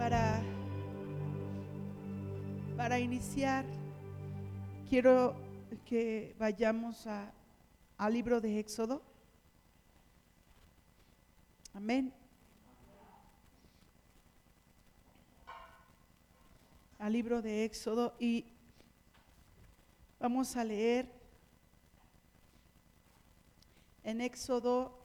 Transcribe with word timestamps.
para, 0.00 0.42
para 2.74 2.98
iniciar, 2.98 3.66
quiero 4.88 5.36
que 5.84 6.34
vayamos 6.38 7.06
a, 7.06 7.30
al 7.98 8.14
libro 8.14 8.40
de 8.40 8.58
Éxodo. 8.58 9.02
Amén. 11.74 12.14
Al 16.98 17.12
libro 17.12 17.42
de 17.42 17.66
Éxodo 17.66 18.14
y 18.18 18.46
vamos 20.18 20.56
a 20.56 20.64
leer 20.64 21.12
en 24.02 24.22
Éxodo 24.22 24.98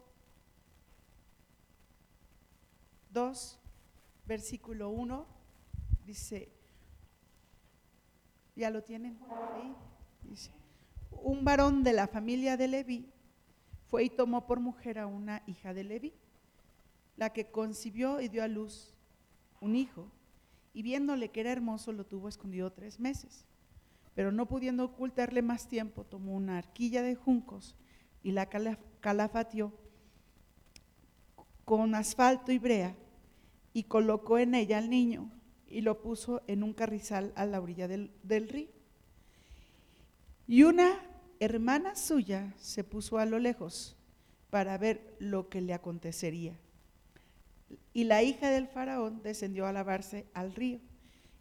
2, 3.10 3.60
versículo 4.26 4.90
1, 4.90 5.26
dice, 6.06 6.50
¿ya 8.56 8.70
lo 8.70 8.84
tienen 8.84 9.18
ahí? 9.54 9.76
Dice, 10.24 10.52
un 11.12 11.44
varón 11.44 11.84
de 11.84 11.94
la 11.94 12.08
familia 12.08 12.58
de 12.58 12.68
Leví 12.68 13.12
fue 13.88 14.06
y 14.06 14.10
tomó 14.10 14.48
por 14.48 14.60
mujer 14.60 15.00
a 15.00 15.08
una 15.08 15.44
hija 15.46 15.74
de 15.74 15.84
Leví, 15.84 16.14
la 17.18 17.32
que 17.32 17.52
concibió 17.52 18.20
y 18.20 18.28
dio 18.28 18.44
a 18.44 18.48
luz 18.48 18.94
un 19.62 19.76
hijo, 19.76 20.12
y 20.74 20.82
viéndole 20.82 21.30
que 21.30 21.40
era 21.40 21.52
hermoso 21.52 21.94
lo 21.94 22.06
tuvo 22.06 22.28
escondido 22.28 22.72
tres 22.72 23.00
meses. 23.00 23.46
Pero 24.14 24.32
no 24.32 24.48
pudiendo 24.48 24.86
ocultarle 24.86 25.42
más 25.42 25.68
tiempo, 25.68 26.04
tomó 26.04 26.36
una 26.36 26.58
arquilla 26.58 27.02
de 27.02 27.16
juncos 27.16 27.76
y 28.24 28.32
la 28.32 28.48
calafateó 29.00 29.72
con 31.64 31.96
asfalto 31.96 32.52
y 32.52 32.60
brea 32.60 32.96
y 33.76 33.84
colocó 33.84 34.40
en 34.40 34.56
ella 34.56 34.78
al 34.78 34.90
niño 34.90 35.30
y 35.68 35.82
lo 35.82 36.02
puso 36.02 36.42
en 36.48 36.64
un 36.64 36.74
carrizal 36.74 37.34
a 37.36 37.46
la 37.46 37.60
orilla 37.60 37.90
del, 37.90 38.10
río. 38.48 38.70
Y 40.48 40.64
una 40.64 40.98
hermana 41.42 41.98
suya 41.98 42.54
se 42.58 42.86
puso 42.86 43.18
a 43.18 43.26
lo 43.26 43.38
lejos 43.38 43.98
para 44.50 44.78
ver 44.78 45.18
lo 45.20 45.50
que 45.50 45.60
le 45.60 45.74
acontecería. 45.74 46.58
Y 47.94 48.06
la 48.06 48.24
hija 48.24 48.50
del 48.50 48.70
faraón 48.70 49.22
descendió 49.24 49.68
a 49.68 49.74
lavarse 49.74 50.26
al 50.34 50.56
río. 50.56 50.80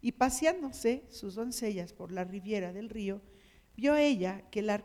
Y 0.01 0.11
paseándose 0.11 1.05
sus 1.09 1.35
doncellas 1.35 1.93
por 1.93 2.11
la 2.11 2.25
riviera 2.25 2.73
del 2.73 2.89
río, 2.89 3.21
vio 3.77 3.95
ella 3.95 4.41
que 4.51 4.61
la, 4.61 4.83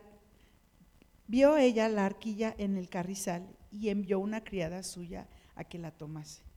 vio 1.27 1.57
ella 1.57 1.89
la 1.89 2.07
arquilla 2.07 2.55
en 2.59 2.77
el 2.77 2.89
carrizal 2.89 3.45
y 3.73 3.89
envió 3.89 4.21
una 4.21 4.45
criada 4.45 4.85
suya 4.85 5.27
a 5.57 5.65
que 5.65 5.79
la 5.79 5.91
tomase. 5.91 6.49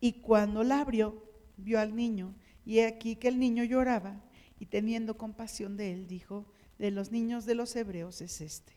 Y 0.00 0.20
cuando 0.20 0.62
la 0.62 0.80
abrió, 0.80 1.22
vio 1.56 1.80
al 1.80 1.94
niño, 1.94 2.34
y 2.64 2.80
aquí 2.80 3.16
que 3.16 3.28
el 3.28 3.38
niño 3.38 3.64
lloraba, 3.64 4.22
y 4.60 4.66
teniendo 4.66 5.16
compasión 5.16 5.76
de 5.76 5.92
él, 5.92 6.06
dijo, 6.06 6.46
de 6.78 6.90
los 6.90 7.10
niños 7.10 7.44
de 7.46 7.54
los 7.54 7.74
hebreos 7.76 8.20
es 8.20 8.40
este. 8.40 8.72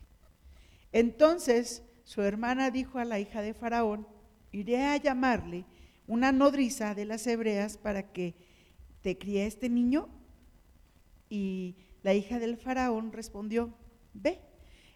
Entonces 0.91 1.83
su 2.03 2.21
hermana 2.21 2.71
dijo 2.71 2.99
a 2.99 3.05
la 3.05 3.19
hija 3.19 3.41
de 3.41 3.53
Faraón, 3.53 4.07
iré 4.51 4.83
a 4.83 4.97
llamarle 4.97 5.65
una 6.07 6.31
nodriza 6.31 6.93
de 6.95 7.05
las 7.05 7.25
hebreas 7.27 7.77
para 7.77 8.11
que 8.11 8.35
te 9.01 9.17
críe 9.17 9.45
este 9.45 9.69
niño. 9.69 10.09
Y 11.29 11.77
la 12.03 12.13
hija 12.13 12.39
del 12.39 12.57
Faraón 12.57 13.13
respondió, 13.13 13.73
ve. 14.13 14.41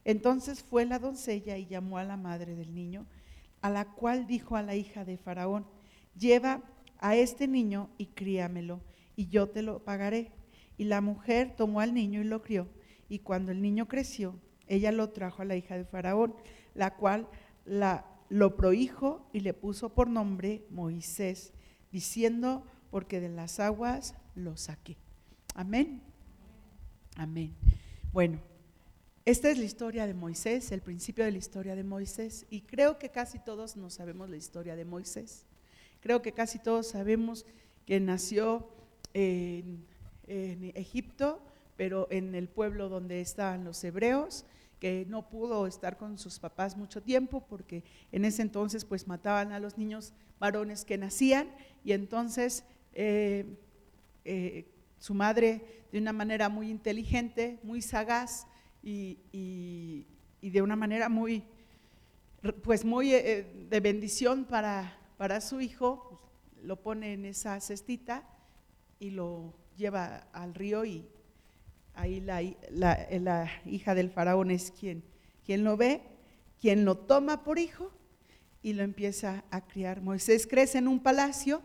Entonces 0.04 0.62
fue 0.62 0.86
la 0.86 1.00
doncella 1.00 1.58
y 1.58 1.68
llamó 1.68 1.98
a 1.98 2.04
la 2.04 2.18
madre 2.18 2.56
del 2.56 2.76
niño, 2.76 3.08
a 3.62 3.70
la 3.70 3.86
cual 3.94 4.28
dijo 4.28 4.56
a 4.56 4.62
la 4.62 4.76
hija 4.76 5.06
de 5.06 5.18
Faraón, 5.18 5.66
lleva 6.18 6.62
a 7.00 7.16
este 7.16 7.48
niño 7.48 7.90
y 7.98 8.08
críamelo, 8.08 8.82
y 9.16 9.28
yo 9.28 9.50
te 9.50 9.62
lo 9.62 9.84
pagaré. 9.84 10.32
Y 10.78 10.86
la 10.86 11.02
mujer 11.02 11.56
tomó 11.56 11.80
al 11.80 11.94
niño 11.94 12.22
y 12.22 12.26
lo 12.26 12.42
crió, 12.42 12.68
y 13.08 13.20
cuando 13.20 13.52
el 13.52 13.62
niño 13.62 13.88
creció, 13.88 14.40
ella 14.68 14.92
lo 14.92 15.10
trajo 15.10 15.42
a 15.42 15.46
la 15.46 15.56
hija 15.56 15.78
de 15.78 15.86
Faraón, 15.86 16.36
la 16.74 16.96
cual 16.96 17.28
la, 17.66 18.06
lo 18.30 18.56
prohijo 18.56 19.30
y 19.32 19.42
le 19.42 19.54
puso 19.54 19.94
por 19.94 20.10
nombre 20.10 20.66
Moisés, 20.70 21.54
diciendo, 21.92 22.66
porque 22.90 23.20
de 23.20 23.30
las 23.30 23.60
aguas 23.60 24.16
lo 24.36 24.58
saqué. 24.58 24.98
Amén. 25.54 26.02
Amén. 27.16 27.56
Bueno, 28.12 28.40
esta 29.26 29.50
es 29.50 29.58
la 29.58 29.64
historia 29.64 30.06
de 30.06 30.14
Moisés, 30.14 30.72
el 30.72 30.82
principio 30.82 31.26
de 31.26 31.32
la 31.32 31.38
historia 31.38 31.76
de 31.76 31.84
Moisés, 31.84 32.46
y 32.50 32.62
creo 32.62 33.00
que 33.00 33.10
casi 33.10 33.40
todos 33.40 33.78
no 33.78 33.90
sabemos 33.90 34.30
la 34.30 34.38
historia 34.38 34.76
de 34.76 34.86
Moisés. 34.86 35.45
Creo 36.06 36.22
que 36.22 36.34
casi 36.34 36.60
todos 36.60 36.90
sabemos 36.90 37.48
que 37.88 38.00
nació 38.00 38.70
en, 39.16 39.88
Egipto, 40.28 41.42
pero 41.78 42.08
en 42.12 42.36
el 42.36 42.48
pueblo 42.48 42.90
donde 42.90 43.22
estaban 43.22 43.64
los 43.64 43.84
hebreos, 43.84 44.46
que 44.80 45.08
no 45.10 45.28
pudo 45.28 45.66
estar 45.66 45.98
con 45.98 46.20
sus 46.20 46.38
papás 46.38 46.78
mucho 46.78 47.02
tiempo 47.02 47.44
porque 47.50 47.84
en 48.12 48.24
ese 48.24 48.44
entonces 48.44 48.86
pues 48.86 49.08
mataban 49.08 49.52
a 49.52 49.60
los 49.60 49.80
niños 49.80 50.14
varones 50.40 50.86
que 50.86 51.00
nacían 51.00 51.50
y 51.84 51.94
entonces 51.94 52.66
eh, 52.94 53.58
eh, 54.26 54.68
su 55.00 55.16
madre 55.16 55.88
de 55.92 55.98
una 55.98 56.14
manera 56.14 56.50
muy 56.50 56.70
inteligente, 56.70 57.58
muy 57.64 57.82
sagaz 57.82 58.46
y, 58.84 60.06
de 60.40 60.62
una 60.62 60.76
manera 60.76 61.10
muy, 61.10 61.42
pues 62.62 62.86
muy 62.86 63.12
eh, 63.12 63.52
de 63.72 63.80
bendición 63.80 64.46
para, 64.46 65.00
para 65.18 65.42
su 65.42 65.62
hijo, 65.62 66.08
pues, 66.10 66.66
lo 66.66 66.82
pone 66.82 67.14
en 67.14 67.26
esa 67.26 67.60
cestita 67.60 68.28
y 69.00 69.12
lo 69.12 69.54
lleva 69.78 70.28
al 70.34 70.54
río 70.54 70.86
y 70.86 71.08
ahí 71.94 72.20
la, 72.22 72.42
la, 72.72 73.50
hija 73.66 73.94
del 73.96 74.10
faraón 74.10 74.52
es 74.52 74.72
quien, 74.72 75.04
quien 75.46 75.64
lo 75.64 75.78
ve, 75.78 76.02
quien 76.60 76.86
lo 76.86 76.98
toma 76.98 77.44
por 77.44 77.60
hijo 77.60 77.92
y 78.62 78.74
lo 78.74 78.84
empieza 78.84 79.44
a 79.52 79.62
criar. 79.62 80.02
Moisés 80.02 80.48
crece 80.48 80.80
en 80.80 80.88
un 80.88 81.00
palacio, 81.00 81.62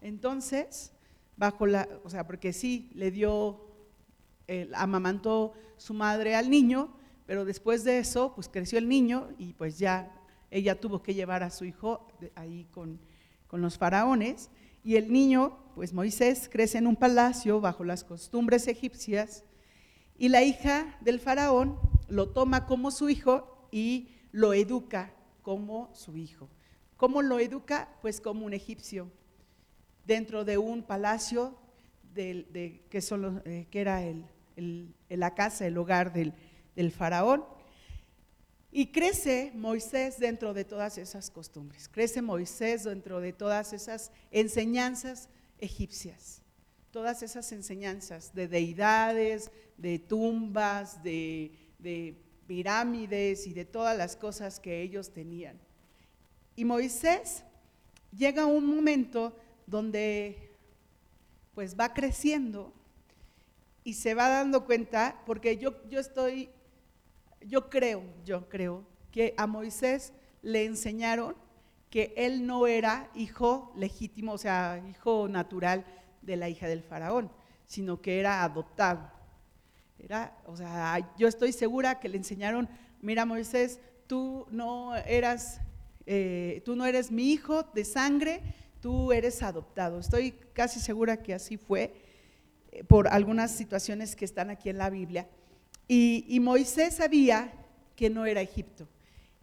entonces, 0.00 0.92
bajo 1.36 1.66
la, 1.66 1.88
o 2.02 2.10
sea, 2.10 2.26
porque 2.26 2.52
sí 2.52 2.90
le 2.94 3.10
dio, 3.10 3.60
amamantó 4.74 5.54
su 5.76 5.94
madre 5.94 6.34
al 6.34 6.50
niño, 6.50 6.94
pero 7.26 7.44
después 7.44 7.84
de 7.84 7.98
eso, 7.98 8.34
pues 8.34 8.48
creció 8.48 8.78
el 8.78 8.88
niño 8.88 9.28
y 9.38 9.54
pues 9.54 9.78
ya 9.78 10.12
ella 10.54 10.80
tuvo 10.80 11.02
que 11.02 11.14
llevar 11.14 11.42
a 11.42 11.50
su 11.50 11.64
hijo 11.64 12.06
ahí 12.36 12.68
con, 12.70 13.00
los 13.50 13.78
faraones, 13.78 14.50
y 14.82 14.96
el 14.96 15.12
niño, 15.12 15.58
pues 15.76 15.92
Moisés, 15.92 16.48
crece 16.50 16.78
en 16.78 16.88
un 16.88 16.96
palacio 16.96 17.60
bajo 17.60 17.84
las 17.84 18.02
costumbres 18.02 18.66
egipcias, 18.66 19.44
y 20.16 20.28
la 20.28 20.42
hija 20.42 20.96
del 21.00 21.20
faraón 21.20 21.78
lo 22.08 22.30
toma 22.30 22.66
como 22.66 22.90
su 22.90 23.08
hijo 23.08 23.68
y 23.70 24.08
lo 24.32 24.54
educa 24.54 25.12
como 25.42 25.90
su 25.94 26.16
hijo. 26.16 26.48
¿Cómo 26.96 27.22
lo 27.22 27.38
educa? 27.38 27.88
Pues 28.02 28.20
como 28.20 28.46
un 28.46 28.54
egipcio, 28.54 29.10
dentro 30.04 30.44
de 30.44 30.58
un 30.58 30.82
palacio 30.82 31.56
de, 32.12 32.84
que, 32.90 33.00
solo, 33.00 33.40
eh, 33.44 33.66
que, 33.70 33.80
era 33.80 34.02
el, 34.02 34.94
la 35.08 35.34
casa, 35.34 35.66
el 35.66 35.78
hogar 35.78 36.12
del, 36.12 36.32
del 36.74 36.90
faraón. 36.90 37.44
Y 38.76 38.86
crece 38.88 39.52
Moisés 39.54 40.18
dentro 40.18 40.52
de 40.52 40.64
todas 40.64 40.98
esas 40.98 41.30
costumbres, 41.30 41.88
crece 41.88 42.20
Moisés 42.20 42.82
dentro 42.82 43.20
de 43.20 43.32
todas 43.32 43.72
esas 43.72 44.10
enseñanzas 44.32 45.28
egipcias, 45.60 46.42
todas 46.90 47.22
esas 47.22 47.52
enseñanzas 47.52 48.34
de 48.34 48.48
deidades, 48.48 49.52
de 49.76 50.00
tumbas, 50.00 51.04
de, 51.04 51.52
pirámides 52.48 53.46
y 53.46 53.54
de 53.54 53.64
todas 53.64 53.96
las 53.96 54.16
cosas 54.16 54.58
que 54.58 54.82
ellos 54.82 55.12
tenían. 55.12 55.56
Y 56.56 56.64
Moisés 56.64 57.44
llega 58.10 58.42
a 58.42 58.46
un 58.46 58.66
momento 58.66 59.38
donde 59.68 60.50
pues 61.54 61.78
va 61.78 61.94
creciendo 61.94 62.72
y 63.84 63.94
se 63.94 64.14
va 64.14 64.28
dando 64.30 64.66
cuenta, 64.66 65.22
porque 65.26 65.58
yo, 65.58 65.88
yo 65.88 66.00
estoy 66.00 66.50
yo 67.46 67.68
creo, 67.68 68.02
yo 68.24 68.48
creo 68.48 68.84
que 69.10 69.34
a 69.36 69.46
Moisés 69.46 70.12
le 70.42 70.64
enseñaron 70.64 71.36
que 71.90 72.12
él 72.16 72.46
no 72.46 72.66
era 72.66 73.08
hijo 73.14 73.72
legítimo, 73.76 74.32
o 74.32 74.38
sea, 74.38 74.82
hijo 74.90 75.28
natural 75.28 75.84
de 76.22 76.36
la 76.36 76.48
hija 76.48 76.66
del 76.66 76.82
faraón, 76.82 77.30
sino 77.66 78.02
que 78.02 78.18
era 78.18 78.42
adoptado. 78.42 79.10
Era, 79.98 80.36
o 80.46 80.56
sea, 80.56 81.14
yo 81.16 81.28
estoy 81.28 81.52
segura 81.52 82.00
que 82.00 82.08
le 82.08 82.16
enseñaron, 82.16 82.68
mira 83.00 83.24
Moisés, 83.24 83.78
tú 84.06 84.46
no 84.50 84.96
eras, 84.96 85.60
eh, 86.06 86.62
tú 86.64 86.76
no 86.76 86.84
eres 86.84 87.10
mi 87.10 87.30
hijo 87.30 87.62
de 87.62 87.84
sangre, 87.84 88.42
tú 88.80 89.12
eres 89.12 89.42
adoptado. 89.42 90.00
Estoy 90.00 90.32
casi 90.52 90.80
segura 90.80 91.22
que 91.22 91.32
así 91.32 91.56
fue 91.56 91.94
eh, 92.72 92.84
por 92.84 93.08
algunas 93.08 93.50
situaciones 93.52 94.16
que 94.16 94.24
están 94.24 94.50
aquí 94.50 94.68
en 94.68 94.78
la 94.78 94.90
Biblia. 94.90 95.28
Y, 95.86 96.38
Moisés 96.40 96.94
sabía 96.94 97.52
que 97.96 98.10
no 98.10 98.26
era 98.26 98.40
Egipto, 98.40 98.88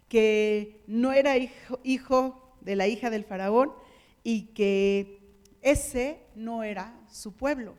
que 0.08 0.84
no 0.88 1.12
era 1.12 1.36
hijo, 1.38 2.56
de 2.62 2.76
la 2.76 2.88
hija 2.88 3.10
del 3.10 3.24
faraón 3.24 3.72
y 4.24 4.48
que 4.54 5.20
ese 5.62 6.20
no 6.36 6.64
era 6.64 6.94
su 7.10 7.34
pueblo, 7.34 7.76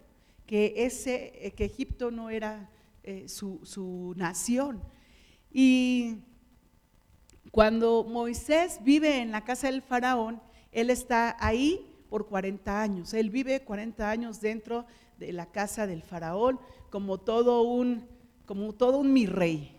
que, 0.46 0.74
ese, 0.78 1.46
eh, 1.46 1.52
que 1.52 1.64
Egipto 1.64 2.10
no 2.10 2.30
era 2.30 2.70
eh, 3.04 3.28
su, 3.28 3.60
su 3.64 4.12
nación. 4.16 4.82
Y 5.52 6.16
cuando 7.50 8.04
Moisés 8.04 8.80
vive 8.82 9.20
en 9.20 9.30
la 9.30 9.44
casa 9.44 9.70
del 9.70 9.82
faraón, 9.82 10.40
él 10.72 10.90
está 10.90 11.36
ahí 11.38 11.86
por 12.08 12.26
40 12.26 12.80
años. 12.80 13.14
Él 13.14 13.30
vive 13.30 13.62
40 13.62 14.10
años 14.10 14.40
dentro 14.40 14.86
de 15.18 15.32
la 15.32 15.46
casa 15.46 15.86
del 15.86 16.02
faraón 16.02 16.58
como 16.90 17.18
todo 17.18 17.62
un, 17.62 18.06
como 18.52 18.74
todo 18.74 18.98
un 18.98 19.14
mi 19.14 19.24
rey, 19.24 19.74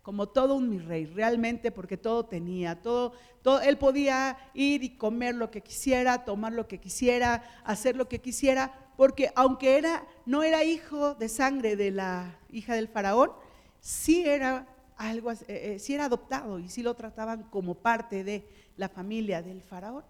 como 0.00 0.26
todo 0.26 0.54
un 0.54 0.70
mi 0.70 0.78
rey, 0.78 1.04
realmente 1.04 1.70
porque 1.70 1.98
todo 1.98 2.24
tenía, 2.24 2.80
todo, 2.80 3.12
todo, 3.42 3.60
él 3.60 3.76
podía 3.76 4.38
ir 4.54 4.82
y 4.82 4.96
comer 4.96 5.34
lo 5.34 5.50
que 5.50 5.60
quisiera, 5.60 6.24
tomar 6.24 6.54
lo 6.54 6.66
que 6.66 6.78
quisiera, 6.78 7.44
hacer 7.62 7.96
lo 7.96 8.08
que 8.08 8.18
quisiera, 8.18 8.90
porque 8.96 9.30
aunque 9.34 9.76
era, 9.76 10.06
no 10.24 10.42
era 10.42 10.64
hijo 10.64 11.14
de 11.14 11.28
sangre 11.28 11.76
de 11.76 11.90
la 11.90 12.38
hija 12.50 12.74
del 12.74 12.88
faraón, 12.88 13.32
sí 13.80 14.24
era 14.24 14.66
algo, 14.96 15.30
eh, 15.32 15.36
eh, 15.48 15.78
sí 15.78 15.92
era 15.92 16.06
adoptado 16.06 16.58
y 16.58 16.70
sí 16.70 16.82
lo 16.82 16.94
trataban 16.94 17.42
como 17.50 17.74
parte 17.74 18.24
de 18.24 18.48
la 18.78 18.88
familia 18.88 19.42
del 19.42 19.60
faraón. 19.60 20.06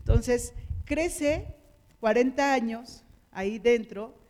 Entonces, 0.00 0.52
crece 0.84 1.54
40 2.00 2.52
años 2.52 3.02
ahí 3.32 3.58
dentro 3.58 4.23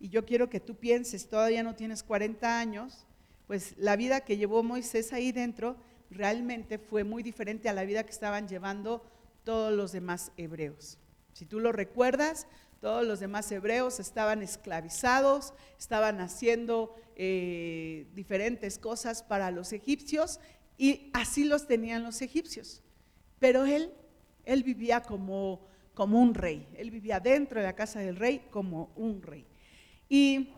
y 0.00 0.08
yo 0.08 0.24
quiero 0.24 0.48
que 0.48 0.60
tú 0.60 0.74
pienses, 0.76 1.28
todavía 1.28 1.62
no 1.62 1.76
tienes 1.76 2.02
40 2.02 2.58
años, 2.58 3.06
pues 3.46 3.74
la 3.76 3.96
vida 3.96 4.22
que 4.22 4.38
llevó 4.38 4.62
Moisés 4.62 5.12
ahí 5.12 5.30
dentro 5.30 5.76
realmente 6.10 6.78
fue 6.78 7.04
muy 7.04 7.22
diferente 7.22 7.68
a 7.68 7.74
la 7.74 7.84
vida 7.84 8.02
que 8.04 8.10
estaban 8.10 8.48
llevando 8.48 9.04
todos 9.44 9.72
los 9.72 9.92
demás 9.92 10.32
hebreos. 10.38 10.98
Si 11.34 11.44
tú 11.44 11.60
lo 11.60 11.70
recuerdas, 11.70 12.46
todos 12.80 13.06
los 13.06 13.20
demás 13.20 13.52
hebreos 13.52 14.00
estaban 14.00 14.42
esclavizados, 14.42 15.52
estaban 15.78 16.20
haciendo 16.20 16.94
eh, 17.14 18.06
diferentes 18.14 18.78
cosas 18.78 19.22
para 19.22 19.50
los 19.50 19.72
egipcios 19.74 20.40
y 20.78 21.10
así 21.12 21.44
los 21.44 21.66
tenían 21.66 22.02
los 22.02 22.22
egipcios. 22.22 22.82
Pero 23.38 23.66
él, 23.66 23.92
él 24.44 24.62
vivía 24.62 25.02
como, 25.02 25.60
como 25.92 26.20
un 26.22 26.34
rey, 26.34 26.66
él 26.76 26.90
vivía 26.90 27.20
dentro 27.20 27.60
de 27.60 27.66
la 27.66 27.74
casa 27.74 28.00
del 28.00 28.16
rey 28.16 28.46
como 28.50 28.90
un 28.96 29.20
rey. 29.20 29.46
Y 30.10 30.52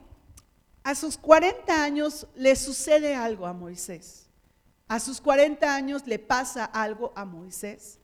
a 0.83 0.97
sus 0.97 1.17
40 1.17 1.85
años 1.85 2.27
le 2.35 2.57
sucede 2.57 3.15
algo 3.15 3.47
a 3.47 3.53
Moisés. 3.53 4.27
A 4.89 4.99
sus 4.99 5.21
40 5.21 5.73
años 5.73 6.07
le 6.07 6.19
pasa 6.19 6.65
algo 6.65 7.13
a 7.15 7.25
Moisés 7.25 8.01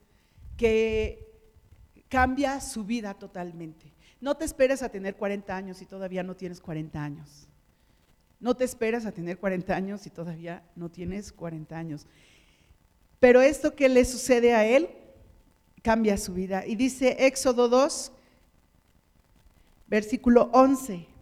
que 0.56 1.26
cambia 2.08 2.60
su 2.60 2.84
vida 2.84 3.14
totalmente. 3.14 3.92
No 4.20 4.36
te 4.36 4.44
esperes 4.44 4.82
a 4.82 4.90
tener 4.90 5.16
40 5.16 5.56
años 5.56 5.78
si 5.78 5.86
todavía 5.86 6.22
no 6.22 6.36
tienes 6.36 6.60
40 6.60 7.02
años. 7.02 7.48
No 8.40 8.54
te 8.54 8.64
esperas 8.64 9.06
a 9.06 9.12
tener 9.12 9.38
40 9.38 9.74
años 9.74 10.02
si 10.02 10.10
todavía 10.10 10.62
no 10.76 10.90
tienes 10.90 11.32
40 11.32 11.76
años. 11.76 12.06
Pero 13.20 13.40
esto 13.40 13.74
que 13.74 13.88
le 13.88 14.04
sucede 14.04 14.54
a 14.54 14.64
él 14.66 14.88
cambia 15.82 16.18
su 16.18 16.34
vida. 16.34 16.66
Y 16.66 16.76
dice 16.76 17.26
Éxodo 17.26 17.68
2, 17.68 18.12
versículo 19.88 20.50
11. 20.52 21.17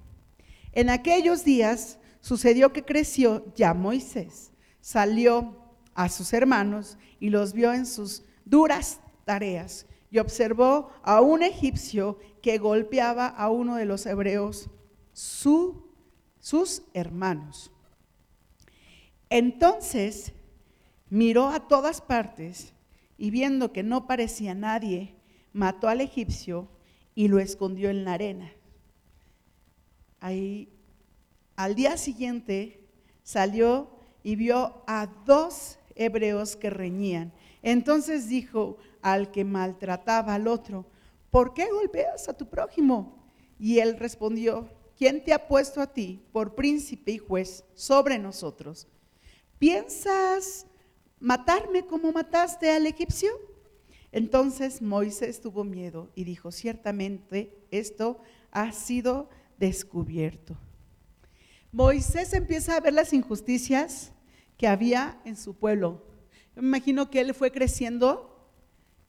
En 0.76 0.90
aquellos 0.90 1.42
días 1.42 1.98
sucedió 2.20 2.74
que 2.74 2.84
creció 2.84 3.50
ya 3.54 3.72
Moisés, 3.72 4.52
salió 4.82 5.56
a 5.94 6.10
sus 6.10 6.34
hermanos 6.34 6.98
y 7.18 7.30
los 7.30 7.54
vio 7.54 7.72
en 7.72 7.86
sus 7.86 8.24
duras 8.44 9.00
tareas 9.24 9.86
y 10.10 10.18
observó 10.18 10.90
a 11.02 11.22
un 11.22 11.42
egipcio 11.42 12.18
que 12.42 12.58
golpeaba 12.58 13.26
a 13.26 13.48
uno 13.48 13.76
de 13.76 13.86
los 13.86 14.04
hebreos, 14.04 14.68
sus 15.14 16.82
hermanos. 16.92 17.72
Entonces 19.30 20.34
miró 21.08 21.48
a 21.48 21.68
todas 21.68 22.02
partes 22.02 22.74
y 23.16 23.30
viendo 23.30 23.72
que 23.72 23.82
no 23.82 24.06
parecía 24.06 24.54
nadie, 24.54 25.14
mató 25.54 25.88
al 25.88 26.02
egipcio 26.02 26.68
y 27.14 27.28
lo 27.28 27.38
escondió 27.38 27.88
en 27.88 28.04
la 28.04 28.12
arena. 28.12 28.52
Ahí, 30.26 30.68
al 31.54 31.76
día 31.76 31.96
siguiente 31.96 32.80
salió 33.22 33.88
y 34.24 34.34
vio 34.34 34.82
a 34.88 35.06
dos 35.24 35.78
hebreos 35.94 36.56
que 36.56 36.68
reñían. 36.68 37.32
Entonces 37.62 38.28
dijo 38.28 38.76
al 39.02 39.30
que 39.30 39.44
maltrataba 39.44 40.34
al 40.34 40.48
otro, 40.48 40.84
¿por 41.30 41.54
qué 41.54 41.70
golpeas 41.70 42.28
a 42.28 42.36
tu 42.36 42.48
prójimo? 42.48 43.24
Y 43.56 43.78
él 43.78 43.96
respondió, 44.00 44.68
¿quién 44.98 45.22
te 45.22 45.32
ha 45.32 45.46
puesto 45.46 45.80
a 45.80 45.92
ti 45.92 46.20
por 46.32 46.56
príncipe 46.56 47.12
y 47.12 47.18
juez 47.18 47.62
sobre 47.74 48.18
nosotros? 48.18 48.88
¿Piensas 49.60 50.66
matarme 51.20 51.86
como 51.86 52.10
mataste 52.10 52.72
al 52.72 52.88
egipcio? 52.88 53.30
Entonces 54.10 54.82
Moisés 54.82 55.40
tuvo 55.40 55.62
miedo 55.62 56.10
y 56.16 56.24
dijo, 56.24 56.50
ciertamente 56.50 57.56
esto 57.70 58.18
ha 58.50 58.72
sido 58.72 59.30
descubierto. 59.58 60.56
Moisés 61.72 62.32
empieza 62.32 62.76
a 62.76 62.80
ver 62.80 62.94
las 62.94 63.12
injusticias 63.12 64.12
que 64.56 64.66
había 64.66 65.20
en 65.24 65.36
su 65.36 65.54
pueblo. 65.54 66.02
Yo 66.54 66.62
me 66.62 66.68
imagino 66.68 67.10
que 67.10 67.20
él 67.20 67.34
fue 67.34 67.50
creciendo, 67.52 68.50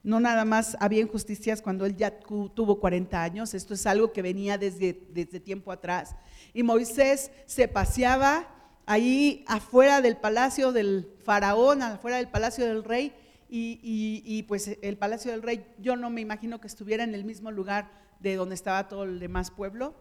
no 0.04 0.20
nada 0.20 0.44
más 0.46 0.76
había 0.80 1.02
injusticias 1.02 1.62
cuando 1.62 1.86
él 1.86 1.96
ya 1.96 2.20
tuvo 2.20 2.80
40 2.80 3.22
años, 3.24 3.54
esto 3.54 3.74
es 3.74 3.86
algo 3.86 4.12
que 4.12 4.22
venía 4.22 4.58
desde, 4.58 5.08
desde 5.12 5.40
tiempo 5.40 5.72
atrás. 5.72 6.16
Y 6.54 6.64
Moisés 6.64 7.32
se 7.46 7.68
paseaba 7.68 8.54
ahí 8.86 9.44
afuera 9.48 10.02
del 10.02 10.18
palacio 10.18 10.72
del 10.72 11.10
faraón, 11.24 11.82
afuera 11.82 12.18
del 12.18 12.30
palacio 12.30 12.66
del 12.66 12.84
rey, 12.84 13.14
y, 13.50 13.80
y, 14.26 14.44
pues 14.44 14.78
el 14.82 14.98
palacio 14.98 15.32
del 15.32 15.42
rey, 15.42 15.66
yo 15.80 15.96
no 15.96 16.10
me 16.10 16.20
imagino 16.20 16.60
que 16.60 16.68
estuviera 16.68 17.06
en 17.06 17.16
el 17.16 17.24
mismo 17.24 17.50
lugar 17.50 17.90
de 18.20 18.36
donde 18.36 18.56
estaba 18.56 18.90
todo 18.90 19.06
el 19.06 19.20
demás 19.20 19.52
pueblo, 19.52 19.96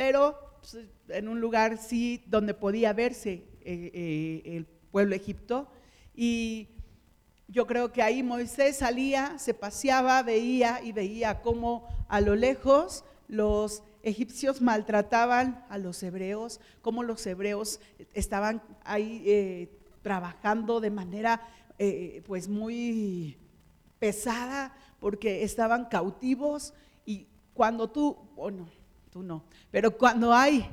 pero 0.00 0.34
pues, 0.60 0.78
en 1.08 1.28
un 1.28 1.42
lugar 1.42 1.76
sí 1.76 2.24
donde 2.26 2.54
podía 2.54 2.94
verse 2.94 3.44
eh, 3.60 3.90
eh, 3.92 4.42
el 4.56 4.64
pueblo 4.64 5.14
Egipto. 5.14 5.68
Y 6.14 6.68
yo 7.48 7.66
creo 7.66 7.92
que 7.92 8.00
ahí 8.00 8.22
Moisés 8.22 8.78
salía, 8.78 9.38
se 9.38 9.52
paseaba, 9.52 10.22
veía 10.22 10.80
y 10.82 10.92
veía 10.92 11.42
cómo 11.42 11.86
a 12.08 12.22
lo 12.22 12.34
lejos 12.34 13.04
los 13.28 13.82
egipcios 14.02 14.62
maltrataban 14.62 15.66
a 15.68 15.76
los 15.76 16.02
hebreos, 16.02 16.62
cómo 16.80 17.02
los 17.02 17.26
hebreos 17.26 17.78
estaban 18.14 18.62
ahí 18.84 19.22
eh, 19.26 19.68
trabajando 20.00 20.80
de 20.80 20.90
manera 20.90 21.46
pues 22.26 22.48
muy 22.48 23.36
pesada 23.98 24.74
porque 24.98 25.42
estaban 25.44 25.86
cautivos 25.86 26.72
y 27.04 27.26
cuando 27.52 27.90
tú, 27.90 28.16
bueno, 28.34 28.66
tú 29.10 29.22
no. 29.22 29.44
Pero 29.70 29.96
cuando 29.96 30.32
hay 30.32 30.68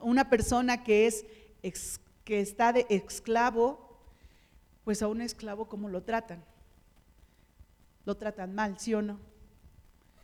una 0.00 0.28
persona 0.28 0.82
que 0.84 1.06
es 1.06 1.24
que 2.24 2.40
está 2.40 2.72
de 2.72 2.86
esclavo, 2.88 3.88
pues 4.84 5.02
a 5.02 5.08
un 5.08 5.20
esclavo 5.20 5.66
cómo 5.66 5.88
lo 5.88 6.02
tratan? 6.02 6.44
Lo 8.04 8.16
tratan 8.16 8.54
mal, 8.54 8.78
¿sí 8.78 8.94
o 8.94 9.02
no? 9.02 9.18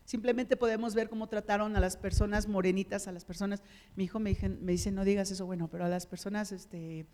Simplemente 0.04 0.56
podemos 0.56 0.94
ver 0.94 1.08
cómo 1.08 1.28
trataron 1.28 1.76
a 1.76 1.80
las 1.80 1.96
personas 1.96 2.46
morenitas, 2.46 3.08
a 3.08 3.12
las 3.12 3.24
personas, 3.24 3.62
mi 3.96 4.04
hijo 4.04 4.18
me, 4.18 4.36
me 4.60 4.72
dice, 4.72 4.90
no 4.90 5.04
digas 5.04 5.30
eso, 5.30 5.46
bueno, 5.46 5.68
pero 5.68 5.86
a 5.86 5.88
las 5.88 6.06
personas 6.06 6.52
este, 6.52 7.06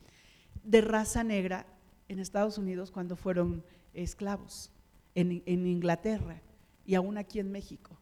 de 0.64 0.80
raza 0.80 1.23
negra 1.23 1.66
en 2.09 2.19
Estados 2.19 2.59
Unidos 2.59 2.90
cuando 2.90 3.14
fueron 3.14 3.64
esclavos, 3.95 4.73
en, 5.14 5.42
en 5.47 5.66
Inglaterra 5.66 6.42
y 6.85 6.97
aún 6.97 7.16
aquí 7.16 7.38
en 7.38 7.52
México. 7.52 7.97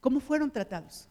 ¿Cómo 0.00 0.18
fueron 0.18 0.50
tratados? 0.50 1.09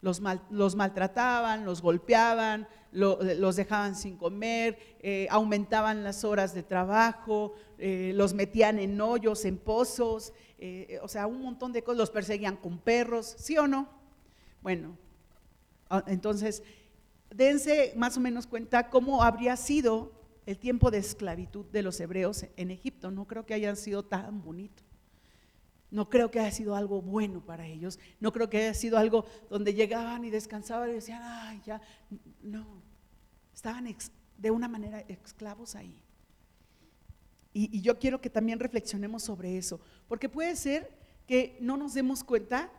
Los, 0.00 0.20
maltrataban, 0.20 1.64
los 1.64 1.82
golpeaban, 1.82 2.68
los 2.92 3.56
dejaban 3.56 3.96
sin 3.96 4.16
comer, 4.16 4.78
eh, 5.00 5.26
aumentaban 5.30 6.04
las 6.04 6.24
horas 6.24 6.54
de 6.54 6.62
trabajo, 6.62 7.54
eh, 7.78 8.12
los 8.14 8.32
metían 8.32 8.78
en 8.78 9.00
hoyos, 9.00 9.44
en 9.44 9.58
pozos, 9.58 10.32
eh, 10.58 10.98
o 11.02 11.08
sea, 11.08 11.26
un 11.26 11.42
montón 11.42 11.72
de 11.72 11.82
cosas, 11.82 11.98
los 11.98 12.10
perseguían 12.10 12.56
con 12.56 12.78
perros, 12.78 13.34
¿sí 13.38 13.58
o 13.58 13.66
no? 13.66 13.88
Bueno, 14.62 14.96
ah, 15.90 16.04
entonces, 16.06 16.62
dense 17.30 17.92
más 17.96 18.16
o 18.16 18.20
menos 18.20 18.46
cuenta 18.46 18.88
cómo 18.88 19.22
habría 19.22 19.56
sido 19.56 20.12
el 20.46 20.58
tiempo 20.58 20.90
de 20.90 20.98
esclavitud 20.98 21.66
de 21.66 21.82
los 21.82 21.98
hebreos 22.00 22.46
en 22.56 22.70
Egipto. 22.70 23.10
No 23.10 23.26
creo 23.26 23.44
que 23.44 23.54
hayan 23.54 23.76
sido 23.76 24.04
tan 24.04 24.42
bonito. 24.42 24.85
No 25.90 26.08
creo 26.08 26.30
que 26.30 26.40
haya 26.40 26.50
sido 26.50 26.74
algo 26.74 27.00
bueno 27.00 27.44
para 27.44 27.66
ellos. 27.66 27.98
No 28.20 28.32
creo 28.32 28.50
que 28.50 28.58
haya 28.58 28.74
sido 28.74 28.98
algo 28.98 29.24
donde 29.48 29.74
llegaban 29.74 30.24
y 30.24 30.30
descansaban 30.30 30.90
y 30.90 30.94
decían, 30.94 31.22
ay, 31.22 31.62
ya. 31.64 31.80
No. 32.42 32.82
Estaban 33.54 33.88
de 34.36 34.50
una 34.50 34.68
manera 34.68 35.00
esclavos 35.00 35.74
ahí. 35.76 36.02
Y, 37.52 37.80
yo 37.80 37.98
quiero 37.98 38.20
que 38.20 38.28
también 38.28 38.58
reflexionemos 38.58 39.22
sobre 39.22 39.56
eso. 39.56 39.80
Porque 40.08 40.28
puede 40.28 40.56
ser 40.56 40.90
que 41.26 41.56
no 41.60 41.76
nos 41.76 41.94
demos 41.94 42.22
cuenta 42.22 42.70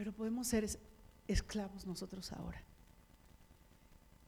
pero 0.00 0.12
podemos 0.12 0.46
ser 0.46 0.66
esclavos 1.28 1.86
nosotros 1.86 2.32
ahora. 2.32 2.64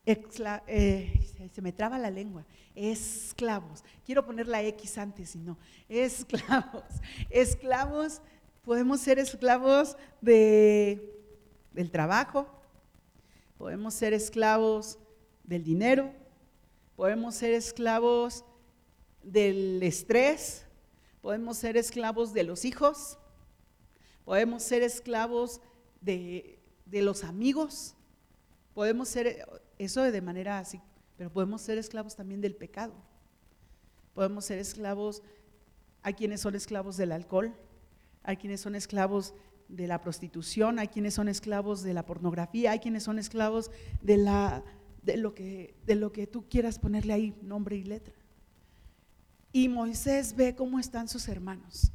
Eh, 0.05 1.49
se 1.53 1.63
me 1.63 1.73
traba 1.73 1.97
la 1.97 2.11
lengua, 2.11 2.45
esclavos. 2.75 3.85
Quiero 4.05 4.27
poner 4.27 4.49
la 4.49 4.61
X 4.63 4.99
antes 4.99 5.37
y 5.37 5.39
no. 5.39 5.59
Esclavos. 5.89 6.85
Esclavos, 7.31 8.21
podemos 8.65 9.01
ser 9.01 9.21
esclavos 9.21 9.97
de, 10.21 11.15
del 11.73 11.93
trabajo, 11.93 12.49
podemos 13.59 13.95
ser 13.95 14.13
esclavos 14.13 14.99
del 15.45 15.63
dinero, 15.63 16.13
podemos 16.97 17.37
ser 17.37 17.53
esclavos 17.53 18.45
del 19.23 19.81
estrés, 19.85 20.67
podemos 21.21 21.59
ser 21.59 21.77
esclavos 21.77 22.33
de 22.33 22.43
los 22.43 22.65
hijos, 22.65 23.19
podemos 24.25 24.65
ser 24.65 24.83
esclavos 24.83 25.61
de, 26.01 26.59
de 26.87 27.03
los 27.03 27.23
amigos, 27.23 27.95
podemos 28.75 29.09
ser 29.09 29.47
eso 29.79 30.03
de 30.03 30.21
manera 30.21 30.59
así, 30.59 30.81
pero 31.17 31.33
podemos 31.33 31.63
ser 31.63 31.79
esclavos 31.79 32.17
también 32.17 32.41
del 32.41 32.55
pecado. 32.55 32.95
Podemos 34.15 34.45
ser 34.45 34.59
esclavos, 34.59 35.23
hay 36.03 36.15
quienes 36.15 36.41
son 36.41 36.55
esclavos 36.55 36.97
del 36.97 37.13
alcohol, 37.13 37.55
hay 38.23 38.37
quienes 38.37 38.61
son 38.61 38.75
esclavos 38.75 39.35
de 39.69 39.87
la 39.87 40.01
prostitución, 40.01 40.79
hay 40.79 40.89
quienes 40.89 41.15
son 41.15 41.29
esclavos 41.29 41.83
de 41.83 41.95
la 41.95 42.05
pornografía, 42.05 42.73
hay 42.73 42.79
quienes 42.79 43.05
son 43.05 43.19
esclavos 43.19 43.71
de, 44.03 44.19
la, 44.19 44.63
de, 45.03 45.17
lo, 45.17 45.35
que, 45.35 45.75
de 45.87 45.95
lo 45.95 46.13
que 46.13 46.27
tú 46.27 46.45
quieras 46.49 46.79
ponerle 46.79 47.13
ahí, 47.13 47.35
nombre 47.43 47.77
y 47.77 47.85
letra. 47.85 48.15
Y 49.53 49.69
Moisés 49.69 50.37
ve 50.37 50.55
cómo 50.55 50.79
están 50.79 51.09
sus 51.09 51.29
hermanos. 51.29 51.93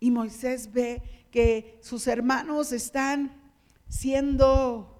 Y 0.00 0.10
Moisés 0.10 0.72
ve 0.72 1.02
que 1.30 1.78
sus 1.82 2.06
hermanos 2.06 2.72
están 2.72 3.40
siendo 3.88 4.91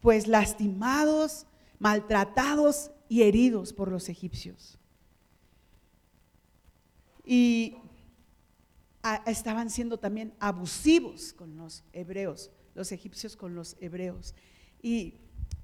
pues 0.00 0.26
lastimados, 0.26 1.46
maltratados 1.78 2.90
y 3.08 3.22
heridos 3.22 3.72
por 3.72 3.90
los 3.90 4.08
egipcios. 4.08 4.78
Y 7.24 7.76
estaban 9.26 9.70
siendo 9.70 9.98
también 9.98 10.34
abusivos 10.40 11.32
con 11.32 11.56
los 11.56 11.84
hebreos, 11.92 12.50
los 12.74 12.92
egipcios 12.92 13.36
con 13.36 13.54
los 13.54 13.76
hebreos. 13.80 14.34
Y 14.82 15.14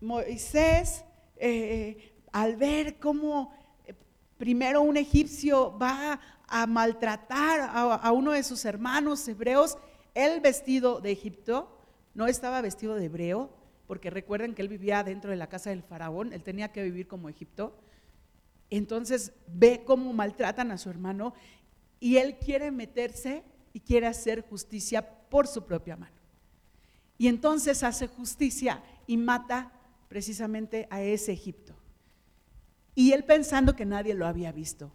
Moisés, 0.00 1.04
eh, 1.36 2.14
al 2.32 2.56
ver 2.56 2.98
cómo 2.98 3.52
eh, 3.84 3.94
primero 4.38 4.82
un 4.82 4.96
egipcio 4.96 5.76
va 5.78 6.20
a 6.46 6.66
maltratar 6.66 7.70
a 7.72 8.12
uno 8.12 8.32
de 8.32 8.44
sus 8.44 8.64
hermanos 8.64 9.26
hebreos, 9.26 9.78
él 10.14 10.40
vestido 10.40 11.00
de 11.00 11.10
Egipto, 11.10 11.76
no 12.14 12.26
estaba 12.26 12.60
vestido 12.60 12.94
de 12.94 13.06
hebreo, 13.06 13.50
porque 13.86 14.10
recuerden 14.10 14.54
que 14.54 14.62
él 14.62 14.68
vivía 14.68 15.02
dentro 15.04 15.30
de 15.30 15.36
la 15.36 15.48
casa 15.48 15.70
del 15.70 15.82
faraón, 15.82 16.32
él 16.32 16.42
tenía 16.42 16.72
que 16.72 16.82
vivir 16.82 17.06
como 17.06 17.28
Egipto. 17.28 17.78
Entonces 18.70 19.32
ve 19.46 19.82
cómo 19.84 20.12
maltratan 20.12 20.70
a 20.70 20.78
su 20.78 20.90
hermano 20.90 21.34
y 22.00 22.16
él 22.16 22.38
quiere 22.38 22.70
meterse 22.70 23.44
y 23.72 23.80
quiere 23.80 24.06
hacer 24.06 24.42
justicia 24.48 25.08
por 25.28 25.46
su 25.46 25.64
propia 25.64 25.96
mano. 25.96 26.16
Y 27.18 27.28
entonces 27.28 27.82
hace 27.82 28.08
justicia 28.08 28.82
y 29.06 29.16
mata 29.16 29.72
precisamente 30.08 30.86
a 30.90 31.02
ese 31.02 31.32
Egipto. 31.32 31.74
Y 32.94 33.12
él 33.12 33.24
pensando 33.24 33.76
que 33.76 33.84
nadie 33.84 34.14
lo 34.14 34.26
había 34.26 34.52
visto. 34.52 34.90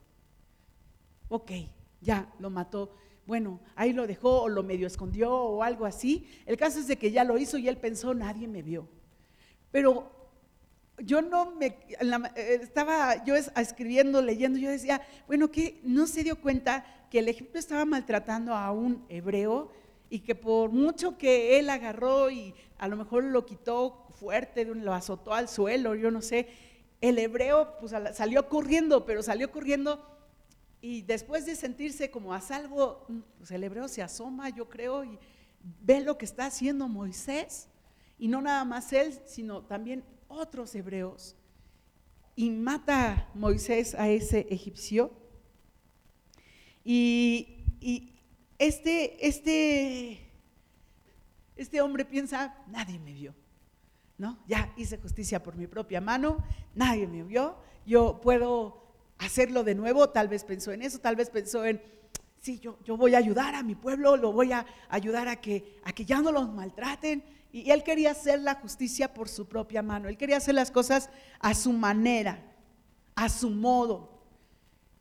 Ok, 1.30 1.52
ya 2.02 2.34
lo 2.40 2.50
mató 2.50 2.96
bueno, 3.32 3.62
ahí 3.78 3.94
lo 3.94 4.08
dejó 4.08 4.42
o 4.42 4.50
lo 4.50 4.62
medio 4.62 4.86
escondió 4.86 5.34
o 5.34 5.64
algo 5.64 5.86
así. 5.86 6.28
El 6.46 6.58
caso 6.58 6.80
es 6.80 6.88
de 6.90 6.98
que 6.98 7.14
ya 7.14 7.24
lo 7.24 7.38
hizo 7.38 7.58
y 7.58 7.70
él 7.70 7.78
pensó, 7.78 8.14
nadie 8.14 8.46
me 8.46 8.62
vio. 8.62 8.90
Pero 9.72 10.12
yo 10.98 11.22
no 11.22 11.52
me, 11.52 11.68
eh, 11.68 12.60
estaba 12.62 13.24
yo 13.24 13.34
escribiendo, 13.38 14.22
leyendo, 14.22 14.60
yo 14.60 14.70
decía, 14.70 15.02
bueno, 15.28 15.50
que 15.50 15.80
no 15.84 16.08
se 16.08 16.26
dio 16.26 16.42
cuenta 16.42 16.84
que 17.10 17.20
el 17.20 17.30
Egipto 17.30 17.58
estaba 17.58 17.86
maltratando 17.86 18.54
a 18.54 18.70
un 18.74 19.06
hebreo 19.08 19.72
y 20.10 20.20
que 20.20 20.36
por 20.36 20.72
mucho 20.72 21.18
que 21.18 21.58
él 21.58 21.70
agarró 21.70 22.30
y 22.32 22.54
a 22.80 22.90
lo 22.90 22.98
mejor 22.98 23.24
lo 23.24 23.46
quitó 23.46 24.08
fuerte, 24.20 24.66
lo 24.66 24.94
azotó 24.94 25.34
al 25.34 25.48
suelo, 25.48 25.96
yo 25.96 26.12
no 26.12 26.22
sé, 26.22 26.50
el 27.00 27.18
hebreo 27.18 27.78
pues 27.80 27.94
salió 28.12 28.50
corriendo, 28.50 29.06
pero 29.06 29.24
salió 29.24 29.54
corriendo 29.54 30.11
y 30.82 31.04
después 31.04 31.46
de 31.46 31.56
sentirse 31.56 32.10
como 32.10 32.34
a 32.34 32.42
salvo, 32.42 33.06
pues 33.38 33.52
el 33.52 33.64
hebreo 33.64 33.88
se 33.88 34.02
asoma, 34.02 34.50
yo 34.50 34.68
creo, 34.68 35.04
y 35.04 35.20
ve 35.82 36.02
lo 36.02 36.18
que 36.18 36.26
está 36.26 36.48
haciendo 36.48 36.88
Moisés. 36.88 37.68
Y 38.18 38.28
no 38.28 38.42
nada 38.42 38.66
más 38.66 38.92
él, 38.92 39.20
sino 39.26 39.62
también 39.62 40.04
otros 40.28 40.74
hebreos. 40.74 41.36
Y 42.36 42.50
mata 42.50 43.30
Moisés 43.36 43.94
a 43.94 44.10
ese 44.10 44.48
egipcio. 44.50 45.12
Y, 46.84 47.58
este, 48.58 49.28
este, 49.28 50.32
este 51.56 51.82
hombre 51.82 52.06
piensa, 52.06 52.56
nadie 52.68 52.98
me 52.98 53.14
vio. 53.14 53.36
¿No? 54.18 54.40
Ya 54.48 54.74
hice 54.78 54.98
justicia 54.98 55.42
por 55.42 55.56
mi 55.56 55.66
propia 55.66 56.00
mano, 56.00 56.44
nadie 56.76 57.08
me 57.08 57.24
vio, 57.24 57.58
yo 57.88 58.22
puedo 58.22 58.81
hacerlo 59.22 59.64
de 59.64 59.76
nuevo, 59.76 60.10
tal 60.10 60.28
vez 60.28 60.44
pensó 60.44 60.72
en 60.72 60.82
eso, 60.82 61.00
tal 61.00 61.16
vez 61.16 61.30
pensó 61.30 61.64
en, 61.64 61.82
sí, 62.40 62.60
yo, 62.60 62.78
yo 62.84 62.98
voy 62.98 63.14
a 63.16 63.20
ayudar 63.20 63.56
a 63.56 63.64
mi 63.64 63.76
pueblo, 63.76 64.18
lo 64.18 64.32
voy 64.32 64.52
a 64.52 64.66
ayudar 64.90 65.28
a 65.28 65.40
que, 65.40 65.80
a 65.84 65.94
que 65.94 66.06
ya 66.06 66.22
no 66.22 66.32
los 66.32 66.52
maltraten. 66.52 67.24
Y 67.54 67.70
él 67.70 67.84
quería 67.84 68.12
hacer 68.12 68.40
la 68.40 68.56
justicia 68.56 69.14
por 69.14 69.30
su 69.30 69.48
propia 69.48 69.84
mano, 69.84 70.10
él 70.10 70.18
quería 70.18 70.38
hacer 70.38 70.56
las 70.56 70.72
cosas 70.72 71.10
a 71.40 71.54
su 71.54 71.72
manera, 71.72 72.44
a 73.16 73.30
su 73.30 73.50
modo. 73.50 74.10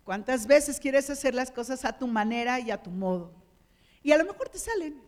¿Cuántas 0.04 0.46
veces 0.46 0.80
quieres 0.80 1.08
hacer 1.08 1.34
las 1.34 1.50
cosas 1.50 1.84
a 1.84 1.96
tu 1.96 2.06
manera 2.06 2.60
y 2.60 2.70
a 2.70 2.82
tu 2.82 2.90
modo? 2.90 3.32
Y 4.02 4.12
a 4.12 4.18
lo 4.18 4.24
mejor 4.24 4.48
te 4.48 4.58
salen, 4.58 5.00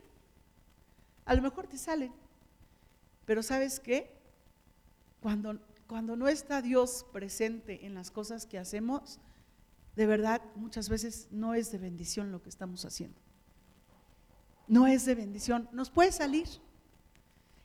a 1.24 1.34
lo 1.34 1.42
mejor 1.42 1.66
te 1.66 1.76
salen. 1.76 2.12
Pero 3.24 3.42
¿sabes 3.42 3.78
qué? 3.78 4.10
Cuando 5.20 5.58
cuando 5.86 6.16
no 6.16 6.28
está 6.28 6.62
Dios 6.62 7.04
presente 7.12 7.86
en 7.86 7.94
las 7.94 8.10
cosas 8.10 8.46
que 8.46 8.58
hacemos, 8.58 9.20
de 9.96 10.06
verdad 10.06 10.42
muchas 10.54 10.88
veces 10.88 11.28
no 11.30 11.54
es 11.54 11.70
de 11.70 11.78
bendición 11.78 12.32
lo 12.32 12.42
que 12.42 12.48
estamos 12.48 12.84
haciendo. 12.84 13.20
No 14.68 14.86
es 14.86 15.04
de 15.04 15.14
bendición. 15.14 15.68
Nos 15.72 15.90
puede 15.90 16.12
salir. 16.12 16.48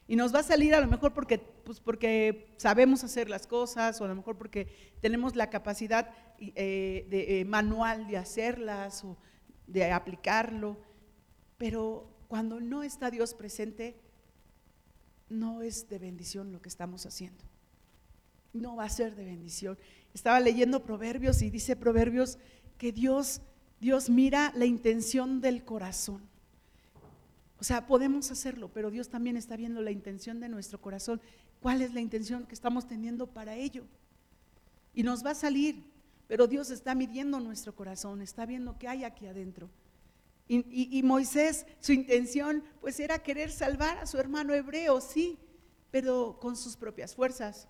Y 0.09 0.15
nos 0.15 0.33
va 0.33 0.39
a 0.39 0.43
salir 0.43 0.73
a 0.73 0.79
lo 0.79 0.87
mejor 0.87 1.13
porque, 1.13 1.37
pues 1.37 1.79
porque 1.79 2.53
sabemos 2.57 3.03
hacer 3.03 3.29
las 3.29 3.45
cosas 3.45 3.99
o 3.99 4.05
a 4.05 4.07
lo 4.07 4.15
mejor 4.15 4.37
porque 4.37 4.95
tenemos 5.01 5.35
la 5.35 5.49
capacidad 5.49 6.09
eh, 6.39 7.05
de, 7.09 7.41
eh, 7.41 7.45
manual 7.45 8.07
de 8.07 8.17
hacerlas 8.17 9.03
o 9.03 9.17
de 9.67 9.91
aplicarlo. 9.91 10.77
Pero 11.57 12.09
cuando 12.29 12.59
no 12.59 12.83
está 12.83 13.11
Dios 13.11 13.33
presente, 13.33 13.99
no 15.29 15.61
es 15.61 15.89
de 15.89 15.99
bendición 15.99 16.53
lo 16.53 16.61
que 16.61 16.69
estamos 16.69 17.05
haciendo 17.05 17.43
no 18.53 18.75
va 18.75 18.85
a 18.85 18.89
ser 18.89 19.15
de 19.15 19.25
bendición. 19.25 19.77
Estaba 20.13 20.39
leyendo 20.39 20.83
Proverbios 20.83 21.41
y 21.41 21.49
dice 21.49 21.75
Proverbios 21.75 22.37
que 22.77 22.91
Dios, 22.91 23.41
Dios 23.79 24.09
mira 24.09 24.51
la 24.55 24.65
intención 24.65 25.41
del 25.41 25.63
corazón. 25.63 26.21
O 27.59 27.63
sea, 27.63 27.87
podemos 27.87 28.31
hacerlo, 28.31 28.69
pero 28.73 28.91
Dios 28.91 29.09
también 29.09 29.35
está 29.35 29.55
viendo 29.55 29.81
la 29.81 29.91
intención 29.91 30.39
de 30.39 30.49
nuestro 30.49 30.79
corazón. 30.79 31.21
¿Cuál 31.59 31.81
es 31.81 31.93
la 31.93 32.01
intención 32.01 32.45
que 32.45 32.53
estamos 32.53 32.87
teniendo 32.87 33.27
para 33.27 33.55
ello? 33.55 33.85
Y 34.93 35.03
nos 35.03 35.25
va 35.25 35.31
a 35.31 35.35
salir, 35.35 35.83
pero 36.27 36.47
Dios 36.47 36.69
está 36.69 36.93
midiendo 36.93 37.39
nuestro 37.39 37.75
corazón, 37.75 38.21
está 38.21 38.45
viendo 38.45 38.77
qué 38.77 38.87
hay 38.87 39.03
aquí 39.03 39.25
adentro. 39.25 39.69
Y, 40.47 40.97
y, 40.97 41.03
Moisés, 41.03 41.65
su 41.81 41.91
intención, 41.91 42.63
pues 42.79 42.99
era 43.01 43.19
querer 43.19 43.51
salvar 43.51 43.97
a 43.97 44.05
su 44.05 44.17
hermano 44.17 44.53
hebreo, 44.53 45.01
sí, 45.01 45.37
pero 45.91 46.37
con 46.39 46.55
sus 46.55 46.77
propias 46.77 47.15
fuerzas 47.15 47.67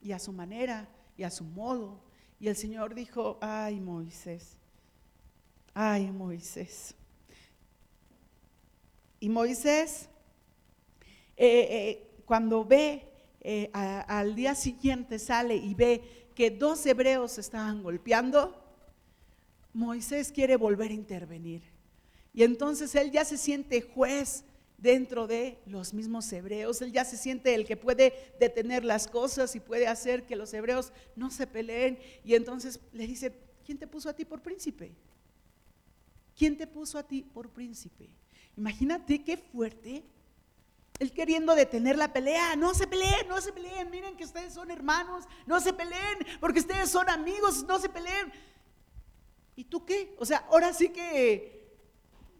y 0.00 0.12
a 0.12 0.18
su 0.18 0.32
manera 0.32 0.88
y 1.16 1.22
a 1.22 1.30
su 1.30 1.44
modo. 1.44 2.00
Y 2.38 2.48
el 2.48 2.56
Señor 2.56 2.94
dijo, 2.94 3.38
ay 3.40 3.80
Moisés, 3.80 4.56
ay 5.74 6.10
Moisés. 6.10 6.94
Y 9.20 9.28
Moisés, 9.28 10.08
eh, 11.36 11.68
eh, 11.70 12.22
cuando 12.24 12.64
ve, 12.64 13.08
eh, 13.40 13.70
al 13.72 14.34
día 14.34 14.54
siguiente 14.54 15.18
sale 15.18 15.56
y 15.56 15.74
ve 15.74 16.30
que 16.34 16.50
dos 16.50 16.84
hebreos 16.84 17.38
estaban 17.38 17.82
golpeando, 17.82 18.62
Moisés 19.72 20.32
quiere 20.32 20.56
volver 20.56 20.90
a 20.90 20.94
intervenir. 20.94 21.62
Y 22.34 22.42
entonces 22.42 22.94
él 22.94 23.10
ya 23.10 23.24
se 23.24 23.38
siente 23.38 23.80
juez 23.80 24.44
dentro 24.78 25.26
de 25.26 25.58
los 25.66 25.94
mismos 25.94 26.30
hebreos. 26.32 26.82
Él 26.82 26.92
ya 26.92 27.04
se 27.04 27.16
siente 27.16 27.54
el 27.54 27.66
que 27.66 27.76
puede 27.76 28.34
detener 28.38 28.84
las 28.84 29.08
cosas 29.08 29.54
y 29.56 29.60
puede 29.60 29.86
hacer 29.86 30.26
que 30.26 30.36
los 30.36 30.52
hebreos 30.52 30.92
no 31.14 31.30
se 31.30 31.46
peleen. 31.46 31.98
Y 32.24 32.34
entonces 32.34 32.80
le 32.92 33.06
dice, 33.06 33.32
¿quién 33.64 33.78
te 33.78 33.86
puso 33.86 34.08
a 34.08 34.14
ti 34.14 34.24
por 34.24 34.42
príncipe? 34.42 34.94
¿Quién 36.36 36.56
te 36.56 36.66
puso 36.66 36.98
a 36.98 37.02
ti 37.02 37.22
por 37.22 37.48
príncipe? 37.50 38.10
Imagínate 38.56 39.22
qué 39.24 39.36
fuerte 39.36 40.04
Él 40.98 41.12
queriendo 41.12 41.54
detener 41.54 41.96
la 41.96 42.12
pelea, 42.12 42.56
no 42.56 42.74
se 42.74 42.86
peleen, 42.86 43.28
no 43.28 43.40
se 43.40 43.52
peleen, 43.52 43.90
miren 43.90 44.16
que 44.16 44.24
ustedes 44.24 44.52
son 44.52 44.70
hermanos, 44.70 45.24
no 45.46 45.60
se 45.60 45.72
peleen, 45.72 46.18
porque 46.40 46.60
ustedes 46.60 46.90
son 46.90 47.08
amigos, 47.08 47.64
no 47.64 47.78
se 47.78 47.88
peleen. 47.88 48.32
¿Y 49.56 49.64
tú 49.64 49.84
qué? 49.84 50.14
O 50.18 50.26
sea, 50.26 50.46
ahora 50.50 50.72
sí 50.74 50.90
que 50.90 51.56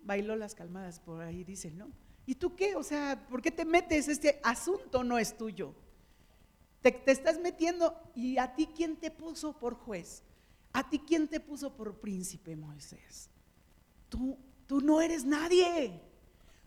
bailó 0.04 0.36
las 0.36 0.54
calmadas 0.54 1.00
por 1.00 1.22
ahí, 1.22 1.44
dicen, 1.44 1.76
¿no? 1.78 1.90
¿Y 2.26 2.34
tú 2.34 2.56
qué? 2.56 2.74
O 2.74 2.82
sea, 2.82 3.26
¿por 3.28 3.40
qué 3.40 3.52
te 3.52 3.64
metes? 3.64 4.08
Este 4.08 4.40
asunto 4.42 5.04
no 5.04 5.16
es 5.16 5.36
tuyo. 5.36 5.72
Te, 6.82 6.90
te, 6.90 7.12
estás 7.12 7.38
metiendo 7.38 7.96
y 8.14 8.36
a 8.38 8.54
ti 8.54 8.68
quién 8.74 8.96
te 8.96 9.10
puso 9.10 9.58
por 9.58 9.74
juez, 9.74 10.22
a 10.72 10.88
ti 10.88 10.98
quién 10.98 11.28
te 11.28 11.40
puso 11.40 11.74
por 11.74 12.00
príncipe, 12.00 12.56
Moisés. 12.56 13.30
Tú, 14.08 14.36
tú 14.66 14.80
no 14.80 15.00
eres 15.00 15.24
nadie. 15.24 16.00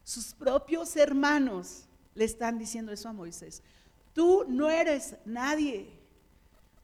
Sus 0.03 0.33
propios 0.33 0.95
hermanos 0.95 1.85
le 2.15 2.25
están 2.25 2.57
diciendo 2.57 2.91
eso 2.91 3.09
a 3.09 3.13
Moisés. 3.13 3.61
Tú 4.13 4.45
no 4.47 4.69
eres 4.69 5.15
nadie. 5.25 5.99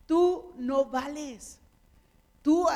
Tú 0.05 0.53
no 0.57 0.85
vales. 0.85 1.59
Tú 2.41 2.67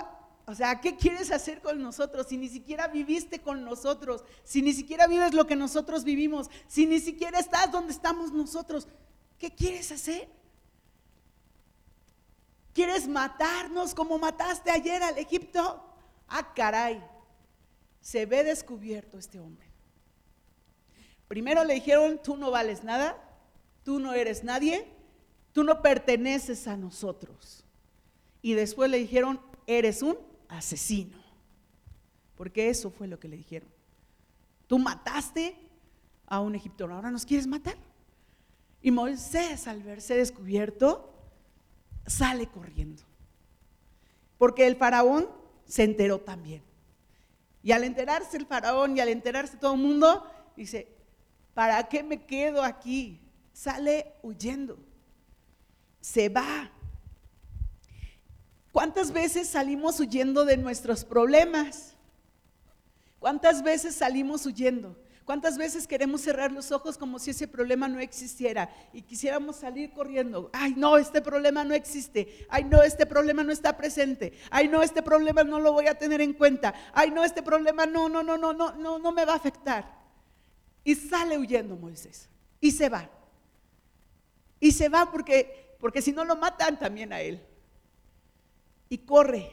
o 0.49 0.55
sea, 0.55 0.81
¿qué 0.81 0.95
quieres 0.95 1.31
hacer 1.31 1.61
con 1.61 1.79
nosotros 1.79 2.25
si 2.25 2.35
ni 2.35 2.49
siquiera 2.49 2.87
viviste 2.87 3.39
con 3.39 3.63
nosotros? 3.63 4.23
Si 4.43 4.63
ni 4.63 4.73
siquiera 4.73 5.05
vives 5.05 5.35
lo 5.35 5.45
que 5.45 5.55
nosotros 5.55 6.03
vivimos, 6.03 6.49
si 6.67 6.87
ni 6.87 6.99
siquiera 6.99 7.37
estás 7.37 7.71
donde 7.71 7.93
estamos 7.93 8.31
nosotros, 8.31 8.87
¿qué 9.37 9.53
quieres 9.53 9.91
hacer? 9.91 10.27
¿Quieres 12.73 13.07
matarnos 13.07 13.93
como 13.93 14.17
mataste 14.17 14.71
ayer 14.71 15.03
al 15.03 15.19
Egipto? 15.19 15.85
Ah, 16.27 16.51
caray, 16.55 16.99
se 18.01 18.25
ve 18.25 18.43
descubierto 18.43 19.19
este 19.19 19.39
hombre. 19.39 19.67
Primero 21.27 21.63
le 21.63 21.75
dijeron, 21.75 22.19
tú 22.23 22.37
no 22.37 22.49
vales 22.49 22.83
nada, 22.83 23.15
tú 23.83 23.99
no 23.99 24.15
eres 24.15 24.43
nadie, 24.43 24.87
tú 25.53 25.63
no 25.63 25.83
perteneces 25.83 26.67
a 26.67 26.75
nosotros. 26.75 27.63
Y 28.41 28.53
después 28.55 28.89
le 28.89 28.97
dijeron, 28.97 29.39
eres 29.67 30.01
un 30.01 30.28
asesino. 30.49 31.17
Porque 32.35 32.69
eso 32.69 32.89
fue 32.89 33.07
lo 33.07 33.19
que 33.19 33.29
le 33.29 33.37
dijeron. 33.37 33.69
Tú 34.67 34.77
mataste 34.77 35.55
a 36.27 36.41
un 36.41 36.55
egiptino, 36.55 36.93
ahora 36.93 37.11
nos 37.11 37.25
quieres 37.25 37.47
matar. 37.47 37.77
Y 38.81 38.91
Moisés, 38.91 39.67
al 39.67 39.83
verse 39.83 40.15
descubierto, 40.15 41.13
sale 42.05 42.47
corriendo. 42.47 43.03
Porque 44.37 44.67
el 44.67 44.75
faraón 44.75 45.27
se 45.65 45.83
enteró 45.83 46.19
también. 46.19 46.63
Y 47.61 47.71
al 47.71 47.83
enterarse 47.83 48.37
el 48.37 48.45
faraón 48.45 48.95
y 48.95 49.01
al 49.01 49.09
enterarse 49.09 49.57
todo 49.57 49.73
el 49.73 49.81
mundo, 49.81 50.23
dice, 50.55 50.87
¿para 51.53 51.83
qué 51.89 52.03
me 52.03 52.25
quedo 52.25 52.63
aquí? 52.63 53.19
Sale 53.51 54.13
huyendo. 54.23 54.79
Se 55.99 56.29
va. 56.29 56.71
¿Cuántas 58.79 59.11
veces 59.11 59.49
salimos 59.49 59.99
huyendo 59.99 60.45
de 60.45 60.55
nuestros 60.55 61.03
problemas? 61.03 61.97
¿Cuántas 63.19 63.61
veces 63.61 63.93
salimos 63.93 64.45
huyendo? 64.45 64.95
¿Cuántas 65.25 65.57
veces 65.57 65.85
queremos 65.85 66.21
cerrar 66.21 66.53
los 66.53 66.71
ojos 66.71 66.97
como 66.97 67.19
si 67.19 67.31
ese 67.31 67.45
problema 67.45 67.89
no 67.89 67.99
existiera 67.99 68.73
y 68.93 69.01
quisiéramos 69.01 69.57
salir 69.57 69.91
corriendo? 69.91 70.49
Ay, 70.53 70.75
no, 70.77 70.97
este 70.97 71.21
problema 71.21 71.65
no 71.65 71.73
existe. 71.73 72.47
Ay, 72.47 72.63
no, 72.63 72.81
este 72.81 73.05
problema 73.05 73.43
no 73.43 73.51
está 73.51 73.75
presente. 73.75 74.31
Ay, 74.49 74.69
no, 74.69 74.81
este 74.81 75.03
problema 75.03 75.43
no 75.43 75.59
lo 75.59 75.73
voy 75.73 75.87
a 75.87 75.97
tener 75.97 76.21
en 76.21 76.31
cuenta. 76.31 76.73
Ay, 76.93 77.11
no, 77.11 77.25
este 77.25 77.43
problema 77.43 77.85
no, 77.85 78.07
no, 78.07 78.23
no, 78.23 78.37
no, 78.37 78.53
no, 78.53 78.71
no, 78.71 78.97
no 78.97 79.11
me 79.11 79.25
va 79.25 79.33
a 79.33 79.35
afectar. 79.35 79.93
Y 80.85 80.95
sale 80.95 81.37
huyendo 81.37 81.75
Moisés 81.75 82.29
y 82.61 82.71
se 82.71 82.87
va. 82.87 83.09
Y 84.61 84.71
se 84.71 84.87
va 84.87 85.11
porque 85.11 85.75
porque 85.81 86.01
si 86.01 86.13
no 86.13 86.23
lo 86.23 86.37
matan 86.37 86.79
también 86.79 87.11
a 87.11 87.21
él 87.21 87.41
y 88.89 88.99
corre. 88.99 89.51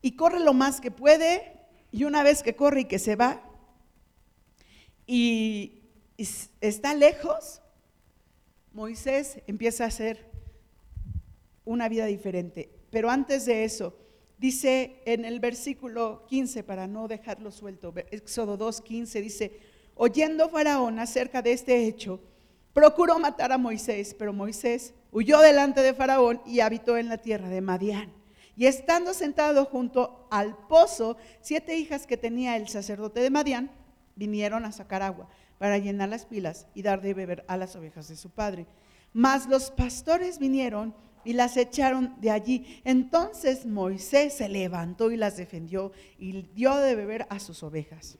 Y 0.00 0.12
corre 0.16 0.40
lo 0.40 0.54
más 0.54 0.80
que 0.80 0.90
puede. 0.90 1.52
Y 1.92 2.04
una 2.04 2.22
vez 2.22 2.42
que 2.42 2.56
corre 2.56 2.82
y 2.82 2.84
que 2.86 2.98
se 2.98 3.16
va 3.16 3.42
y, 5.06 5.82
está 6.60 6.94
lejos, 6.94 7.62
Moisés 8.72 9.40
empieza 9.46 9.84
a 9.84 9.88
hacer 9.88 10.26
una 11.64 11.88
vida 11.88 12.06
diferente. 12.06 12.70
Pero 12.90 13.10
antes 13.10 13.46
de 13.46 13.64
eso, 13.64 13.96
dice 14.38 15.02
en 15.04 15.24
el 15.24 15.40
versículo 15.40 16.26
15, 16.28 16.64
para 16.64 16.86
no 16.86 17.08
dejarlo 17.08 17.50
suelto, 17.50 17.94
Éxodo 18.10 18.56
2, 18.56 18.80
15, 18.80 19.20
dice, 19.20 19.60
oyendo 19.94 20.48
Faraón 20.48 20.98
acerca 20.98 21.42
de 21.42 21.52
este 21.52 21.86
hecho, 21.86 22.20
procuró 22.72 23.18
matar 23.18 23.52
a 23.52 23.58
Moisés, 23.58 24.14
pero 24.18 24.32
Moisés 24.32 24.94
huyó 25.12 25.40
delante 25.40 25.82
de 25.82 25.94
Faraón 25.94 26.40
y 26.44 26.60
habitó 26.60 26.96
en 26.96 27.08
la 27.08 27.18
tierra 27.18 27.48
de 27.48 27.60
Madián. 27.60 28.12
Y 28.56 28.66
estando 28.66 29.12
sentado 29.12 29.66
junto 29.66 30.26
al 30.30 30.56
pozo, 30.66 31.16
siete 31.42 31.76
hijas 31.76 32.06
que 32.06 32.16
tenía 32.16 32.56
el 32.56 32.68
sacerdote 32.68 33.20
de 33.20 33.30
Madián 33.30 33.70
vinieron 34.14 34.64
a 34.64 34.72
sacar 34.72 35.02
agua 35.02 35.28
para 35.58 35.78
llenar 35.78 36.08
las 36.08 36.24
pilas 36.24 36.66
y 36.74 36.82
dar 36.82 37.02
de 37.02 37.14
beber 37.14 37.44
a 37.48 37.58
las 37.58 37.76
ovejas 37.76 38.08
de 38.08 38.16
su 38.16 38.30
padre. 38.30 38.66
Mas 39.12 39.46
los 39.46 39.70
pastores 39.70 40.38
vinieron 40.38 40.94
y 41.24 41.34
las 41.34 41.56
echaron 41.56 42.14
de 42.20 42.30
allí. 42.30 42.80
Entonces 42.84 43.66
Moisés 43.66 44.34
se 44.34 44.48
levantó 44.48 45.10
y 45.10 45.16
las 45.16 45.36
defendió 45.36 45.92
y 46.18 46.42
dio 46.54 46.76
de 46.76 46.94
beber 46.94 47.26
a 47.28 47.38
sus 47.40 47.62
ovejas. 47.62 48.18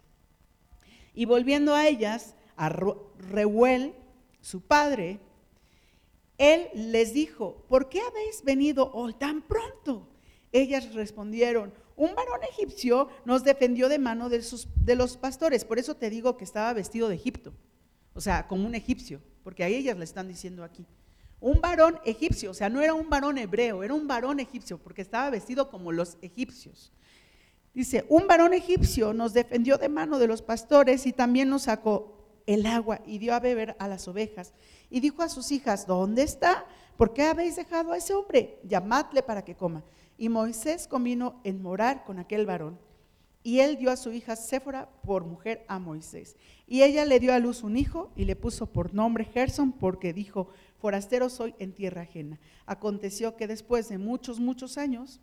Y 1.14 1.24
volviendo 1.24 1.74
a 1.74 1.86
ellas, 1.86 2.34
a 2.56 2.68
Reuel, 2.68 3.94
su 4.42 4.60
padre, 4.60 5.18
él 6.36 6.68
les 6.74 7.14
dijo, 7.14 7.64
¿por 7.68 7.88
qué 7.88 8.00
habéis 8.02 8.42
venido 8.44 8.90
hoy 8.92 9.14
tan 9.14 9.40
pronto? 9.40 10.06
Ellas 10.56 10.94
respondieron, 10.94 11.74
un 11.96 12.14
varón 12.14 12.40
egipcio 12.50 13.08
nos 13.26 13.44
defendió 13.44 13.90
de 13.90 13.98
mano 13.98 14.30
de, 14.30 14.42
de, 14.76 14.94
los 14.94 15.18
pastores. 15.18 15.66
Por 15.66 15.78
eso 15.78 15.96
te 15.96 16.08
digo 16.08 16.38
que 16.38 16.44
estaba 16.44 16.72
vestido 16.72 17.10
de 17.10 17.14
Egipto, 17.14 17.52
o 18.14 18.22
sea, 18.22 18.46
como 18.48 18.66
un 18.66 18.74
egipcio, 18.74 19.20
porque 19.44 19.64
a 19.64 19.68
ellas 19.68 19.98
le 19.98 20.04
están 20.04 20.28
diciendo 20.28 20.64
aquí. 20.64 20.86
Un 21.40 21.60
varón 21.60 22.00
egipcio, 22.06 22.52
o 22.52 22.54
sea, 22.54 22.70
no 22.70 22.80
era 22.80 22.94
un 22.94 23.10
varón 23.10 23.36
hebreo, 23.36 23.82
era 23.82 23.92
un 23.92 24.08
varón 24.08 24.40
egipcio, 24.40 24.78
porque 24.78 25.02
estaba 25.02 25.28
vestido 25.28 25.68
como 25.68 25.92
los 25.92 26.16
egipcios. 26.22 26.90
Dice, 27.74 28.06
un 28.08 28.26
varón 28.26 28.54
egipcio 28.54 29.12
nos 29.12 29.34
defendió 29.34 29.76
de 29.76 29.90
mano 29.90 30.18
de 30.18 30.26
los 30.26 30.40
pastores 30.40 31.04
y 31.04 31.12
también 31.12 31.50
nos 31.50 31.64
sacó 31.64 32.40
el 32.46 32.64
agua 32.64 33.02
y 33.04 33.18
dio 33.18 33.34
a 33.34 33.40
beber 33.40 33.76
a 33.78 33.88
las 33.88 34.08
ovejas. 34.08 34.54
Y 34.88 35.00
dijo 35.00 35.22
a 35.22 35.28
sus 35.28 35.52
hijas, 35.52 35.86
¿dónde 35.86 36.22
está? 36.22 36.64
¿Por 36.96 37.12
qué 37.12 37.24
habéis 37.24 37.56
dejado 37.56 37.92
a 37.92 37.98
ese 37.98 38.14
hombre? 38.14 38.58
Llamadle 38.64 39.22
para 39.22 39.44
que 39.44 39.54
coma. 39.54 39.84
Y 40.16 40.28
Moisés 40.28 40.88
convino 40.88 41.40
en 41.44 41.60
morar 41.60 42.04
con 42.04 42.18
aquel 42.18 42.46
varón. 42.46 42.78
Y 43.42 43.60
él 43.60 43.76
dio 43.76 43.90
a 43.90 43.96
su 43.96 44.12
hija 44.12 44.34
Séfora 44.34 44.88
por 45.02 45.24
mujer 45.24 45.64
a 45.68 45.78
Moisés. 45.78 46.36
Y 46.66 46.82
ella 46.82 47.04
le 47.04 47.20
dio 47.20 47.34
a 47.34 47.38
luz 47.38 47.62
un 47.62 47.76
hijo 47.76 48.10
y 48.16 48.24
le 48.24 48.34
puso 48.34 48.72
por 48.72 48.94
nombre 48.94 49.24
Gerson 49.24 49.72
porque 49.72 50.12
dijo, 50.12 50.48
forastero 50.78 51.28
soy 51.28 51.54
en 51.58 51.72
tierra 51.72 52.02
ajena. 52.02 52.40
Aconteció 52.64 53.36
que 53.36 53.46
después 53.46 53.88
de 53.88 53.98
muchos, 53.98 54.40
muchos 54.40 54.78
años, 54.78 55.20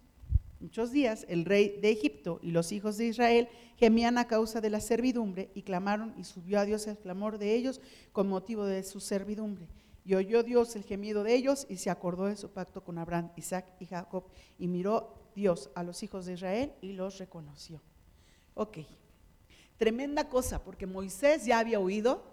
muchos 0.62 0.92
días, 0.92 1.26
el 1.28 1.44
rey 1.44 1.80
de 1.82 1.90
Egipto 1.90 2.40
y 2.42 2.52
los 2.52 2.72
hijos 2.72 2.98
de 2.98 3.08
Israel 3.08 3.50
gemían 3.76 4.18
a 4.18 4.28
causa 4.28 4.62
de 4.62 4.70
la 4.70 4.80
servidumbre 4.80 5.50
y 5.54 5.64
clamaron 5.64 6.14
y 6.18 6.24
subió 6.24 6.60
a 6.60 6.66
Dios 6.66 6.88
el 6.88 6.98
clamor 6.98 7.40
de 7.40 7.56
ellos 7.56 7.82
con 8.14 8.30
motivo 8.30 8.64
de 8.64 8.84
su 8.84 9.02
servidumbre. 9.02 9.68
Y 10.06 10.16
oyó 10.16 10.44
Dios 10.44 10.76
el 10.76 10.84
gemido 10.84 11.24
de 11.24 11.34
ellos 11.34 11.66
y 11.70 11.78
se 11.78 11.90
acordó 11.90 12.26
de 12.26 12.36
su 12.36 12.52
pacto 12.52 12.84
con 12.84 12.98
Abraham, 12.98 13.32
Isaac 13.38 13.74
y 13.80 13.86
Jacob. 13.86 14.26
Y 14.58 14.68
miró 14.68 15.14
Dios 15.36 15.70
a 15.76 15.84
los 15.84 16.04
hijos 16.04 16.26
de 16.26 16.34
Israel 16.34 16.74
y 16.82 16.94
los 16.94 17.18
reconoció. 17.20 17.82
Ok, 18.54 18.80
tremenda 19.78 20.30
cosa, 20.30 20.64
porque 20.64 20.86
Moisés 20.86 21.46
ya 21.46 21.60
había 21.60 21.80
huido. 21.80 22.24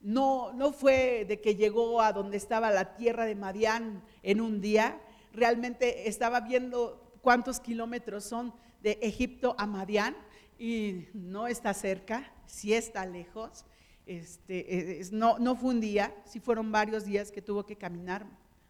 No, 0.00 0.52
no 0.52 0.72
fue 0.72 1.24
de 1.26 1.40
que 1.40 1.54
llegó 1.54 2.02
a 2.02 2.12
donde 2.12 2.36
estaba 2.36 2.70
la 2.70 2.96
tierra 2.96 3.24
de 3.24 3.36
Madián 3.36 4.04
en 4.22 4.40
un 4.40 4.60
día. 4.60 5.00
Realmente 5.32 6.08
estaba 6.08 6.40
viendo 6.40 7.12
cuántos 7.22 7.60
kilómetros 7.60 8.24
son 8.24 8.52
de 8.82 8.98
Egipto 9.00 9.54
a 9.58 9.66
Madián 9.66 10.16
y 10.58 11.06
no 11.14 11.46
está 11.46 11.72
cerca, 11.72 12.32
sí 12.46 12.74
está 12.74 13.06
lejos. 13.06 13.64
Este, 14.06 15.00
no, 15.12 15.38
no 15.38 15.56
fue 15.56 15.70
un 15.70 15.80
día, 15.80 16.14
sí 16.26 16.40
fueron 16.40 16.72
varios 16.72 17.04
días 17.04 17.30
que 17.30 17.42
tuvo 17.42 17.66
que 17.66 17.76
caminar 17.76 18.26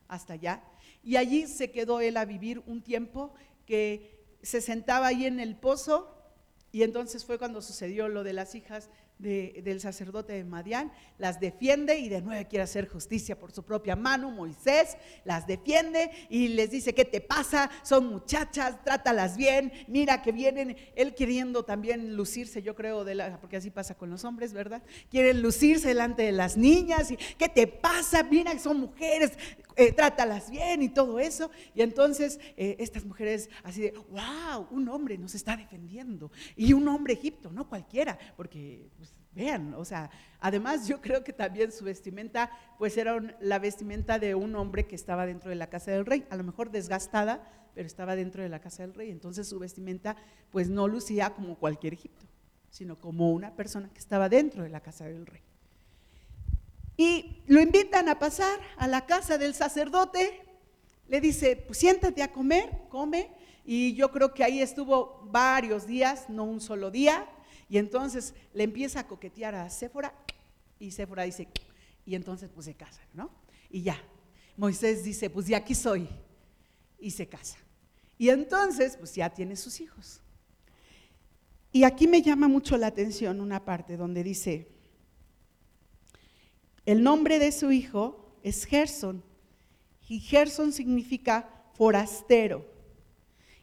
hasta 0.08 0.34
allá. 0.34 0.62
Y 1.02 1.16
allí 1.16 1.46
se 1.46 1.70
quedó 1.70 2.00
él 2.00 2.16
a 2.16 2.24
vivir 2.24 2.62
un 2.66 2.82
tiempo 2.82 3.32
que 3.66 4.22
se 4.42 4.60
sentaba 4.60 5.06
ahí 5.06 5.26
en 5.26 5.40
el 5.40 5.56
pozo 5.56 6.14
y 6.72 6.82
entonces 6.82 7.24
fue 7.24 7.38
cuando 7.38 7.62
sucedió 7.62 8.08
lo 8.08 8.24
de 8.24 8.32
las 8.32 8.54
hijas 8.54 8.88
del 9.22 9.80
sacerdote 9.80 10.32
de 10.32 10.44
Madián, 10.44 10.92
las 11.18 11.38
defiende 11.38 11.98
y 11.98 12.08
de 12.08 12.20
nuevo 12.20 12.48
quiere 12.48 12.64
hacer 12.64 12.88
justicia 12.88 13.38
por 13.38 13.52
su 13.52 13.62
propia 13.62 13.94
mano. 13.94 14.30
Moisés 14.30 14.96
las 15.24 15.46
defiende 15.46 16.10
y 16.28 16.48
les 16.48 16.70
dice, 16.70 16.94
¿qué 16.94 17.04
te 17.04 17.20
pasa? 17.20 17.70
Son 17.82 18.06
muchachas, 18.06 18.82
trátalas 18.84 19.36
bien, 19.36 19.72
mira 19.86 20.22
que 20.22 20.32
vienen, 20.32 20.76
él 20.96 21.14
queriendo 21.14 21.64
también 21.64 22.16
lucirse, 22.16 22.62
yo 22.62 22.74
creo, 22.74 23.04
de 23.04 23.14
la, 23.14 23.40
porque 23.40 23.56
así 23.56 23.70
pasa 23.70 23.94
con 23.94 24.10
los 24.10 24.24
hombres, 24.24 24.52
¿verdad? 24.52 24.82
Quieren 25.10 25.40
lucirse 25.40 25.88
delante 25.88 26.22
de 26.22 26.32
las 26.32 26.56
niñas 26.56 27.10
y, 27.10 27.16
¿qué 27.16 27.48
te 27.48 27.66
pasa? 27.66 28.22
Mira 28.24 28.52
que 28.52 28.58
son 28.58 28.80
mujeres, 28.80 29.32
eh, 29.76 29.92
trátalas 29.92 30.50
bien 30.50 30.82
y 30.82 30.88
todo 30.88 31.18
eso. 31.18 31.50
Y 31.74 31.82
entonces 31.82 32.38
eh, 32.56 32.76
estas 32.78 33.04
mujeres 33.04 33.50
así 33.62 33.82
de, 33.82 33.90
wow, 34.10 34.66
un 34.70 34.88
hombre 34.88 35.18
nos 35.18 35.34
está 35.34 35.56
defendiendo. 35.56 36.30
Y 36.56 36.72
un 36.72 36.86
hombre 36.88 37.14
Egipto, 37.14 37.50
no 37.52 37.68
cualquiera, 37.68 38.18
porque 38.36 38.88
pues, 38.96 39.14
vean, 39.34 39.74
o 39.74 39.84
sea, 39.84 40.10
además 40.40 40.86
yo 40.86 41.00
creo 41.00 41.24
que 41.24 41.32
también 41.32 41.72
su 41.72 41.84
vestimenta, 41.84 42.50
pues 42.78 42.96
era 42.96 43.18
la 43.40 43.58
vestimenta 43.58 44.18
de 44.18 44.34
un 44.34 44.54
hombre 44.56 44.86
que 44.86 44.94
estaba 44.94 45.26
dentro 45.26 45.50
de 45.50 45.56
la 45.56 45.68
casa 45.68 45.90
del 45.90 46.06
rey, 46.06 46.26
a 46.30 46.36
lo 46.36 46.44
mejor 46.44 46.70
desgastada, 46.70 47.42
pero 47.74 47.86
estaba 47.86 48.16
dentro 48.16 48.42
de 48.42 48.48
la 48.48 48.60
casa 48.60 48.82
del 48.82 48.94
rey. 48.94 49.10
Entonces 49.10 49.48
su 49.48 49.58
vestimenta, 49.58 50.16
pues 50.50 50.68
no 50.68 50.88
lucía 50.88 51.30
como 51.30 51.56
cualquier 51.56 51.94
Egipto, 51.94 52.26
sino 52.70 52.98
como 52.98 53.32
una 53.32 53.54
persona 53.56 53.88
que 53.92 53.98
estaba 53.98 54.28
dentro 54.28 54.62
de 54.62 54.68
la 54.68 54.80
casa 54.80 55.06
del 55.06 55.26
rey. 55.26 55.42
Y 56.96 57.42
lo 57.46 57.60
invitan 57.60 58.08
a 58.08 58.18
pasar 58.18 58.60
a 58.76 58.86
la 58.86 59.06
casa 59.06 59.38
del 59.38 59.54
sacerdote. 59.54 60.42
Le 61.08 61.20
dice, 61.20 61.56
pues 61.56 61.78
siéntate 61.78 62.22
a 62.22 62.32
comer, 62.32 62.70
come. 62.88 63.30
Y 63.64 63.94
yo 63.94 64.10
creo 64.10 64.34
que 64.34 64.44
ahí 64.44 64.60
estuvo 64.60 65.22
varios 65.30 65.86
días, 65.86 66.28
no 66.28 66.44
un 66.44 66.60
solo 66.60 66.90
día. 66.90 67.26
Y 67.68 67.78
entonces 67.78 68.34
le 68.52 68.64
empieza 68.64 69.00
a 69.00 69.06
coquetear 69.06 69.54
a 69.54 69.70
Séfora. 69.70 70.14
Y 70.78 70.90
Séfora 70.90 71.22
dice, 71.22 71.48
y 72.04 72.14
entonces 72.14 72.50
pues 72.52 72.66
se 72.66 72.74
casan, 72.74 73.06
¿no? 73.14 73.30
Y 73.70 73.82
ya. 73.82 73.96
Moisés 74.56 75.04
dice, 75.04 75.30
pues 75.30 75.46
ya 75.46 75.58
aquí 75.58 75.74
soy. 75.74 76.08
Y 76.98 77.10
se 77.10 77.26
casa. 77.26 77.58
Y 78.18 78.28
entonces 78.28 78.96
pues 78.96 79.14
ya 79.14 79.30
tiene 79.30 79.56
sus 79.56 79.80
hijos. 79.80 80.20
Y 81.72 81.84
aquí 81.84 82.06
me 82.06 82.20
llama 82.20 82.48
mucho 82.48 82.76
la 82.76 82.88
atención 82.88 83.40
una 83.40 83.64
parte 83.64 83.96
donde 83.96 84.22
dice, 84.22 84.68
el 86.86 87.02
nombre 87.02 87.38
de 87.38 87.52
su 87.52 87.70
hijo 87.72 88.34
es 88.42 88.64
Gerson. 88.64 89.22
Y 90.08 90.20
Gerson 90.20 90.72
significa 90.72 91.48
forastero. 91.74 92.66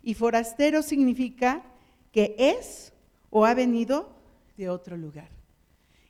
Y 0.02 0.14
forastero 0.14 0.82
significa 0.82 1.64
que 2.12 2.36
es 2.38 2.94
o 3.30 3.46
ha 3.46 3.54
venido 3.54 4.10
de 4.58 4.70
otro 4.70 4.98
lugar. 4.98 5.30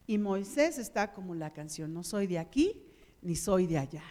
Y 0.08 0.18
Moisés 0.18 0.78
está 0.78 1.14
como 1.14 1.36
la 1.36 1.52
canción, 1.52 1.94
no 1.94 2.04
soy 2.04 2.26
de 2.28 2.40
aquí 2.40 2.82
ni 3.22 3.36
soy 3.36 3.68
de 3.68 3.78
allá. 3.78 4.04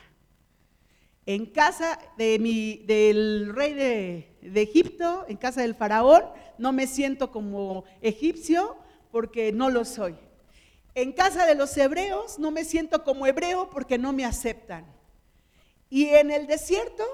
En 1.26 1.46
casa 1.46 1.98
de 2.16 2.38
mi, 2.38 2.84
del 2.86 3.52
rey 3.54 3.74
de, 3.74 4.38
de 4.42 4.62
Egipto, 4.62 5.24
en 5.28 5.36
casa 5.36 5.62
del 5.62 5.74
faraón, 5.74 6.22
no 6.56 6.72
me 6.72 6.86
siento 6.86 7.30
como 7.30 7.84
egipcio 8.00 8.76
porque 9.10 9.52
no 9.52 9.70
lo 9.70 9.84
soy. 9.84 10.14
En 11.00 11.12
casa 11.12 11.46
de 11.46 11.54
los 11.54 11.76
hebreos 11.76 12.40
no 12.40 12.50
me 12.50 12.64
siento 12.64 13.04
como 13.04 13.24
hebreo 13.24 13.70
porque 13.70 13.98
no 13.98 14.12
me 14.12 14.24
aceptan. 14.24 14.84
Y 15.88 16.06
en 16.06 16.32
el 16.32 16.48
desierto, 16.48 17.04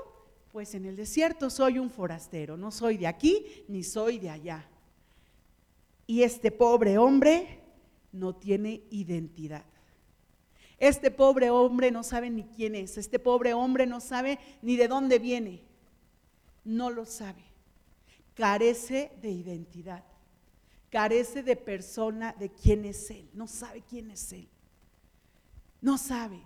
pues 0.53 0.75
en 0.75 0.87
el 0.87 0.97
desierto 0.97 1.51
soy 1.51 1.79
un 1.79 1.91
forastero, 1.91 2.57
no 2.57 2.71
soy 2.71 2.97
de 2.97 3.07
aquí 3.07 3.67
ni 3.69 3.85
soy 3.85 4.19
de 4.19 4.31
allá. 4.31 4.67
Y 6.07 6.23
este 6.23 6.51
pobre 6.51 6.97
hombre 6.97 7.61
no 8.11 8.35
tiene 8.35 8.85
identidad. 8.89 9.67
Este 10.79 11.11
pobre 11.11 11.51
hombre 11.51 11.91
no 11.91 12.03
sabe 12.03 12.31
ni 12.31 12.45
quién 12.45 12.77
es. 12.77 12.97
Este 12.97 13.19
pobre 13.19 13.53
hombre 13.53 13.85
no 13.87 14.01
sabe 14.01 14.39
ni 14.63 14.77
de 14.77 14.89
dónde 14.89 15.19
viene. 15.19 15.63
No 16.65 16.89
lo 16.89 17.05
sabe. 17.05 17.45
Carece 18.33 19.13
de 19.21 19.31
identidad 19.31 20.05
carece 20.95 21.43
de 21.43 21.57
persona 21.57 22.37
de 22.39 22.51
quién 22.51 22.85
es 22.85 23.11
Él. 23.11 23.29
No 23.33 23.49
sabe 23.49 23.83
quién 23.83 24.13
es 24.13 24.33
Él. 24.33 24.49
No 25.81 25.99
sabe. 25.99 26.41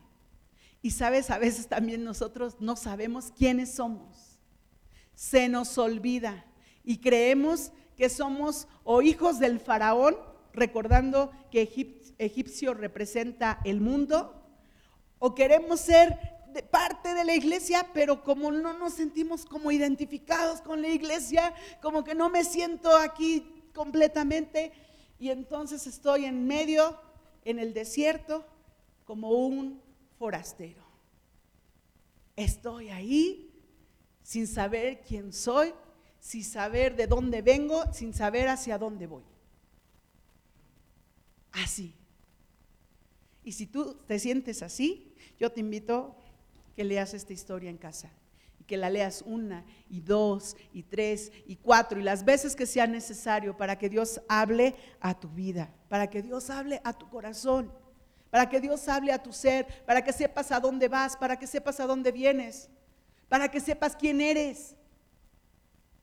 Y 0.80 0.92
sabes, 0.92 1.28
a 1.28 1.37
veces 1.37 1.66
también 1.68 2.02
nosotros 2.02 2.56
no 2.58 2.74
sabemos 2.74 3.30
quiénes 3.37 3.74
somos. 3.74 4.38
Se 5.14 5.50
nos 5.50 5.76
olvida 5.76 6.46
y 6.82 6.96
creemos 6.96 7.72
que 7.94 8.08
somos 8.08 8.68
o 8.84 9.02
hijos 9.02 9.38
del 9.38 9.61
faraón, 9.61 10.16
recordando 10.54 11.30
que 11.50 11.70
egipcio 12.16 12.72
representa 12.72 13.61
el 13.66 13.82
mundo, 13.82 14.34
o 15.18 15.34
queremos 15.34 15.80
ser 15.80 16.18
parte 16.70 17.12
de 17.12 17.24
la 17.26 17.34
iglesia, 17.34 17.87
pero 17.92 18.24
como 18.24 18.50
no 18.50 18.72
nos 18.72 18.94
sentimos 18.94 19.44
como 19.44 19.70
identificados 19.70 20.62
con 20.62 20.80
la 20.80 20.88
iglesia, 20.88 21.52
como 21.82 22.02
que 22.02 22.14
no 22.14 22.30
me 22.30 22.44
siento 22.44 22.96
aquí 22.96 23.58
completamente 23.74 24.72
y 25.18 25.31
entonces 25.31 25.87
estoy 25.87 26.24
en 26.24 26.46
medio, 26.46 26.98
en 27.44 27.59
el 27.59 27.74
desierto, 27.74 28.46
como 29.04 29.31
un 29.31 29.83
forastero. 30.18 30.83
Estoy 32.37 32.88
ahí 32.90 33.50
sin 34.22 34.46
saber 34.46 35.00
quién 35.00 35.33
soy, 35.33 35.72
sin 36.20 36.44
saber 36.44 36.94
de 36.94 37.07
dónde 37.07 37.42
vengo, 37.42 37.92
sin 37.92 38.14
saber 38.14 38.48
hacia 38.48 38.78
dónde 38.78 39.07
voy. 39.07 39.24
Así. 41.52 41.94
Y 43.42 43.52
si 43.52 43.66
tú 43.66 43.94
te 44.07 44.18
sientes 44.18 44.62
así, 44.62 45.14
yo 45.38 45.50
te 45.50 45.61
invito 45.61 46.16
que 46.76 46.85
leas 46.85 47.14
esta 47.14 47.33
historia 47.33 47.70
en 47.70 47.78
casa 47.78 48.12
que 48.68 48.76
la 48.76 48.90
leas 48.90 49.22
una 49.26 49.64
y 49.88 50.00
dos 50.00 50.57
y 50.74 50.83
tres 50.85 51.33
y 51.46 51.57
cuatro 51.57 51.98
y 51.98 52.02
las 52.02 52.22
veces 52.22 52.54
que 52.54 52.66
sea 52.66 52.87
necesario 52.87 53.57
para 53.57 53.78
que 53.78 53.88
Dios 53.88 54.20
hable 54.28 54.76
a 55.00 55.18
tu 55.18 55.28
vida, 55.31 55.74
para 55.88 56.09
que 56.09 56.22
Dios 56.22 56.50
hable 56.50 56.81
a 56.85 56.92
tu 56.92 57.09
corazón, 57.09 57.72
para 58.31 58.48
que 58.48 58.61
Dios 58.61 58.87
hable 58.87 59.11
a 59.11 59.22
tu 59.22 59.33
ser, 59.33 59.66
para 59.87 60.04
que 60.04 60.12
sepas 60.12 60.52
a 60.52 60.61
dónde 60.61 60.87
vas, 60.87 61.16
para 61.16 61.38
que 61.38 61.46
sepas 61.46 61.81
a 61.81 61.87
dónde 61.87 62.12
vienes, 62.12 62.68
para 63.28 63.50
que 63.50 63.59
sepas 63.59 63.96
quién 63.96 64.20
eres, 64.20 64.76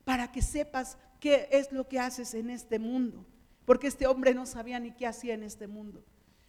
para 0.04 0.32
que 0.32 0.42
sepas 0.42 0.98
qué 1.20 1.48
es 1.52 1.70
lo 1.70 1.86
que 1.86 2.00
haces 2.00 2.34
en 2.34 2.50
este 2.50 2.80
mundo. 2.80 3.24
Porque 3.64 3.86
este 3.86 4.08
hombre 4.08 4.34
no 4.34 4.44
sabía 4.44 4.80
ni 4.80 4.90
qué 4.90 5.06
hacía 5.06 5.34
en 5.34 5.44
este 5.44 5.68
mundo. 5.68 6.04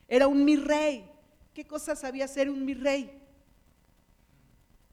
Era 0.07 0.27
un 0.27 0.43
mi 0.43 0.55
rey. 0.55 1.09
¿Qué 1.53 1.65
cosas 1.65 1.99
sabía 1.99 2.25
hacer 2.25 2.49
un 2.49 2.65
mi 2.65 2.73
rey? 2.73 3.26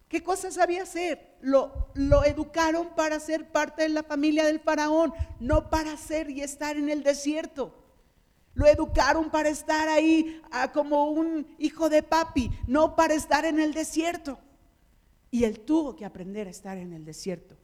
¿Qué 0.09 0.23
cosas 0.23 0.55
sabía 0.55 0.83
hacer? 0.83 1.37
Lo, 1.41 1.89
lo, 1.95 2.25
educaron 2.25 2.95
para 2.95 3.19
ser 3.21 3.51
parte 3.51 3.83
de 3.83 3.89
la 3.89 4.03
familia 4.03 4.45
del 4.45 4.61
faraón, 4.61 5.13
no 5.41 5.71
para 5.71 5.97
ser 5.97 6.31
y 6.31 6.41
estar 6.41 6.77
en 6.77 6.89
el 6.89 7.03
desierto. 7.03 7.85
Lo 8.55 8.67
educaron 8.67 9.31
para 9.31 9.49
estar 9.49 9.89
ahí 9.89 10.41
ah, 10.53 10.71
como 10.73 11.11
un 11.11 11.55
hijo 11.59 11.89
de 11.89 12.03
papi, 12.03 12.51
no 12.67 12.95
para 12.95 13.15
estar 13.15 13.45
en 13.45 13.59
el 13.59 13.75
desierto. 13.75 14.39
Y 15.31 15.45
él 15.45 15.61
tuvo 15.61 15.97
que 15.97 16.05
aprender 16.05 16.47
a 16.47 16.51
estar 16.51 16.79
en 16.79 16.93
el 16.93 17.05
desierto, 17.05 17.57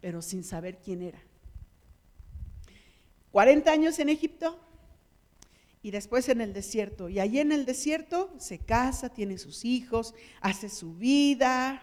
pero 0.00 0.22
sin 0.22 0.44
saber 0.44 0.78
quién 0.78 1.02
era. 1.02 1.20
40 3.32 3.70
años 3.70 3.98
en 3.98 4.08
Egipto, 4.08 4.58
y 5.82 5.90
después 5.90 6.28
en 6.28 6.40
el 6.40 6.52
desierto. 6.52 7.08
Y 7.08 7.18
allí 7.18 7.40
en 7.40 7.50
el 7.50 7.66
desierto 7.66 8.32
se 8.38 8.58
casa, 8.58 9.08
tiene 9.08 9.36
sus 9.36 9.64
hijos, 9.64 10.14
hace 10.40 10.68
su 10.68 10.94
vida, 10.94 11.82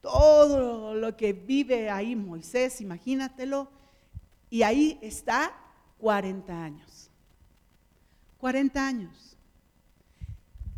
todo 0.00 0.94
lo 0.94 1.16
que 1.16 1.32
vive 1.32 1.90
ahí 1.90 2.14
Moisés, 2.14 2.80
imagínatelo. 2.80 3.68
Y 4.48 4.62
ahí 4.62 4.98
está 5.02 5.52
40 5.98 6.64
años. 6.64 7.10
40 8.38 8.86
años. 8.86 9.36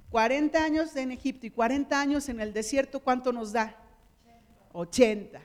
40 0.09 0.65
años 0.65 0.97
en 0.97 1.13
Egipto 1.13 1.47
y 1.47 1.51
40 1.51 2.01
años 2.01 2.31
en 2.31 2.41
el 2.41 2.55
desierto, 2.55 3.01
¿cuánto 3.01 3.31
nos 3.31 3.53
da? 3.53 3.77
80. 4.73 5.39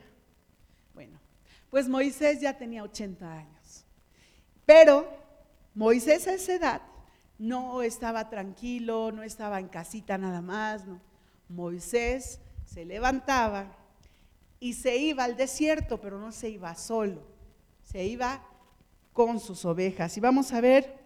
Bueno, 0.93 1.19
pues 1.69 1.89
Moisés 1.89 2.39
ya 2.39 2.57
tenía 2.57 2.81
80 2.81 3.29
años. 3.29 3.85
Pero 4.65 5.05
Moisés 5.75 6.27
a 6.27 6.35
esa 6.35 6.53
edad 6.53 6.92
no 7.37 7.81
estaba 7.81 8.29
tranquilo, 8.29 9.11
no 9.11 9.23
estaba 9.23 9.59
en 9.59 9.67
casita 9.67 10.17
nada 10.17 10.41
más. 10.41 10.83
Moisés 11.49 12.39
se 12.65 12.85
levantaba 12.85 13.77
y 14.59 14.73
se 14.73 14.95
iba 14.97 15.23
al 15.23 15.35
desierto, 15.35 15.99
pero 15.99 16.19
no 16.19 16.31
se 16.31 16.49
iba 16.49 16.73
solo, 16.75 17.21
se 17.83 18.05
iba 18.05 18.43
con 19.11 19.39
sus 19.39 19.65
ovejas. 19.65 20.15
Y 20.17 20.19
vamos 20.19 20.53
a 20.53 20.61
ver 20.61 20.97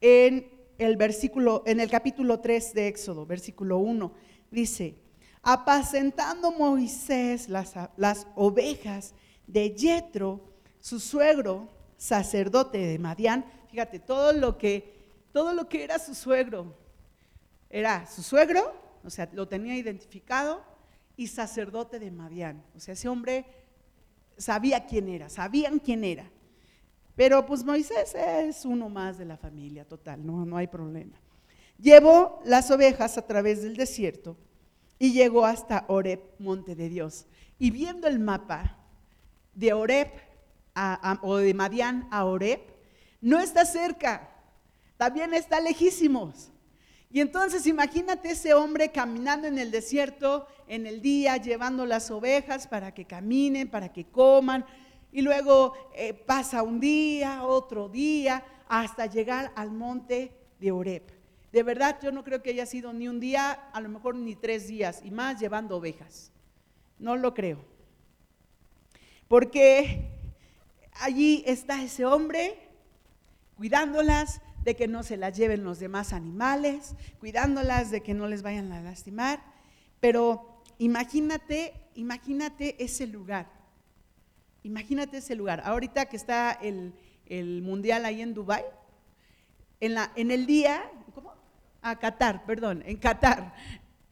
en 0.00 0.50
el 0.78 0.96
versículo, 0.96 1.62
en 1.66 1.80
el 1.80 1.88
capítulo 1.88 2.40
3 2.40 2.74
de 2.74 2.88
Éxodo, 2.88 3.24
versículo 3.24 3.78
1, 3.78 4.12
dice, 4.50 4.96
apacentando 5.42 6.50
Moisés 6.52 7.48
las, 7.48 7.74
las 7.96 8.26
ovejas 8.34 9.14
de 9.46 9.70
Yetro, 9.74 10.40
su 10.80 11.00
suegro, 11.00 11.68
sacerdote 11.96 12.78
de 12.78 12.98
Madián, 12.98 13.44
fíjate, 13.70 13.98
todo 13.98 14.32
lo 14.32 14.58
que, 14.58 14.95
todo 15.36 15.52
lo 15.52 15.68
que 15.68 15.84
era 15.84 15.98
su 15.98 16.14
suegro, 16.14 16.74
era 17.68 18.06
su 18.06 18.22
suegro, 18.22 18.74
o 19.04 19.10
sea, 19.10 19.28
lo 19.34 19.46
tenía 19.46 19.76
identificado, 19.76 20.64
y 21.14 21.26
sacerdote 21.26 21.98
de 21.98 22.10
Madián. 22.10 22.64
O 22.74 22.80
sea, 22.80 22.94
ese 22.94 23.06
hombre 23.06 23.44
sabía 24.38 24.86
quién 24.86 25.10
era, 25.10 25.28
sabían 25.28 25.78
quién 25.78 26.04
era. 26.04 26.30
Pero 27.16 27.44
pues 27.44 27.64
Moisés 27.64 28.14
es 28.14 28.64
uno 28.64 28.88
más 28.88 29.18
de 29.18 29.26
la 29.26 29.36
familia, 29.36 29.86
total, 29.86 30.24
no, 30.24 30.46
no 30.46 30.56
hay 30.56 30.68
problema. 30.68 31.20
Llevó 31.78 32.40
las 32.46 32.70
ovejas 32.70 33.18
a 33.18 33.26
través 33.26 33.62
del 33.62 33.76
desierto 33.76 34.38
y 34.98 35.12
llegó 35.12 35.44
hasta 35.44 35.84
Oreb, 35.88 36.22
monte 36.38 36.74
de 36.74 36.88
Dios. 36.88 37.26
Y 37.58 37.72
viendo 37.72 38.08
el 38.08 38.20
mapa 38.20 38.78
de 39.52 39.74
Oreb 39.74 40.08
o 41.20 41.36
de 41.36 41.52
Madián 41.52 42.08
a 42.10 42.24
Oreb, 42.24 42.60
no 43.20 43.38
está 43.38 43.66
cerca, 43.66 44.32
también 44.96 45.34
está 45.34 45.60
lejísimos. 45.60 46.50
Y 47.10 47.20
entonces 47.20 47.66
imagínate 47.66 48.30
ese 48.30 48.54
hombre 48.54 48.90
caminando 48.90 49.46
en 49.46 49.58
el 49.58 49.70
desierto 49.70 50.46
en 50.68 50.86
el 50.86 51.00
día, 51.00 51.36
llevando 51.36 51.86
las 51.86 52.10
ovejas 52.10 52.66
para 52.66 52.92
que 52.92 53.04
caminen, 53.04 53.68
para 53.68 53.92
que 53.92 54.04
coman, 54.04 54.64
y 55.12 55.22
luego 55.22 55.72
eh, 55.94 56.12
pasa 56.12 56.62
un 56.62 56.80
día, 56.80 57.44
otro 57.44 57.88
día, 57.88 58.44
hasta 58.68 59.06
llegar 59.06 59.52
al 59.54 59.70
monte 59.70 60.32
de 60.60 60.72
Oreb. 60.72 61.02
De 61.52 61.62
verdad, 61.62 61.98
yo 62.02 62.12
no 62.12 62.24
creo 62.24 62.42
que 62.42 62.50
haya 62.50 62.66
sido 62.66 62.92
ni 62.92 63.08
un 63.08 63.20
día, 63.20 63.52
a 63.72 63.80
lo 63.80 63.88
mejor 63.88 64.14
ni 64.16 64.34
tres 64.34 64.66
días, 64.66 65.00
y 65.04 65.10
más 65.10 65.40
llevando 65.40 65.76
ovejas. 65.76 66.32
No 66.98 67.16
lo 67.16 67.32
creo. 67.32 67.64
Porque 69.28 70.10
allí 71.00 71.42
está 71.46 71.82
ese 71.82 72.04
hombre 72.04 72.58
cuidándolas 73.56 74.40
de 74.66 74.74
que 74.74 74.88
no 74.88 75.04
se 75.04 75.16
las 75.16 75.36
lleven 75.36 75.62
los 75.62 75.78
demás 75.78 76.12
animales, 76.12 76.96
cuidándolas 77.20 77.92
de 77.92 78.02
que 78.02 78.14
no 78.14 78.26
les 78.26 78.42
vayan 78.42 78.72
a 78.72 78.80
lastimar. 78.80 79.40
Pero 80.00 80.64
imagínate, 80.78 81.72
imagínate 81.94 82.82
ese 82.82 83.06
lugar. 83.06 83.46
Imagínate 84.64 85.18
ese 85.18 85.36
lugar. 85.36 85.62
Ahorita 85.64 86.06
que 86.06 86.16
está 86.16 86.50
el, 86.50 86.92
mundial 87.62 88.04
ahí 88.04 88.20
en 88.20 88.34
Dubai, 88.34 88.64
en, 89.78 89.94
la, 89.94 90.10
en 90.16 90.32
el 90.32 90.46
día, 90.46 90.90
¿cómo? 91.14 91.30
A 91.80 91.90
ah, 91.90 91.98
Qatar, 92.00 92.44
perdón, 92.44 92.82
en 92.86 92.96
Qatar. 92.96 93.54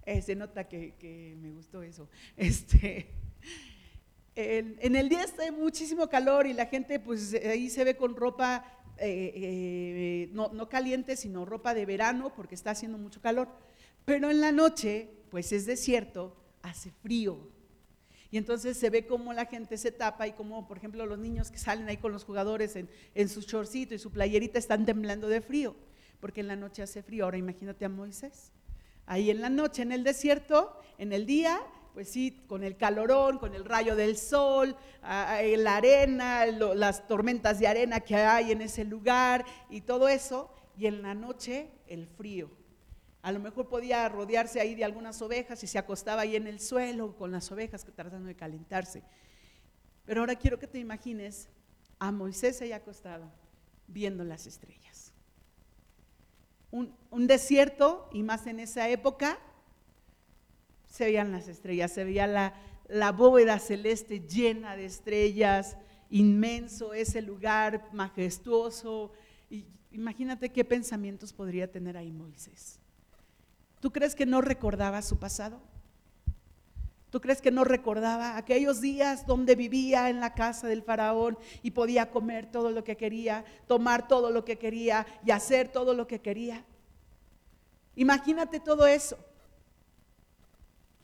Eh, 0.06 0.22
se 0.22 0.36
nota 0.36 0.68
que, 0.68 1.36
me 1.42 1.50
gustó 1.50 1.82
eso. 1.82 2.08
Este, 2.36 3.08
en 4.36 4.94
el 4.94 5.08
día 5.08 5.24
está 5.24 5.50
muchísimo 5.50 6.08
calor 6.08 6.46
y 6.46 6.52
la 6.52 6.66
gente 6.66 7.00
pues 7.00 7.34
ahí 7.34 7.70
se 7.70 7.84
ve 7.84 7.96
con 7.96 8.14
ropa 8.14 8.64
eh, 8.98 9.33
eh, 9.35 10.28
no, 10.33 10.50
no 10.52 10.68
caliente, 10.68 11.16
sino 11.16 11.44
ropa 11.44 11.74
de 11.74 11.87
verano 11.87 12.33
porque 12.35 12.54
está 12.54 12.70
haciendo 12.70 12.98
mucho 12.98 13.20
calor. 13.20 13.48
Pero 14.04 14.30
en 14.30 14.40
la 14.40 14.52
noche, 14.52 15.11
pues 15.30 15.52
es 15.52 15.66
desierto, 15.66 16.37
hace 16.62 16.90
frío. 16.90 17.38
Y 18.30 18.37
entonces 18.37 18.76
se 18.76 18.90
ve 18.90 19.07
cómo 19.07 19.33
la 19.33 19.46
gente 19.46 19.78
se 19.78 19.92
tapa 19.92 20.26
y 20.26 20.33
cómo, 20.33 20.66
por 20.66 20.78
ejemplo, 20.78 21.07
los 21.07 21.18
niños 21.18 21.50
que 21.50 21.59
salen 21.59 21.88
ahí 21.88 21.98
con 21.98 22.12
los 22.12 22.24
jugadores 22.24 22.74
en, 22.74 22.88
en 23.14 23.28
su 23.28 23.42
shortcito 23.42 23.94
y 23.94 23.98
su 23.98 24.11
playerita 24.11 24.59
están 24.59 24.85
temblando 24.85 25.28
de 25.28 25.40
frío, 25.40 25.76
porque 26.20 26.40
en 26.40 26.48
la 26.48 26.57
noche 26.57 26.83
hace 26.83 27.02
frío. 27.02 27.24
Ahora 27.24 27.38
imagínate 27.38 27.85
a 27.85 27.88
Moisés. 27.88 28.50
Ahí 29.07 29.30
en 29.30 29.40
la 29.40 29.50
noche, 29.50 29.83
en 29.83 29.92
el 29.92 30.02
desierto, 30.02 30.76
en 30.98 31.12
el 31.12 31.26
día, 31.26 31.61
pues 31.94 32.09
sí, 32.09 32.44
con 32.48 32.64
el 32.64 32.76
calorón, 32.76 33.38
con 33.38 33.54
el 33.54 33.64
rayo 33.64 33.94
del 33.94 34.18
sol, 34.18 34.76
la 35.00 35.76
arena, 35.76 36.44
las 36.44 37.07
tormentas 37.07 37.61
de 37.61 37.68
arena 37.68 38.00
que 38.00 38.16
hay 38.16 38.50
en 38.50 38.61
ese 38.61 38.85
lugar 38.85 39.44
y 39.70 39.80
todo 39.80 40.09
eso, 40.09 40.50
y 40.76 40.87
en 40.87 41.02
la 41.02 41.14
noche 41.14 41.70
el 41.87 42.09
frío. 42.09 42.50
A 43.22 43.30
lo 43.30 43.38
mejor 43.38 43.68
podía 43.68 44.09
rodearse 44.09 44.61
ahí 44.61 44.74
de 44.74 44.85
algunas 44.85 45.22
ovejas 45.22 45.62
y 45.62 45.68
se 45.68 45.78
acostaba 45.78 46.22
ahí 46.22 46.35
en 46.35 46.48
el 46.48 46.61
suelo 46.61 47.16
con 47.16 47.30
las 47.30 47.50
ovejas 47.52 47.87
tratando 47.94 48.26
de 48.26 48.35
calentarse. 48.35 49.04
Pero 50.04 50.20
ahora 50.20 50.35
quiero 50.35 50.59
que 50.59 50.66
te 50.66 50.80
imagines 50.80 51.48
a 52.00 52.11
Moisés 52.11 52.61
ahí 52.61 52.72
acostado 52.72 53.30
viendo 53.87 54.24
las 54.24 54.46
estrellas. 54.46 55.12
Un 56.70 57.26
desierto, 57.28 58.11
y 58.12 58.24
más 58.24 58.48
en 58.48 58.59
esa 58.59 58.88
época, 58.88 59.38
se 60.94 61.07
veían 61.07 61.33
las 61.33 61.48
estrellas, 61.48 61.90
se 61.90 62.04
veía 62.04 62.28
la, 62.28 62.54
la 62.87 63.11
bóveda 63.11 63.59
celeste 63.59 64.20
llena 64.20 64.76
de 64.76 64.85
estrellas, 64.85 65.76
inmenso 66.09 66.94
ese 66.94 67.20
lugar 67.20 67.88
majestuoso. 67.92 69.11
Y 69.50 69.66
imagínate 69.90 70.50
qué 70.52 70.64
pensamientos 70.64 71.33
podría 71.33 71.68
tener 71.68 71.96
ahí 71.96 72.12
Moisés. 72.12 72.78
¿Tú 73.80 73.90
crees 73.90 74.14
que 74.14 74.24
no 74.24 74.40
recordaba 74.40 75.02
su 75.02 75.18
pasado? 75.18 75.61
¿Tú 77.11 77.20
crees 77.20 77.40
que 77.40 77.50
no 77.50 77.64
recordaba 77.64 78.37
aquellos 78.37 78.80
días 78.80 79.26
donde 79.26 79.57
vivía 79.57 80.09
en 80.11 80.20
la 80.20 80.35
casa 80.35 80.68
del 80.68 80.85
faraón 80.85 81.37
y 81.64 81.72
podía 81.72 82.12
comer 82.12 82.52
todo 82.52 82.70
lo 82.70 82.85
que 82.85 82.96
quería, 82.96 83.44
tomar 83.66 84.07
todo 84.07 84.30
lo 84.30 84.44
que 84.44 84.59
quería 84.59 85.07
y 85.26 85.33
hacer 85.33 85.66
todo 85.66 85.92
lo 85.92 86.07
que 86.07 86.20
quería? 86.20 86.64
Imagínate 87.96 88.61
todo 88.61 88.87
eso. 88.87 89.18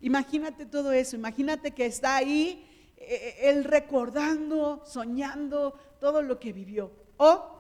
Imagínate 0.01 0.67
todo 0.67 0.93
eso. 0.93 1.17
Imagínate 1.17 1.73
que 1.73 1.87
está 1.87 2.17
ahí 2.17 2.67
eh, 2.97 3.05
eh, 3.09 3.51
él 3.51 3.65
recordando, 3.65 4.83
soñando 4.87 5.79
todo 6.01 6.23
lo 6.23 6.39
que 6.39 6.53
vivió 6.53 6.93
o 7.17 7.57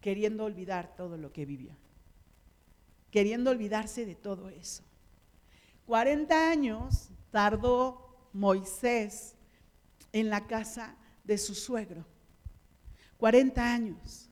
queriendo 0.00 0.44
olvidar 0.44 0.94
todo 0.96 1.16
lo 1.16 1.32
que 1.32 1.44
vivió 1.44 1.76
queriendo 3.14 3.52
olvidarse 3.52 4.06
de 4.06 4.16
todo 4.16 4.48
eso. 4.48 4.82
40 5.86 6.50
años 6.50 7.10
tardó 7.30 8.28
Moisés 8.32 9.36
en 10.10 10.30
la 10.30 10.48
casa 10.48 10.96
de 11.22 11.38
su 11.38 11.54
suegro. 11.54 12.04
40 13.18 13.72
años. 13.72 14.28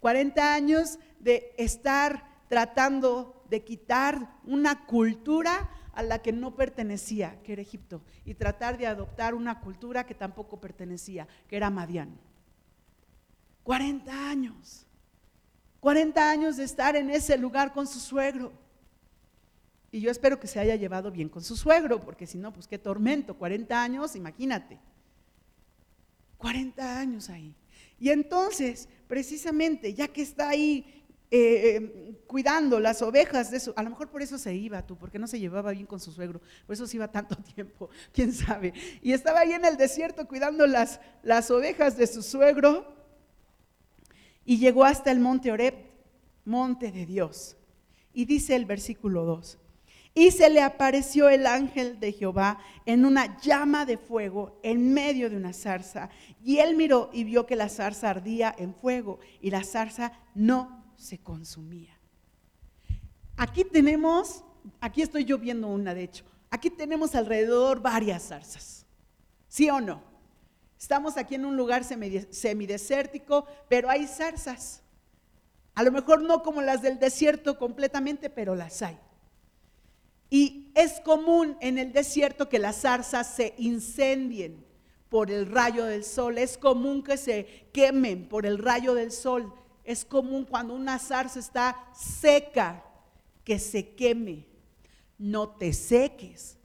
40 0.00 0.54
años 0.54 0.98
de 1.20 1.54
estar 1.58 2.46
tratando 2.48 3.44
de 3.50 3.62
quitar 3.64 4.40
una 4.44 4.86
cultura 4.86 5.68
a 5.96 6.02
la 6.02 6.20
que 6.20 6.30
no 6.30 6.54
pertenecía, 6.54 7.40
que 7.42 7.54
era 7.54 7.62
Egipto, 7.62 8.02
y 8.24 8.34
tratar 8.34 8.76
de 8.76 8.86
adoptar 8.86 9.34
una 9.34 9.60
cultura 9.60 10.04
que 10.04 10.14
tampoco 10.14 10.60
pertenecía, 10.60 11.26
que 11.48 11.56
era 11.56 11.70
Madián. 11.70 12.16
40 13.64 14.28
años. 14.28 14.86
40 15.80 16.30
años 16.30 16.56
de 16.58 16.64
estar 16.64 16.96
en 16.96 17.08
ese 17.08 17.38
lugar 17.38 17.72
con 17.72 17.86
su 17.86 17.98
suegro. 17.98 18.52
Y 19.90 20.00
yo 20.00 20.10
espero 20.10 20.38
que 20.38 20.46
se 20.46 20.60
haya 20.60 20.76
llevado 20.76 21.10
bien 21.10 21.30
con 21.30 21.42
su 21.42 21.56
suegro, 21.56 22.00
porque 22.02 22.26
si 22.26 22.36
no, 22.36 22.52
pues 22.52 22.68
qué 22.68 22.78
tormento, 22.78 23.34
40 23.38 23.82
años, 23.82 24.14
imagínate. 24.16 24.78
40 26.36 26.98
años 26.98 27.30
ahí. 27.30 27.54
Y 27.98 28.10
entonces, 28.10 28.88
precisamente, 29.08 29.94
ya 29.94 30.08
que 30.08 30.20
está 30.20 30.50
ahí 30.50 30.95
eh, 31.30 31.76
eh, 31.76 32.20
cuidando 32.26 32.78
las 32.78 33.02
ovejas 33.02 33.50
de 33.50 33.56
eso, 33.56 33.72
a 33.76 33.82
lo 33.82 33.90
mejor 33.90 34.08
por 34.10 34.22
eso 34.22 34.38
se 34.38 34.54
iba 34.54 34.86
tú, 34.86 34.96
porque 34.96 35.18
no 35.18 35.26
se 35.26 35.40
llevaba 35.40 35.72
bien 35.72 35.86
con 35.86 35.98
su 35.98 36.12
suegro, 36.12 36.40
por 36.66 36.74
eso 36.74 36.86
se 36.86 36.96
iba 36.96 37.10
tanto 37.10 37.36
tiempo, 37.54 37.90
quién 38.12 38.32
sabe. 38.32 38.72
Y 39.02 39.12
estaba 39.12 39.40
ahí 39.40 39.52
en 39.52 39.64
el 39.64 39.76
desierto 39.76 40.28
cuidando 40.28 40.66
las, 40.66 41.00
las 41.22 41.50
ovejas 41.50 41.96
de 41.96 42.06
su 42.06 42.22
suegro 42.22 42.94
y 44.44 44.58
llegó 44.58 44.84
hasta 44.84 45.10
el 45.10 45.18
monte 45.18 45.50
Oreb, 45.50 45.74
monte 46.44 46.92
de 46.92 47.06
Dios. 47.06 47.56
Y 48.12 48.24
dice 48.24 48.54
el 48.54 48.64
versículo 48.64 49.24
2, 49.24 49.58
y 50.18 50.30
se 50.30 50.48
le 50.48 50.62
apareció 50.62 51.28
el 51.28 51.46
ángel 51.46 52.00
de 52.00 52.10
Jehová 52.10 52.58
en 52.86 53.04
una 53.04 53.38
llama 53.40 53.84
de 53.84 53.98
fuego 53.98 54.58
en 54.62 54.94
medio 54.94 55.28
de 55.28 55.36
una 55.36 55.52
zarza. 55.52 56.08
Y 56.42 56.56
él 56.56 56.74
miró 56.74 57.10
y 57.12 57.24
vio 57.24 57.44
que 57.44 57.54
la 57.54 57.68
zarza 57.68 58.08
ardía 58.08 58.54
en 58.56 58.74
fuego 58.74 59.18
y 59.42 59.50
la 59.50 59.62
zarza 59.62 60.12
no 60.34 60.75
se 60.96 61.18
consumía. 61.18 61.96
Aquí 63.36 63.64
tenemos, 63.64 64.42
aquí 64.80 65.02
estoy 65.02 65.24
yo 65.24 65.38
viendo 65.38 65.68
una 65.68 65.94
de 65.94 66.04
hecho, 66.04 66.24
aquí 66.50 66.70
tenemos 66.70 67.14
alrededor 67.14 67.80
varias 67.80 68.28
zarzas. 68.28 68.86
¿Sí 69.48 69.68
o 69.70 69.80
no? 69.80 70.02
Estamos 70.78 71.16
aquí 71.16 71.34
en 71.34 71.46
un 71.46 71.56
lugar 71.56 71.84
semidesértico, 71.84 73.46
pero 73.68 73.88
hay 73.88 74.06
zarzas. 74.06 74.82
A 75.74 75.82
lo 75.82 75.92
mejor 75.92 76.22
no 76.22 76.42
como 76.42 76.62
las 76.62 76.82
del 76.82 76.98
desierto 76.98 77.58
completamente, 77.58 78.30
pero 78.30 78.54
las 78.54 78.82
hay. 78.82 78.98
Y 80.28 80.72
es 80.74 81.00
común 81.00 81.56
en 81.60 81.78
el 81.78 81.92
desierto 81.92 82.48
que 82.48 82.58
las 82.58 82.82
zarzas 82.82 83.34
se 83.34 83.54
incendien 83.58 84.64
por 85.08 85.30
el 85.30 85.46
rayo 85.46 85.84
del 85.84 86.04
sol. 86.04 86.38
Es 86.38 86.58
común 86.58 87.02
que 87.02 87.16
se 87.16 87.68
quemen 87.72 88.28
por 88.28 88.44
el 88.46 88.58
rayo 88.58 88.94
del 88.94 89.12
sol. 89.12 89.52
Es 89.86 90.04
común 90.04 90.44
cuando 90.44 90.74
una 90.74 90.98
zarza 90.98 91.38
está 91.38 91.88
seca 91.94 92.84
que 93.44 93.58
se 93.58 93.94
queme. 93.94 94.44
No 95.16 95.48
te 95.48 95.72
seques 95.72 96.58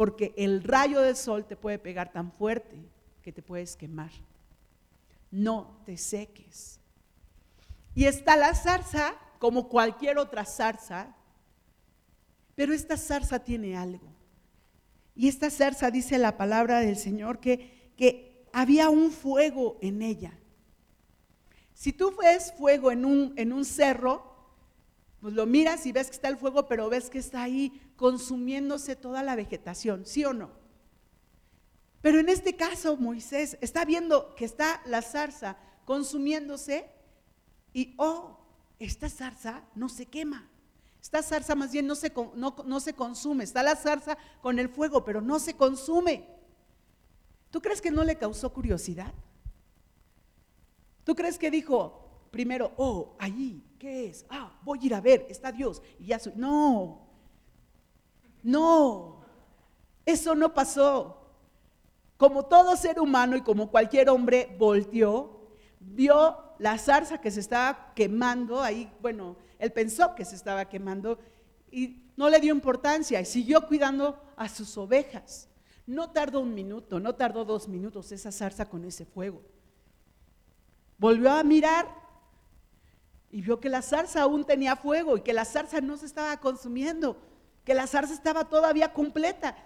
porque 0.00 0.32
el 0.38 0.64
rayo 0.64 1.02
del 1.02 1.14
sol 1.14 1.44
te 1.44 1.56
puede 1.56 1.78
pegar 1.78 2.10
tan 2.10 2.32
fuerte 2.32 2.74
que 3.20 3.32
te 3.32 3.42
puedes 3.42 3.76
quemar. 3.76 4.10
no 5.30 5.82
te 5.84 5.98
seques. 5.98 6.80
Y 7.94 8.06
está 8.06 8.34
la 8.34 8.54
zarza, 8.54 9.14
como 9.38 9.68
cualquier 9.68 10.16
otra 10.16 10.46
zarza, 10.46 11.14
pero 12.54 12.72
esta 12.72 12.96
zarza 12.96 13.44
tiene 13.44 13.76
algo. 13.76 14.08
Y 15.14 15.28
esta 15.28 15.50
zarza 15.50 15.90
dice 15.90 16.16
la 16.16 16.38
palabra 16.38 16.80
del 16.80 16.96
Señor 16.96 17.38
que, 17.38 17.92
que 17.98 18.46
había 18.54 18.88
un 18.88 19.10
fuego 19.10 19.76
en 19.82 20.00
ella. 20.00 20.39
Si 21.80 21.94
tú 21.94 22.14
ves 22.14 22.52
fuego 22.58 22.92
en 22.92 23.06
un, 23.06 23.64
cerro, 23.64 24.36
pues 25.18 25.32
lo 25.32 25.46
miras 25.46 25.86
y 25.86 25.92
ves 25.92 26.08
que 26.08 26.16
está 26.16 26.28
el 26.28 26.36
fuego, 26.36 26.68
pero 26.68 26.90
ves 26.90 27.08
que 27.08 27.18
está 27.18 27.42
ahí 27.42 27.72
consumiéndose 27.96 28.96
toda 28.96 29.22
la 29.22 29.34
vegetación, 29.34 30.04
¿sí 30.04 30.22
o 30.26 30.34
no? 30.34 30.50
Pero 32.02 32.20
en 32.20 32.28
este 32.28 32.54
caso 32.54 32.98
Moisés 32.98 33.56
está 33.62 33.86
viendo 33.86 34.34
que 34.34 34.44
está 34.44 34.82
la 34.84 35.00
zarza 35.00 35.56
consumiéndose 35.86 36.84
y, 37.72 37.94
oh, 37.96 38.36
esta 38.78 39.08
zarza 39.08 39.62
no 39.74 39.88
se 39.88 40.04
quema. 40.04 40.50
Esta 41.00 41.22
zarza 41.22 41.54
más 41.54 41.72
bien 41.72 41.86
no 41.86 41.94
se, 41.94 42.12
no, 42.34 42.80
se 42.80 42.92
consume. 42.92 43.44
Está 43.44 43.62
la 43.62 43.74
zarza 43.74 44.18
con 44.42 44.58
el 44.58 44.68
fuego, 44.68 45.02
pero 45.02 45.22
no 45.22 45.38
se 45.38 45.54
consume. 45.54 46.28
¿Tú 47.50 47.62
crees 47.62 47.80
que 47.80 47.90
no 47.90 48.04
le 48.04 48.18
causó 48.18 48.52
curiosidad? 48.52 49.14
¿Tú 51.04 51.14
crees 51.14 51.38
que 51.38 51.50
dijo 51.50 52.00
primero, 52.30 52.72
oh, 52.76 53.14
allí, 53.18 53.62
¿qué 53.78 54.06
es? 54.06 54.24
Ah, 54.28 54.58
voy 54.62 54.78
a 54.82 54.86
ir 54.86 54.94
a 54.94 55.00
ver, 55.00 55.26
está 55.28 55.52
Dios 55.52 55.82
y 55.98 56.06
ya 56.06 56.18
soy. 56.18 56.32
No, 56.36 57.08
no, 58.42 59.20
eso 60.04 60.34
no 60.34 60.54
pasó. 60.54 61.16
Como 62.16 62.44
todo 62.44 62.76
ser 62.76 63.00
humano 63.00 63.36
y 63.36 63.40
como 63.40 63.70
cualquier 63.70 64.10
hombre 64.10 64.54
volteó, 64.58 65.40
vio 65.80 66.36
la 66.58 66.76
zarza 66.76 67.20
que 67.20 67.30
se 67.30 67.40
estaba 67.40 67.92
quemando 67.94 68.60
ahí, 68.60 68.92
bueno, 69.00 69.36
él 69.58 69.72
pensó 69.72 70.14
que 70.14 70.26
se 70.26 70.36
estaba 70.36 70.66
quemando 70.66 71.18
y 71.70 72.10
no 72.16 72.28
le 72.28 72.40
dio 72.40 72.54
importancia 72.54 73.20
y 73.20 73.24
siguió 73.24 73.66
cuidando 73.66 74.20
a 74.36 74.48
sus 74.48 74.76
ovejas. 74.76 75.48
No 75.86 76.10
tardó 76.10 76.40
un 76.40 76.54
minuto, 76.54 77.00
no 77.00 77.14
tardó 77.14 77.44
dos 77.44 77.66
minutos 77.66 78.12
esa 78.12 78.30
zarza 78.30 78.66
con 78.66 78.84
ese 78.84 79.06
fuego. 79.06 79.42
Volvió 81.00 81.32
a 81.32 81.42
mirar 81.42 81.88
y 83.30 83.40
vio 83.40 83.58
que 83.58 83.70
la 83.70 83.80
zarza 83.80 84.20
aún 84.20 84.44
tenía 84.44 84.76
fuego 84.76 85.16
y 85.16 85.22
que 85.22 85.32
la 85.32 85.46
zarza 85.46 85.80
no 85.80 85.96
se 85.96 86.04
estaba 86.04 86.36
consumiendo, 86.36 87.16
que 87.64 87.72
la 87.72 87.86
zarza 87.86 88.12
estaba 88.12 88.44
todavía 88.50 88.92
completa. 88.92 89.56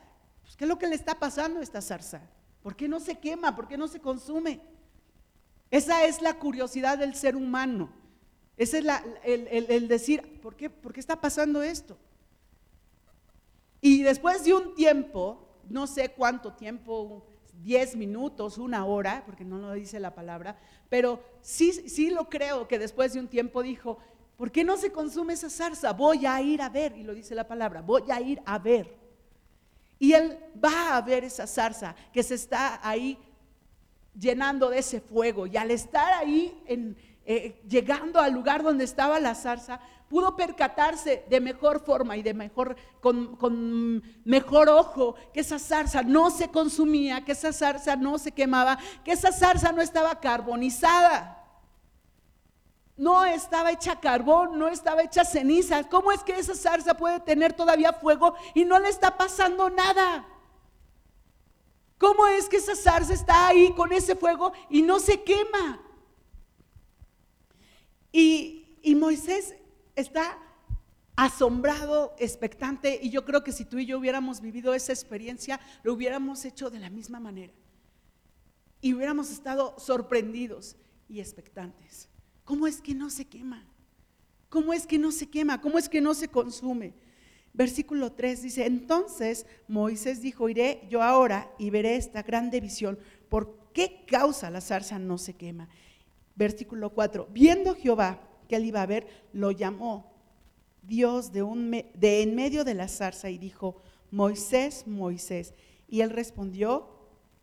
Pues, 0.43 0.57
¿Qué 0.57 0.63
es 0.65 0.69
lo 0.69 0.79
que 0.79 0.87
le 0.87 0.95
está 0.95 1.19
pasando 1.19 1.59
a 1.59 1.65
esta 1.65 1.83
zarza? 1.83 2.23
¿Por 2.63 2.77
qué 2.77 2.87
no 2.87 3.01
se 3.01 3.19
quema? 3.19 3.57
¿Por 3.57 3.67
qué 3.67 3.77
no 3.77 3.89
se 3.89 4.01
consume? 4.01 4.61
Esa 5.73 6.05
es 6.05 6.23
la 6.23 6.39
curiosidad 6.39 6.99
del 6.99 7.17
ser 7.17 7.35
humano. 7.35 7.91
Ese 8.57 8.79
es 8.79 8.87
el, 9.25 9.89
decir, 9.89 10.41
¿por 10.41 10.55
qué, 10.55 10.71
¿por 10.71 10.93
qué 10.93 11.01
está 11.01 11.21
pasando 11.21 11.65
esto? 11.65 11.99
Y 13.81 14.05
después 14.05 14.45
de 14.45 14.55
un 14.55 14.77
tiempo, 14.77 15.59
no 15.69 15.89
sé 15.89 16.11
cuánto 16.11 16.53
tiempo, 16.53 17.27
10 17.63 17.97
minutos, 17.97 18.59
una 18.59 18.85
hora, 18.85 19.23
porque 19.27 19.45
no 19.45 19.59
lo 19.59 19.73
dice 19.73 20.01
la 20.01 20.15
palabra, 20.15 20.59
pero 20.95 21.21
sí, 21.43 21.73
sí 21.73 22.09
lo 22.09 22.29
creo 22.29 22.69
que 22.69 22.79
después 22.79 23.13
de 23.13 23.19
un 23.19 23.27
tiempo 23.27 23.65
dijo, 23.65 23.99
¿por 24.37 24.53
qué 24.53 24.63
no 24.63 24.77
se 24.77 24.93
consume 24.93 25.33
esa 25.33 25.51
zarza? 25.51 25.93
Voy 25.93 26.25
a 26.25 26.41
ir 26.41 26.63
a 26.63 26.69
ver, 26.69 26.97
y 26.97 27.03
lo 27.03 27.13
dice 27.13 27.35
la 27.35 27.49
palabra, 27.49 27.83
voy 27.83 28.05
a 28.13 28.21
ir 28.21 28.41
a 28.47 28.61
ver. 28.61 28.97
Y 29.99 30.13
él 30.13 30.39
va 30.65 30.97
a 30.97 31.01
ver 31.01 31.25
esa 31.25 31.49
zarza 31.49 31.97
que 32.13 32.23
se 32.23 32.37
está 32.37 32.79
ahí 32.89 33.19
llenando 34.17 34.71
de 34.71 34.79
ese 34.79 35.01
fuego, 35.01 35.49
y 35.49 35.57
al 35.57 35.73
estar 35.73 36.13
ahí 36.13 36.63
en, 36.65 36.97
eh, 37.27 37.61
llegando 37.69 38.21
al 38.21 38.33
lugar 38.33 38.63
donde 38.63 38.85
estaba 38.85 39.19
la 39.19 39.35
zarza, 39.35 39.81
pudo 40.15 40.37
percatarse 40.37 41.25
de 41.29 41.41
mejor 41.41 41.85
forma 41.85 42.17
y 42.17 42.23
de 42.23 42.35
mejor, 42.35 42.77
con, 43.01 43.35
con, 43.35 44.01
mejor 44.25 44.69
ojo 44.69 45.17
que 45.33 45.41
esa 45.41 45.59
zarza 45.59 46.05
no 46.05 46.31
se 46.31 46.47
consumía, 46.47 47.25
que 47.25 47.33
esa 47.33 47.53
zarza 47.53 47.97
no 47.97 48.17
se 48.19 48.31
quemaba, 48.31 48.79
que 49.05 49.11
esa 49.11 49.33
zarza 49.33 49.73
no 49.73 49.83
estaba 49.83 50.21
carbonizada. 50.21 51.45
No 52.97 53.25
estaba 53.25 53.73
hecha 53.73 53.99
carbón, 53.99 54.57
no 54.57 54.69
estaba 54.69 55.03
hecha 55.03 55.25
ceniza. 55.25 55.83
¿Cómo 55.89 56.13
es 56.13 56.23
que 56.23 56.39
esa 56.39 56.55
zarza 56.55 56.97
puede 56.97 57.19
tener 57.19 57.53
todavía 57.53 57.93
fuego 57.93 58.37
y 58.55 58.65
no 58.65 58.79
le 58.79 58.91
está 58.91 59.19
pasando 59.19 59.69
nada? 59.69 60.25
¿Cómo 61.99 62.25
es 62.29 62.49
que 62.49 62.59
esa 62.59 62.77
zarza 62.77 63.15
está 63.15 63.49
ahí 63.49 63.73
con 63.73 63.93
ese 63.93 64.15
fuego 64.15 64.53
y 64.71 64.81
no 64.81 65.01
se 65.01 65.25
quema? 65.25 65.81
Y, 68.13 68.95
Moisés 68.95 69.57
está 69.95 70.39
asombrado, 71.17 72.15
expectante, 72.19 72.99
y 73.01 73.11
yo 73.11 73.25
creo 73.25 73.45
que 73.45 73.53
si 73.53 73.65
tú 73.65 73.79
y 73.79 73.87
yo 73.87 73.99
hubiéramos 73.99 74.41
vivido 74.41 74.75
esa 74.75 74.93
experiencia, 74.93 75.61
lo 75.83 75.93
hubiéramos 75.93 76.45
hecho 76.45 76.71
de 76.71 76.81
la 76.81 76.91
misma 76.91 77.21
manera. 77.21 77.53
Y 78.81 78.95
hubiéramos 78.95 79.31
estado 79.31 79.75
sorprendidos 79.79 80.77
y 81.09 81.21
expectantes. 81.21 82.09
¿Cómo 82.45 82.67
es 82.67 82.81
que 82.81 82.95
no 82.95 83.11
se 83.11 83.27
quema? 83.27 83.67
¿Cómo 84.49 84.73
es 84.73 84.87
que 84.87 84.99
no 84.99 85.13
se 85.13 85.29
quema? 85.31 85.61
¿Cómo 85.61 85.79
es 85.79 85.89
que 85.89 86.01
no 86.01 86.15
se 86.15 86.29
consume? 86.29 86.95
Versículo 87.53 88.13
3 88.13 88.43
dice, 88.43 88.67
entonces 88.67 89.47
Moisés 89.69 90.21
dijo, 90.21 90.49
iré 90.49 90.87
yo 90.91 91.03
ahora 91.03 91.53
y 91.59 91.71
veré 91.71 91.97
esta 91.97 92.23
grande 92.23 92.61
visión. 92.61 92.99
¿Por 93.29 93.71
qué 93.73 94.05
causa 94.07 94.51
la 94.51 94.61
zarza 94.61 94.99
no 94.99 95.19
se 95.19 95.35
quema? 95.35 95.69
Versículo 96.35 96.91
4. 96.91 97.29
Viendo 97.31 97.77
Jehová 97.77 98.21
que 98.45 98.57
él 98.57 98.65
iba 98.65 98.83
a 98.83 98.87
ver, 98.87 99.07
lo 99.33 99.51
llamó 99.51 100.13
Dios 100.83 101.33
de, 101.33 101.43
un 101.43 101.71
de 101.71 102.23
en 102.23 102.35
medio 102.35 102.65
de 102.65 102.75
la 102.75 102.89
zarza 102.89 103.31
y 103.31 103.39
dijo, 103.39 103.81
Moisés, 104.11 104.87
Moisés. 104.87 105.55
Y 105.89 106.01
él 106.01 106.11
respondió, 106.11 106.89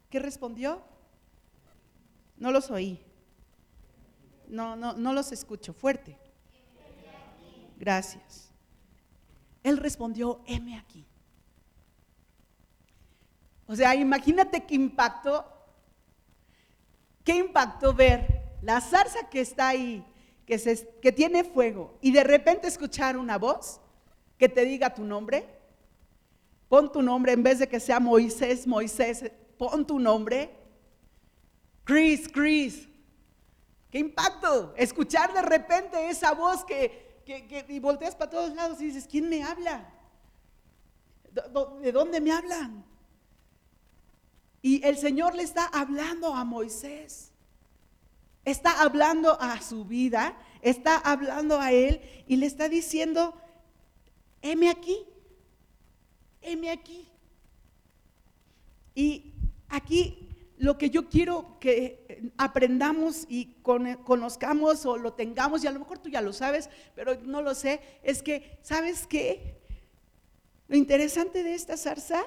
¿qué 0.09 0.19
respondió? 0.19 0.81
No 2.37 2.51
los 2.51 2.71
oí. 2.71 2.99
No, 4.47 4.75
no, 4.75 4.93
no 4.93 5.13
los 5.13 5.31
escucho. 5.31 5.73
Fuerte. 5.73 6.17
Gracias. 7.77 8.51
Él 9.63 9.77
respondió, 9.77 10.41
heme 10.45 10.77
aquí. 10.77 11.05
O 13.67 13.75
sea, 13.75 13.95
imagínate 13.95 14.65
qué 14.65 14.75
impacto, 14.75 15.45
qué 17.23 17.37
impacto 17.37 17.93
ver 17.93 18.57
la 18.61 18.81
zarza 18.81 19.29
que 19.29 19.39
está 19.39 19.69
ahí, 19.69 20.05
que, 20.57 20.89
que 21.01 21.11
tiene 21.13 21.45
fuego, 21.45 21.97
y 22.01 22.11
de 22.11 22.25
repente 22.25 22.67
escuchar 22.67 23.15
una 23.15 23.37
voz 23.37 23.79
que 24.37 24.49
te 24.49 24.65
diga 24.65 24.93
tu 24.93 25.05
nombre, 25.05 25.47
pon 26.67 26.91
tu 26.91 27.01
nombre 27.01 27.31
en 27.31 27.41
vez 27.41 27.59
de 27.59 27.69
que 27.69 27.79
sea 27.79 28.01
Moisés, 28.01 28.67
Moisés, 28.67 29.31
pon 29.57 29.87
tu 29.87 29.97
nombre. 29.97 30.53
Chris, 31.85 32.27
Chris. 32.27 32.89
¡Qué 33.89 33.99
impacto! 33.99 34.73
Escuchar 34.75 35.33
de 35.33 35.41
repente 35.41 36.09
esa 36.09 36.33
voz 36.33 36.65
que, 36.65 37.21
que, 37.25 37.65
y 37.69 37.79
volteas 37.79 38.15
para 38.15 38.31
todos 38.31 38.53
lados 38.53 38.81
y 38.81 38.87
dices, 38.87 39.07
¿quién 39.09 39.29
me 39.29 39.43
habla? 39.43 39.89
¿De 41.81 41.91
dónde 41.93 42.19
me 42.19 42.33
hablan? 42.33 42.83
Y 44.61 44.85
el 44.85 44.97
Señor 44.97 45.33
le 45.33 45.43
está 45.43 45.65
hablando 45.67 46.33
a 46.33 46.43
Moisés. 46.43 47.30
Está 48.43 48.81
hablando 48.81 49.39
a 49.39 49.61
su 49.61 49.85
vida, 49.85 50.37
está 50.61 50.97
hablando 50.97 51.59
a 51.59 51.71
él 51.71 52.01
y 52.27 52.37
le 52.37 52.45
está 52.45 52.69
diciendo, 52.69 53.39
heme 54.41 54.69
aquí, 54.69 55.05
heme 56.41 56.71
aquí. 56.71 57.07
Y 58.95 59.33
aquí 59.69 60.27
lo 60.57 60.77
que 60.77 60.89
yo 60.89 61.09
quiero 61.09 61.57
que 61.59 62.31
aprendamos 62.37 63.25
y 63.27 63.55
conozcamos 63.63 64.85
o 64.85 64.97
lo 64.97 65.13
tengamos, 65.13 65.63
y 65.63 65.67
a 65.67 65.71
lo 65.71 65.79
mejor 65.79 65.97
tú 65.97 66.09
ya 66.09 66.21
lo 66.21 66.33
sabes, 66.33 66.69
pero 66.93 67.15
no 67.21 67.41
lo 67.41 67.55
sé, 67.55 67.81
es 68.03 68.21
que, 68.21 68.59
¿sabes 68.61 69.07
qué? 69.07 69.59
Lo 70.67 70.77
interesante 70.77 71.43
de 71.43 71.55
esta 71.55 71.77
zarza 71.77 72.23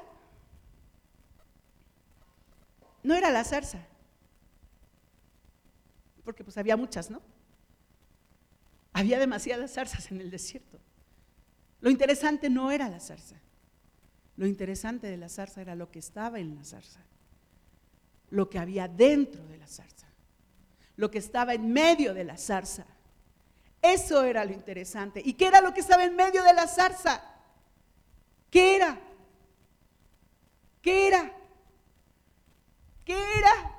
no 3.05 3.15
era 3.15 3.31
la 3.31 3.45
zarza, 3.45 3.87
porque 6.25 6.43
pues 6.43 6.57
había 6.59 6.77
muchas, 6.77 7.11
¿no? 7.11 7.23
Había 8.93 9.19
demasiadas 9.19 9.73
zarzas 9.73 10.11
en 10.11 10.21
el 10.21 10.31
desierto. 10.31 10.81
Lo 11.81 11.91
interesante 11.91 12.49
no 12.49 12.71
era 12.71 12.89
la 12.89 13.01
zarza. 13.01 13.37
Lo 14.37 14.47
interesante 14.47 15.07
de 15.07 15.17
la 15.17 15.29
zarza 15.29 15.61
era 15.61 15.75
lo 15.75 15.91
que 15.91 15.99
estaba 15.99 16.39
en 16.39 16.55
la 16.55 16.65
zarza. 16.65 17.01
Lo 18.31 18.49
que 18.49 18.59
había 18.59 18.89
dentro 18.89 19.47
de 19.47 19.59
la 19.59 19.67
zarza. 19.67 20.07
Lo 20.97 21.11
que 21.11 21.19
estaba 21.19 21.55
en 21.55 21.73
medio 21.73 22.15
de 22.15 22.25
la 22.25 22.37
zarza. 22.37 22.87
Eso 23.83 24.25
era 24.25 24.45
lo 24.45 24.53
interesante. 24.53 25.21
¿Y 25.23 25.35
qué 25.35 25.49
era 25.49 25.61
lo 25.61 25.75
que 25.75 25.81
estaba 25.81 26.05
en 26.05 26.17
medio 26.17 26.43
de 26.43 26.55
la 26.55 26.67
zarza? 26.67 27.23
¿Qué 28.51 28.77
era? 28.77 28.99
¿Qué 30.81 31.09
era? 31.09 31.33
¿Qué 33.05 33.13
era? 33.13 33.75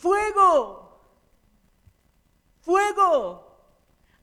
Fuego. 0.00 0.98
fuego. 2.62 3.46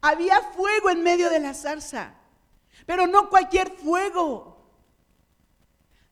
Había 0.02 0.42
fuego 0.42 0.90
en 0.90 1.04
medio 1.04 1.30
de 1.30 1.40
la 1.40 1.54
zarza, 1.54 2.16
pero 2.86 3.06
no 3.06 3.30
cualquier 3.30 3.70
fuego, 3.70 4.72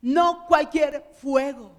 no 0.01 0.45
cualquier 0.47 1.03
fuego. 1.19 1.71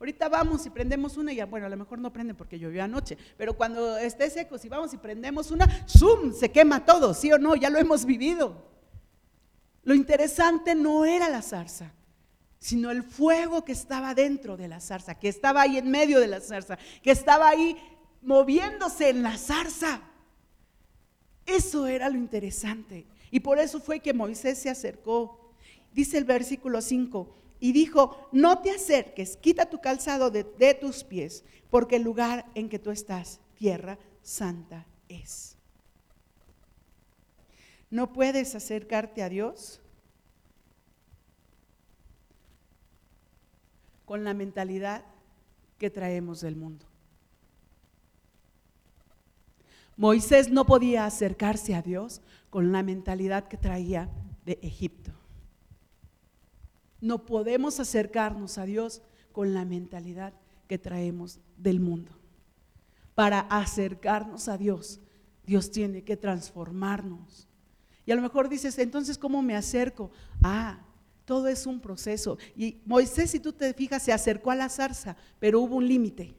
Ahorita 0.00 0.28
vamos 0.28 0.66
y 0.66 0.70
prendemos 0.70 1.16
una 1.16 1.32
y 1.32 1.36
ya, 1.36 1.46
bueno, 1.46 1.66
a 1.66 1.68
lo 1.68 1.76
mejor 1.76 2.00
no 2.00 2.12
prende 2.12 2.34
porque 2.34 2.58
llovió 2.58 2.82
anoche, 2.82 3.16
pero 3.36 3.54
cuando 3.54 3.96
esté 3.98 4.28
seco, 4.28 4.58
si 4.58 4.68
vamos 4.68 4.92
y 4.92 4.98
prendemos 4.98 5.52
una, 5.52 5.66
¡zoom! 5.88 6.32
Se 6.32 6.50
quema 6.50 6.84
todo, 6.84 7.14
¿sí 7.14 7.32
o 7.32 7.38
no? 7.38 7.54
Ya 7.54 7.70
lo 7.70 7.78
hemos 7.78 8.04
vivido. 8.04 8.64
Lo 9.84 9.94
interesante 9.94 10.74
no 10.74 11.04
era 11.04 11.28
la 11.28 11.42
zarza, 11.42 11.92
sino 12.62 12.92
el 12.92 13.02
fuego 13.02 13.64
que 13.64 13.72
estaba 13.72 14.14
dentro 14.14 14.56
de 14.56 14.68
la 14.68 14.78
zarza, 14.78 15.16
que 15.16 15.26
estaba 15.26 15.62
ahí 15.62 15.78
en 15.78 15.90
medio 15.90 16.20
de 16.20 16.28
la 16.28 16.40
zarza, 16.40 16.78
que 17.02 17.10
estaba 17.10 17.48
ahí 17.48 17.76
moviéndose 18.22 19.08
en 19.08 19.24
la 19.24 19.36
zarza. 19.36 20.00
Eso 21.44 21.88
era 21.88 22.08
lo 22.08 22.16
interesante. 22.16 23.04
Y 23.32 23.40
por 23.40 23.58
eso 23.58 23.80
fue 23.80 23.98
que 23.98 24.14
Moisés 24.14 24.58
se 24.58 24.70
acercó. 24.70 25.52
Dice 25.92 26.18
el 26.18 26.24
versículo 26.24 26.80
5, 26.80 27.34
y 27.58 27.72
dijo, 27.72 28.28
no 28.30 28.60
te 28.60 28.70
acerques, 28.70 29.36
quita 29.36 29.68
tu 29.68 29.80
calzado 29.80 30.30
de, 30.30 30.44
de 30.44 30.74
tus 30.74 31.02
pies, 31.02 31.42
porque 31.68 31.96
el 31.96 32.02
lugar 32.04 32.46
en 32.54 32.68
que 32.68 32.78
tú 32.78 32.92
estás, 32.92 33.40
tierra 33.56 33.98
santa 34.22 34.86
es. 35.08 35.56
No 37.90 38.12
puedes 38.12 38.54
acercarte 38.54 39.20
a 39.24 39.28
Dios 39.28 39.81
con 44.12 44.24
la 44.24 44.34
mentalidad 44.34 45.06
que 45.78 45.88
traemos 45.88 46.42
del 46.42 46.54
mundo. 46.54 46.84
Moisés 49.96 50.50
no 50.50 50.66
podía 50.66 51.06
acercarse 51.06 51.74
a 51.74 51.80
Dios 51.80 52.20
con 52.50 52.72
la 52.72 52.82
mentalidad 52.82 53.48
que 53.48 53.56
traía 53.56 54.10
de 54.44 54.58
Egipto. 54.60 55.12
No 57.00 57.24
podemos 57.24 57.80
acercarnos 57.80 58.58
a 58.58 58.66
Dios 58.66 59.00
con 59.32 59.54
la 59.54 59.64
mentalidad 59.64 60.34
que 60.68 60.76
traemos 60.76 61.40
del 61.56 61.80
mundo. 61.80 62.12
Para 63.14 63.40
acercarnos 63.40 64.46
a 64.48 64.58
Dios, 64.58 65.00
Dios 65.46 65.70
tiene 65.70 66.04
que 66.04 66.18
transformarnos. 66.18 67.48
Y 68.04 68.12
a 68.12 68.16
lo 68.16 68.20
mejor 68.20 68.50
dices, 68.50 68.78
entonces, 68.78 69.16
¿cómo 69.16 69.40
me 69.40 69.56
acerco? 69.56 70.10
Ah, 70.42 70.84
todo 71.24 71.48
es 71.48 71.66
un 71.66 71.80
proceso. 71.80 72.38
Y 72.56 72.80
Moisés, 72.84 73.30
si 73.30 73.40
tú 73.40 73.52
te 73.52 73.72
fijas, 73.74 74.02
se 74.02 74.12
acercó 74.12 74.50
a 74.50 74.56
la 74.56 74.68
zarza, 74.68 75.16
pero 75.38 75.60
hubo 75.60 75.76
un 75.76 75.86
límite. 75.86 76.34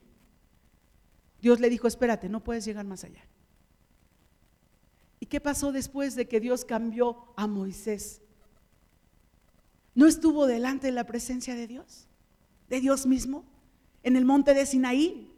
Dios 1.40 1.60
le 1.60 1.70
dijo, 1.70 1.88
espérate, 1.88 2.28
no 2.28 2.42
puedes 2.42 2.64
llegar 2.64 2.84
más 2.84 3.04
allá. 3.04 3.26
¿Y 5.20 5.26
qué 5.26 5.40
pasó 5.40 5.72
después 5.72 6.14
de 6.14 6.28
que 6.28 6.40
Dios 6.40 6.64
cambió 6.64 7.32
a 7.36 7.46
Moisés? 7.46 8.20
¿No 9.94 10.06
estuvo 10.06 10.46
delante 10.46 10.88
de 10.88 10.92
la 10.92 11.04
presencia 11.04 11.54
de 11.54 11.66
Dios? 11.66 12.08
¿De 12.68 12.80
Dios 12.80 13.06
mismo? 13.06 13.44
En 14.02 14.16
el 14.16 14.24
monte 14.24 14.54
de 14.54 14.66
Sinaí. 14.66 15.30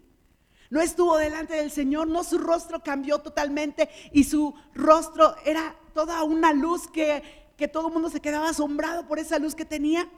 No 0.70 0.80
estuvo 0.80 1.16
delante 1.18 1.54
del 1.54 1.70
Señor, 1.70 2.08
no 2.08 2.24
su 2.24 2.38
rostro 2.38 2.82
cambió 2.82 3.18
totalmente 3.18 3.88
y 4.12 4.24
su 4.24 4.54
rostro 4.74 5.36
era 5.44 5.76
toda 5.94 6.24
una 6.24 6.52
luz 6.52 6.88
que, 6.88 7.22
que 7.56 7.68
todo 7.68 7.88
el 7.88 7.92
mundo 7.94 8.10
se 8.10 8.20
quedaba 8.20 8.50
asombrado 8.50 9.06
por 9.06 9.18
esa 9.18 9.38
luz 9.38 9.54
que 9.54 9.64
tenía. 9.64 10.08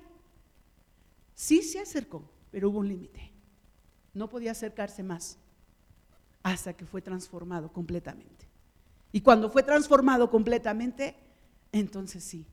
Sí 1.34 1.62
se 1.62 1.80
acercó, 1.80 2.28
pero 2.50 2.70
hubo 2.70 2.78
un 2.78 2.88
límite. 2.88 3.32
No 4.12 4.28
podía 4.28 4.52
acercarse 4.52 5.02
más 5.02 5.38
hasta 6.42 6.72
que 6.72 6.84
fue 6.84 7.00
transformado 7.00 7.72
completamente. 7.72 8.48
Y 9.12 9.20
cuando 9.20 9.50
fue 9.50 9.62
transformado 9.62 10.30
completamente, 10.30 11.16
entonces 11.72 12.24
sí, 12.24 12.46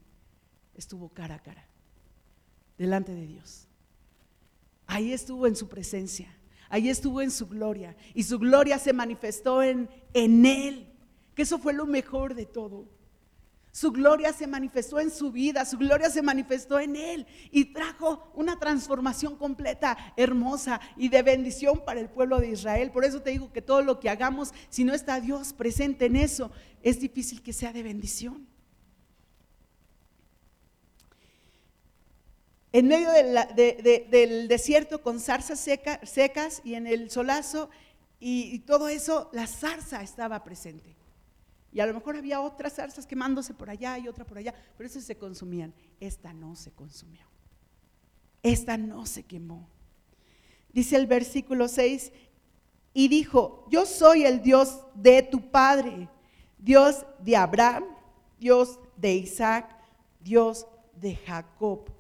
estuvo 0.74 1.10
cara 1.10 1.36
a 1.36 1.44
cara, 1.44 1.68
delante 2.78 3.14
de 3.14 3.26
Dios. 3.26 3.68
Ahí 4.88 5.12
estuvo 5.12 5.48
en 5.48 5.56
su 5.56 5.68
presencia, 5.68 6.34
ahí 6.70 6.90
estuvo 6.90 7.22
en 7.22 7.32
su 7.32 7.48
gloria. 7.48 7.96
Y 8.14 8.24
su 8.24 8.40
gloria 8.40 8.78
se 8.80 8.94
manifestó 8.94 9.64
en, 9.64 9.90
en 10.14 10.46
él, 10.46 10.94
que 11.34 11.42
eso 11.42 11.58
fue 11.58 11.74
lo 11.74 11.86
mejor 11.86 12.36
de 12.36 12.46
todo. 12.46 12.88
Su 13.76 13.92
gloria 13.92 14.32
se 14.32 14.48
manifestó 14.48 15.02
en 15.02 15.12
su 15.12 15.34
vida, 15.34 15.66
su 15.66 15.78
gloria 15.78 16.10
se 16.10 16.22
manifestó 16.22 16.80
en 16.80 16.96
él 16.96 17.28
y 17.52 17.74
trajo 17.74 18.32
una 18.34 18.58
transformación 18.58 19.36
completa, 19.36 19.98
hermosa 20.16 20.80
y 20.96 21.10
de 21.10 21.22
bendición 21.22 21.84
para 21.84 22.00
el 22.00 22.10
pueblo 22.10 22.40
de 22.40 22.52
Israel. 22.52 22.92
Por 22.92 23.04
eso 23.04 23.22
te 23.22 23.32
digo 23.32 23.52
que 23.52 23.62
todo 23.62 23.82
lo 23.82 24.00
que 24.00 24.10
hagamos, 24.10 24.54
si 24.70 24.86
no 24.86 24.94
está 24.94 25.20
Dios 25.20 25.52
presente 25.52 26.06
en 26.06 26.16
eso, 26.16 26.52
es 26.84 27.02
difícil 27.02 27.44
que 27.44 27.52
sea 27.52 27.74
de 27.74 27.84
bendición. 27.84 28.48
En 32.72 32.88
medio 32.88 33.10
del 33.12 34.48
desierto 34.48 35.02
con 35.02 35.20
zarzas 35.20 35.60
secas 36.04 36.62
y 36.64 36.76
en 36.76 36.88
el 36.88 37.12
solazo 37.12 37.70
y 38.22 38.58
todo 38.60 38.88
eso, 38.88 39.30
la 39.34 39.48
zarza 39.48 40.02
estaba 40.02 40.46
presente. 40.46 40.96
Y 41.76 41.82
a 41.82 41.86
lo 41.86 41.94
mejor 41.94 42.16
había 42.16 42.40
otras 42.40 42.76
zarzas 42.76 43.06
quemándose 43.06 43.54
por 43.54 43.70
allá 43.70 44.00
y 44.00 44.08
otra 44.08 44.26
por 44.26 44.38
allá, 44.38 44.56
pero 44.78 44.88
esas 44.88 45.04
se 45.04 45.18
consumían. 45.18 45.74
Esta 46.00 46.32
no 46.32 46.56
se 46.56 46.72
consumió. 46.72 47.28
Esta 48.42 48.78
no 48.78 49.06
se 49.06 49.24
quemó. 49.24 49.68
Dice 50.72 50.96
el 50.96 51.06
versículo 51.06 51.68
6, 51.68 52.14
y 52.94 53.10
dijo, 53.10 53.68
yo 53.70 53.86
soy 53.86 54.24
el 54.24 54.42
Dios 54.42 54.80
de 54.94 55.22
tu 55.22 55.52
padre, 55.52 56.08
Dios 56.58 57.06
de 57.20 57.36
Abraham, 57.36 57.84
Dios 58.40 58.80
de 58.96 59.14
Isaac, 59.16 59.76
Dios 60.22 60.66
de 60.96 61.18
Jacob. 61.18 61.92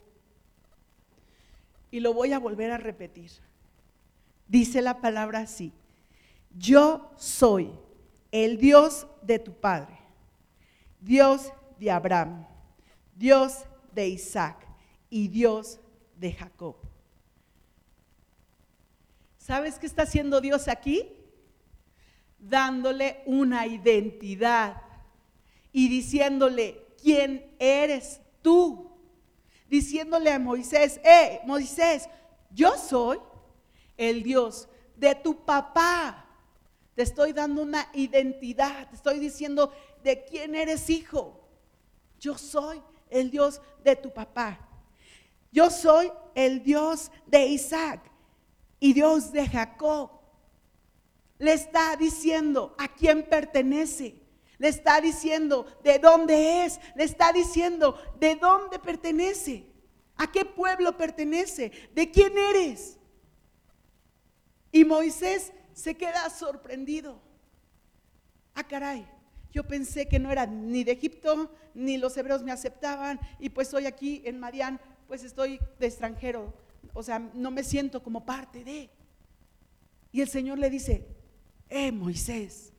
Y 1.91 1.99
lo 1.99 2.13
voy 2.13 2.32
a 2.32 2.39
volver 2.39 2.71
a 2.71 2.78
repetir. 2.78 3.30
Dice 4.47 4.82
la 4.82 5.01
palabra 5.01 5.39
así, 5.39 5.73
yo 6.57 7.11
soy 7.17 7.73
el 8.43 8.57
Dios 8.57 9.07
de 9.21 9.39
tu 9.39 9.53
padre, 9.53 9.97
Dios 10.99 11.53
de 11.79 11.89
Abraham, 11.89 12.45
Dios 13.15 13.63
de 13.93 14.09
Isaac 14.09 14.57
y 15.09 15.29
Dios 15.29 15.79
de 16.17 16.33
Jacob. 16.33 16.75
¿Sabes 19.38 19.79
qué 19.79 19.86
está 19.86 20.01
haciendo 20.01 20.41
Dios 20.41 20.67
aquí? 20.67 21.13
Dándole 22.38 23.23
una 23.25 23.67
identidad 23.67 24.81
y 25.71 25.88
diciéndole, 25.88 26.88
¿quién 27.01 27.55
eres 27.57 28.19
tú? 28.41 28.91
Diciéndole 29.69 30.29
a 30.33 30.39
Moisés, 30.39 30.99
eh, 31.05 31.39
Moisés, 31.45 32.09
yo 32.51 32.77
soy 32.77 33.17
el 33.95 34.23
Dios 34.23 34.67
de 34.97 35.15
tu 35.15 35.45
papá. 35.45 36.24
Te 36.96 37.04
estoy 37.04 37.34
dando 37.34 37.62
una 37.62 37.89
identidad, 37.93 38.89
te 38.89 38.96
estoy 38.96 39.20
diciendo 39.20 39.72
de 40.02 40.24
quién 40.24 40.56
eres 40.56 40.89
hijo. 40.89 41.46
Yo 42.20 42.38
soy 42.38 42.82
el 43.10 43.30
Dios 43.30 43.62
de 43.84 43.98
tu 43.98 44.14
papá. 44.14 44.60
Yo 45.52 45.70
soy 45.70 46.12
el 46.34 46.64
Dios 46.64 47.12
de 47.28 47.48
Isaac 47.48 48.02
y 48.80 48.93
Dios 48.93 49.34
de 49.34 49.48
Jacob. 49.48 50.10
Le 51.38 51.52
está 51.52 51.98
diciendo 51.98 52.74
a 52.78 52.88
quién 52.88 53.24
pertenece. 53.24 54.22
Le 54.58 54.70
está 54.70 55.02
diciendo 55.02 55.66
de 55.84 56.00
dónde 56.00 56.66
es. 56.66 56.80
Le 56.96 57.04
está 57.04 57.34
diciendo 57.34 57.98
de 58.20 58.36
dónde 58.36 58.80
pertenece. 58.80 59.66
¿A 60.16 60.32
qué 60.32 60.46
pueblo 60.46 60.96
pertenece? 60.96 61.72
¿De 61.93 62.10
quién 62.10 62.38
eres? 62.38 62.98
Y 64.72 64.86
Moisés 64.86 65.52
se 65.76 65.95
queda 65.95 66.30
sorprendido. 66.30 67.21
Ah, 68.55 68.63
caray, 68.63 69.05
yo 69.51 69.67
pensé 69.67 70.07
que 70.07 70.17
no 70.17 70.32
era 70.32 70.47
ni 70.47 70.86
de 70.86 70.93
Egipto, 70.93 71.51
ni 71.73 71.97
los 71.97 72.15
hebreos 72.15 72.41
me 72.43 72.53
aceptaban, 72.53 73.19
y 73.39 73.49
pues 73.49 73.73
hoy 73.73 73.86
aquí 73.86 74.21
en 74.26 74.39
Marián, 74.39 74.80
pues 75.07 75.23
estoy 75.23 75.59
de 75.78 75.86
extranjero, 75.86 76.53
o 76.93 77.03
sea, 77.03 77.19
no 77.19 77.51
me 77.51 77.63
siento 77.63 78.01
como 78.01 78.26
parte 78.26 78.63
de. 78.63 78.89
Y 80.13 80.21
el 80.21 80.30
Señor 80.30 80.59
le 80.59 80.69
dice, 80.69 81.05
eh, 81.69 81.91
Moisés, 81.91 82.71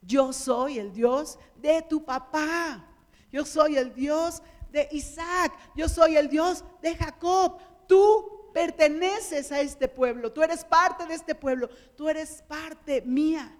yo 0.00 0.32
soy 0.32 0.78
el 0.78 0.94
Dios 0.94 1.38
de 1.56 1.82
tu 1.82 2.02
papá, 2.02 2.82
yo 3.30 3.44
soy 3.44 3.76
el 3.76 3.94
Dios 3.94 4.42
de 4.72 4.88
Isaac, 4.90 5.52
yo 5.76 5.86
soy 5.86 6.16
el 6.16 6.28
Dios 6.28 6.64
de 6.80 6.96
Jacob, 6.96 7.58
tú 7.86 8.35
perteneces 8.56 9.52
a 9.52 9.60
este 9.60 9.86
pueblo, 9.86 10.32
tú 10.32 10.42
eres 10.42 10.64
parte 10.64 11.04
de 11.04 11.12
este 11.12 11.34
pueblo, 11.34 11.68
tú 11.94 12.08
eres 12.08 12.42
parte 12.48 13.02
mía. 13.02 13.54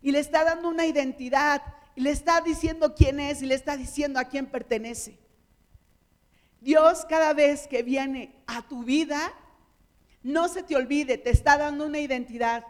Y 0.00 0.12
le 0.12 0.18
está 0.18 0.44
dando 0.44 0.70
una 0.70 0.86
identidad, 0.86 1.60
y 1.94 2.00
le 2.00 2.12
está 2.12 2.40
diciendo 2.40 2.94
quién 2.94 3.20
es, 3.20 3.42
y 3.42 3.46
le 3.46 3.54
está 3.54 3.76
diciendo 3.76 4.18
a 4.18 4.24
quién 4.24 4.46
pertenece. 4.46 5.18
Dios 6.58 7.04
cada 7.06 7.34
vez 7.34 7.66
que 7.66 7.82
viene 7.82 8.34
a 8.46 8.66
tu 8.66 8.82
vida, 8.82 9.30
no 10.22 10.48
se 10.48 10.62
te 10.62 10.74
olvide, 10.74 11.18
te 11.18 11.28
está 11.28 11.58
dando 11.58 11.84
una 11.84 11.98
identidad, 11.98 12.64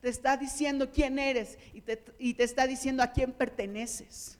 te 0.00 0.08
está 0.08 0.36
diciendo 0.36 0.92
quién 0.92 1.18
eres 1.18 1.58
y 1.72 1.80
te, 1.80 2.00
y 2.16 2.34
te 2.34 2.44
está 2.44 2.64
diciendo 2.68 3.02
a 3.02 3.10
quién 3.10 3.32
perteneces. 3.32 4.38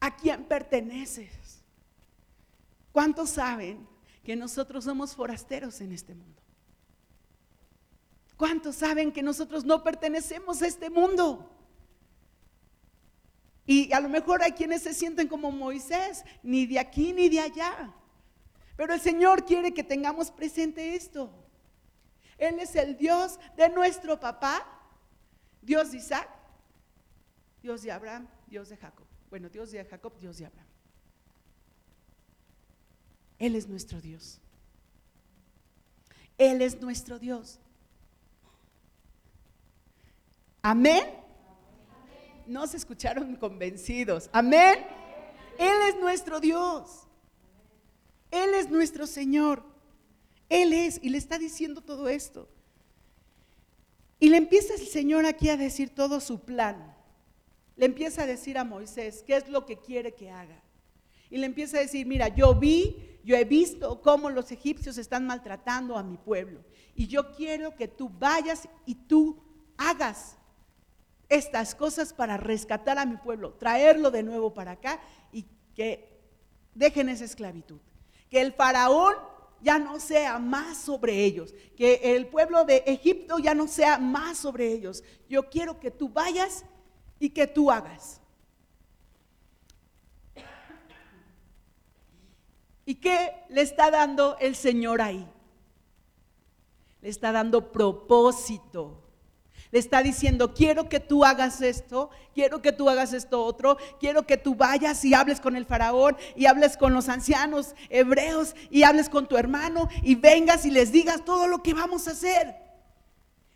¿A 0.00 0.16
quién 0.16 0.44
perteneces? 0.44 1.62
¿Cuántos 2.90 3.28
saben 3.28 3.86
que 4.22 4.36
nosotros 4.36 4.84
somos 4.84 5.14
forasteros 5.14 5.80
en 5.80 5.92
este 5.92 6.14
mundo? 6.14 6.42
¿Cuántos 8.36 8.76
saben 8.76 9.12
que 9.12 9.22
nosotros 9.22 9.64
no 9.64 9.82
pertenecemos 9.82 10.62
a 10.62 10.66
este 10.66 10.88
mundo? 10.88 11.50
Y 13.66 13.92
a 13.92 14.00
lo 14.00 14.08
mejor 14.08 14.42
hay 14.42 14.52
quienes 14.52 14.82
se 14.82 14.94
sienten 14.94 15.28
como 15.28 15.52
Moisés, 15.52 16.24
ni 16.42 16.66
de 16.66 16.78
aquí 16.78 17.12
ni 17.12 17.28
de 17.28 17.40
allá. 17.40 17.94
Pero 18.76 18.94
el 18.94 19.00
Señor 19.00 19.44
quiere 19.44 19.74
que 19.74 19.84
tengamos 19.84 20.30
presente 20.30 20.94
esto. 20.94 21.30
Él 22.38 22.58
es 22.58 22.74
el 22.74 22.96
Dios 22.96 23.38
de 23.56 23.68
nuestro 23.68 24.18
papá, 24.18 24.66
Dios 25.60 25.92
de 25.92 25.98
Isaac, 25.98 26.28
Dios 27.62 27.82
de 27.82 27.92
Abraham, 27.92 28.26
Dios 28.46 28.70
de 28.70 28.78
Jacob. 28.78 29.06
Bueno, 29.28 29.50
Dios 29.50 29.70
de 29.70 29.84
Jacob, 29.84 30.18
Dios 30.18 30.38
de 30.38 30.46
Abraham. 30.46 30.69
Él 33.40 33.56
es 33.56 33.66
nuestro 33.66 34.00
Dios. 34.00 34.38
Él 36.38 36.62
es 36.62 36.80
nuestro 36.80 37.18
Dios. 37.18 37.58
Amén. 40.62 41.02
No 42.46 42.66
se 42.66 42.76
escucharon 42.76 43.34
convencidos. 43.36 44.28
Amén. 44.32 44.78
Él 45.58 45.76
es 45.88 45.98
nuestro 45.98 46.38
Dios. 46.38 47.06
Él 48.30 48.54
es 48.54 48.70
nuestro 48.70 49.06
Señor. 49.06 49.64
Él 50.48 50.72
es, 50.72 51.00
y 51.02 51.08
le 51.08 51.18
está 51.18 51.38
diciendo 51.38 51.80
todo 51.80 52.08
esto. 52.08 52.48
Y 54.18 54.28
le 54.28 54.36
empieza 54.36 54.74
el 54.74 54.86
Señor 54.86 55.24
aquí 55.24 55.48
a 55.48 55.56
decir 55.56 55.94
todo 55.94 56.20
su 56.20 56.40
plan. 56.40 56.94
Le 57.76 57.86
empieza 57.86 58.24
a 58.24 58.26
decir 58.26 58.58
a 58.58 58.64
Moisés 58.64 59.24
qué 59.26 59.36
es 59.36 59.48
lo 59.48 59.64
que 59.64 59.78
quiere 59.78 60.14
que 60.14 60.30
haga. 60.30 60.62
Y 61.30 61.38
le 61.38 61.46
empieza 61.46 61.78
a 61.78 61.80
decir, 61.80 62.06
mira, 62.06 62.28
yo 62.28 62.54
vi, 62.54 63.09
yo 63.24 63.36
he 63.36 63.44
visto 63.44 64.00
cómo 64.02 64.30
los 64.30 64.50
egipcios 64.50 64.98
están 64.98 65.26
maltratando 65.26 65.96
a 65.96 66.02
mi 66.02 66.16
pueblo. 66.16 66.64
Y 66.94 67.06
yo 67.06 67.32
quiero 67.32 67.74
que 67.76 67.88
tú 67.88 68.08
vayas 68.08 68.68
y 68.86 68.94
tú 68.94 69.42
hagas 69.76 70.36
estas 71.28 71.74
cosas 71.74 72.12
para 72.12 72.36
rescatar 72.36 72.98
a 72.98 73.06
mi 73.06 73.16
pueblo, 73.16 73.52
traerlo 73.54 74.10
de 74.10 74.22
nuevo 74.22 74.52
para 74.52 74.72
acá 74.72 75.00
y 75.32 75.46
que 75.74 76.20
dejen 76.74 77.08
esa 77.08 77.24
esclavitud. 77.24 77.78
Que 78.28 78.40
el 78.40 78.52
faraón 78.52 79.14
ya 79.62 79.78
no 79.78 80.00
sea 80.00 80.38
más 80.38 80.78
sobre 80.78 81.24
ellos, 81.24 81.54
que 81.76 82.16
el 82.16 82.26
pueblo 82.26 82.64
de 82.64 82.82
Egipto 82.86 83.38
ya 83.38 83.54
no 83.54 83.68
sea 83.68 83.98
más 83.98 84.38
sobre 84.38 84.72
ellos. 84.72 85.04
Yo 85.28 85.48
quiero 85.50 85.78
que 85.78 85.90
tú 85.90 86.08
vayas 86.08 86.64
y 87.18 87.30
que 87.30 87.46
tú 87.46 87.70
hagas. 87.70 88.19
¿Y 92.90 92.96
qué 92.96 93.44
le 93.50 93.62
está 93.62 93.92
dando 93.92 94.36
el 94.40 94.56
Señor 94.56 95.00
ahí? 95.00 95.24
Le 97.00 97.08
está 97.08 97.30
dando 97.30 97.70
propósito. 97.70 99.00
Le 99.70 99.78
está 99.78 100.02
diciendo, 100.02 100.54
quiero 100.54 100.88
que 100.88 100.98
tú 100.98 101.24
hagas 101.24 101.60
esto, 101.60 102.10
quiero 102.34 102.60
que 102.60 102.72
tú 102.72 102.90
hagas 102.90 103.12
esto 103.12 103.44
otro, 103.44 103.76
quiero 104.00 104.26
que 104.26 104.36
tú 104.36 104.56
vayas 104.56 105.04
y 105.04 105.14
hables 105.14 105.40
con 105.40 105.54
el 105.54 105.66
faraón 105.66 106.16
y 106.34 106.46
hables 106.46 106.76
con 106.76 106.92
los 106.92 107.08
ancianos 107.08 107.76
hebreos 107.90 108.56
y 108.70 108.82
hables 108.82 109.08
con 109.08 109.28
tu 109.28 109.36
hermano 109.36 109.88
y 110.02 110.16
vengas 110.16 110.66
y 110.66 110.72
les 110.72 110.90
digas 110.90 111.24
todo 111.24 111.46
lo 111.46 111.62
que 111.62 111.74
vamos 111.74 112.08
a 112.08 112.10
hacer. 112.10 112.56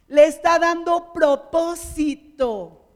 Le 0.07 0.26
está 0.26 0.61
dando 0.61 1.12
propósito. 1.12 2.89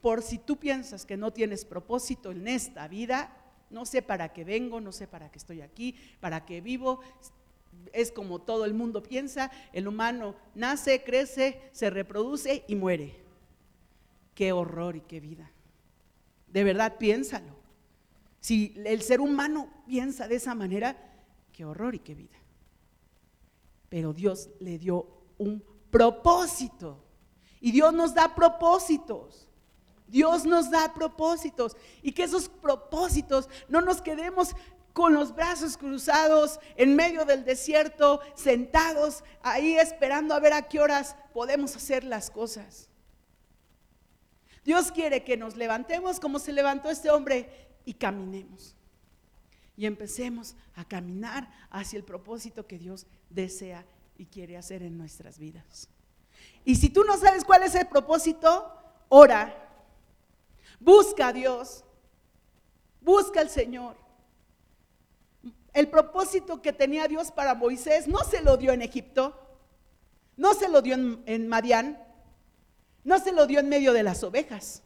Por 0.00 0.22
si 0.22 0.38
tú 0.38 0.56
piensas 0.56 1.04
que 1.04 1.18
no 1.18 1.30
tienes 1.30 1.66
propósito 1.66 2.30
en 2.30 2.48
esta 2.48 2.88
vida, 2.88 3.41
no 3.72 3.86
sé 3.86 4.02
para 4.02 4.32
qué 4.32 4.44
vengo, 4.44 4.80
no 4.80 4.92
sé 4.92 5.08
para 5.08 5.30
qué 5.30 5.38
estoy 5.38 5.62
aquí, 5.62 5.96
para 6.20 6.44
qué 6.44 6.60
vivo, 6.60 7.00
es 7.92 8.12
como 8.12 8.40
todo 8.40 8.64
el 8.64 8.74
mundo 8.74 9.02
piensa, 9.02 9.50
el 9.72 9.88
humano 9.88 10.36
nace, 10.54 11.02
crece, 11.02 11.60
se 11.72 11.90
reproduce 11.90 12.64
y 12.68 12.74
muere. 12.74 13.20
Qué 14.34 14.52
horror 14.52 14.96
y 14.96 15.00
qué 15.00 15.20
vida. 15.20 15.50
De 16.48 16.64
verdad, 16.64 16.96
piénsalo. 16.98 17.56
Si 18.40 18.74
el 18.84 19.02
ser 19.02 19.20
humano 19.20 19.72
piensa 19.86 20.28
de 20.28 20.36
esa 20.36 20.54
manera, 20.54 20.96
qué 21.52 21.64
horror 21.64 21.94
y 21.94 22.00
qué 22.00 22.14
vida. 22.14 22.38
Pero 23.88 24.12
Dios 24.12 24.50
le 24.60 24.78
dio 24.78 25.06
un 25.38 25.62
propósito. 25.90 27.04
Y 27.60 27.72
Dios 27.72 27.92
nos 27.92 28.14
da 28.14 28.34
propósitos. 28.34 29.48
Dios 30.12 30.44
nos 30.44 30.70
da 30.70 30.92
propósitos. 30.92 31.76
Y 32.02 32.12
que 32.12 32.24
esos 32.24 32.48
propósitos 32.48 33.48
no 33.68 33.80
nos 33.80 34.02
quedemos 34.02 34.54
con 34.92 35.14
los 35.14 35.34
brazos 35.34 35.78
cruzados 35.78 36.60
en 36.76 36.94
medio 36.94 37.24
del 37.24 37.44
desierto, 37.44 38.20
sentados 38.34 39.24
ahí 39.42 39.74
esperando 39.74 40.34
a 40.34 40.40
ver 40.40 40.52
a 40.52 40.68
qué 40.68 40.80
horas 40.80 41.16
podemos 41.32 41.74
hacer 41.74 42.04
las 42.04 42.30
cosas. 42.30 42.90
Dios 44.64 44.92
quiere 44.92 45.24
que 45.24 45.38
nos 45.38 45.56
levantemos 45.56 46.20
como 46.20 46.38
se 46.38 46.52
levantó 46.52 46.90
este 46.90 47.10
hombre 47.10 47.70
y 47.86 47.94
caminemos. 47.94 48.76
Y 49.78 49.86
empecemos 49.86 50.54
a 50.76 50.84
caminar 50.84 51.50
hacia 51.70 51.96
el 51.96 52.04
propósito 52.04 52.66
que 52.66 52.78
Dios 52.78 53.06
desea 53.30 53.86
y 54.18 54.26
quiere 54.26 54.58
hacer 54.58 54.82
en 54.82 54.98
nuestras 54.98 55.38
vidas. 55.38 55.88
Y 56.66 56.76
si 56.76 56.90
tú 56.90 57.02
no 57.02 57.16
sabes 57.16 57.44
cuál 57.44 57.62
es 57.62 57.74
el 57.74 57.88
propósito, 57.88 58.70
ora. 59.08 59.70
Busca 60.82 61.28
a 61.28 61.32
Dios. 61.32 61.84
Busca 63.00 63.40
al 63.40 63.48
Señor. 63.48 63.96
El 65.72 65.88
propósito 65.88 66.60
que 66.60 66.72
tenía 66.72 67.06
Dios 67.08 67.30
para 67.30 67.54
Moisés 67.54 68.08
no 68.08 68.18
se 68.24 68.42
lo 68.42 68.56
dio 68.56 68.72
en 68.72 68.82
Egipto, 68.82 69.38
no 70.36 70.54
se 70.54 70.68
lo 70.68 70.82
dio 70.82 70.94
en, 70.94 71.48
Madián, 71.48 72.02
no 73.04 73.18
se 73.18 73.32
lo 73.32 73.46
dio 73.46 73.60
en 73.60 73.68
medio 73.68 73.92
de 73.92 74.02
las 74.02 74.22
ovejas. 74.22 74.82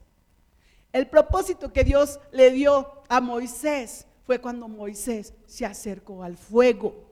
El 0.93 1.09
propósito 1.09 1.73
que 1.73 1.83
Dios 1.83 2.21
le 2.31 2.51
dio 2.51 3.03
a 3.09 3.21
Moisés 3.21 4.07
fue 4.25 4.41
cuando 4.41 4.69
Moisés 4.69 5.35
se 5.47 5.67
acercó 5.67 6.23
al 6.23 6.37
fuego. 6.37 7.11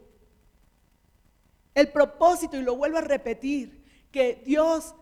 El 1.74 1.90
propósito, 1.90 2.56
y 2.56 2.62
lo 2.62 2.76
vuelvo 2.76 2.98
a 2.98 3.02
repetir, 3.02 3.82
que 4.12 4.42
Dios 4.44 4.94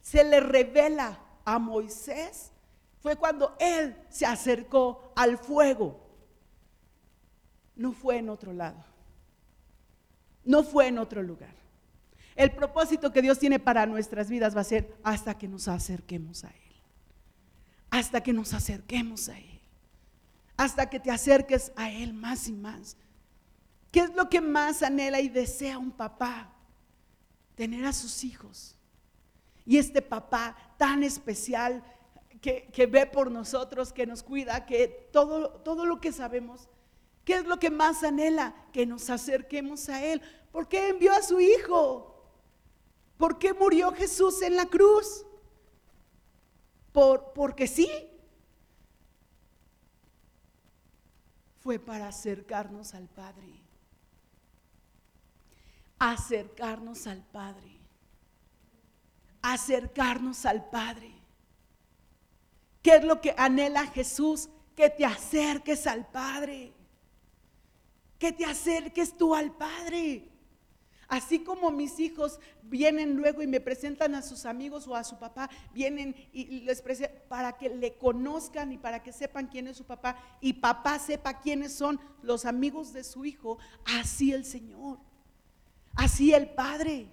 se 0.00 0.24
le 0.24 0.40
revela 0.40 1.20
a 1.44 1.58
Moisés 1.58 2.52
fue 3.06 3.16
cuando 3.16 3.56
él 3.60 3.96
se 4.08 4.26
acercó 4.26 5.12
al 5.14 5.38
fuego 5.38 6.06
no 7.76 7.92
fue 7.92 8.16
en 8.18 8.30
otro 8.30 8.52
lado. 8.52 8.82
No 10.44 10.64
fue 10.64 10.88
en 10.88 10.98
otro 10.98 11.22
lugar. 11.22 11.54
El 12.34 12.52
propósito 12.52 13.12
que 13.12 13.22
Dios 13.22 13.38
tiene 13.38 13.58
para 13.58 13.86
nuestras 13.86 14.28
vidas 14.28 14.56
va 14.56 14.62
a 14.62 14.64
ser 14.64 14.96
hasta 15.04 15.38
que 15.38 15.46
nos 15.46 15.68
acerquemos 15.68 16.44
a 16.44 16.48
Él. 16.48 16.82
Hasta 17.90 18.22
que 18.22 18.32
nos 18.32 18.52
acerquemos 18.54 19.28
a 19.28 19.38
Él. 19.38 19.60
Hasta 20.56 20.88
que 20.88 20.98
te 20.98 21.10
acerques 21.10 21.72
a 21.76 21.90
Él 21.90 22.12
más 22.12 22.48
y 22.48 22.52
más. 22.52 22.96
¿Qué 23.90 24.00
es 24.00 24.14
lo 24.14 24.28
que 24.28 24.40
más 24.40 24.82
anhela 24.82 25.20
y 25.20 25.28
desea 25.28 25.78
un 25.78 25.90
papá? 25.90 26.52
Tener 27.54 27.84
a 27.84 27.92
sus 27.92 28.24
hijos. 28.24 28.76
Y 29.64 29.78
este 29.78 30.00
papá 30.02 30.56
tan 30.78 31.02
especial 31.02 31.82
que, 32.72 32.86
ve 32.86 33.06
por 33.06 33.30
nosotros, 33.30 33.92
que 33.92 34.06
nos 34.06 34.22
cuida, 34.22 34.66
que 34.66 35.08
todo, 35.12 35.50
todo 35.62 35.84
lo 35.84 36.00
que 36.00 36.12
sabemos 36.12 36.68
¿Qué 37.26 37.34
es 37.34 37.44
lo 37.44 37.58
que 37.58 37.70
más 37.70 38.04
anhela? 38.04 38.54
Que 38.72 38.86
nos 38.86 39.10
acerquemos 39.10 39.88
a 39.88 40.00
Él. 40.00 40.22
¿Por 40.52 40.68
qué 40.68 40.90
envió 40.90 41.12
a 41.12 41.22
su 41.22 41.40
Hijo? 41.40 42.24
¿Por 43.18 43.36
qué 43.36 43.52
murió 43.52 43.90
Jesús 43.90 44.42
en 44.42 44.54
la 44.54 44.66
cruz? 44.66 45.26
Por, 46.92 47.32
porque 47.32 47.66
sí. 47.66 47.90
Fue 51.58 51.80
para 51.80 52.06
acercarnos 52.06 52.94
al 52.94 53.08
Padre. 53.08 53.60
Acercarnos 55.98 57.08
al 57.08 57.24
Padre. 57.24 57.80
Acercarnos 59.42 60.46
al 60.46 60.70
Padre. 60.70 61.12
¿Qué 62.86 62.94
es 62.98 63.04
lo 63.04 63.20
que 63.20 63.34
anhela 63.36 63.84
Jesús? 63.88 64.48
Que 64.76 64.88
te 64.90 65.04
acerques 65.04 65.88
al 65.88 66.06
Padre 66.06 66.76
que 68.18 68.32
te 68.32 68.44
acerques 68.44 69.16
tú 69.16 69.34
al 69.34 69.52
Padre. 69.52 70.28
Así 71.08 71.38
como 71.44 71.70
mis 71.70 72.00
hijos 72.00 72.40
vienen 72.62 73.16
luego 73.16 73.40
y 73.40 73.46
me 73.46 73.60
presentan 73.60 74.16
a 74.16 74.22
sus 74.22 74.44
amigos 74.44 74.88
o 74.88 74.96
a 74.96 75.04
su 75.04 75.18
papá, 75.18 75.48
vienen 75.72 76.16
y 76.32 76.60
les 76.62 76.82
presentan 76.82 77.22
para 77.28 77.56
que 77.56 77.68
le 77.68 77.96
conozcan 77.96 78.72
y 78.72 78.78
para 78.78 79.02
que 79.02 79.12
sepan 79.12 79.46
quién 79.46 79.68
es 79.68 79.76
su 79.76 79.84
papá 79.84 80.16
y 80.40 80.54
papá 80.54 80.98
sepa 80.98 81.38
quiénes 81.38 81.72
son 81.72 82.00
los 82.22 82.44
amigos 82.44 82.92
de 82.92 83.04
su 83.04 83.24
hijo, 83.24 83.58
así 83.84 84.32
el 84.32 84.44
Señor, 84.44 84.98
así 85.94 86.34
el 86.34 86.48
Padre. 86.50 87.06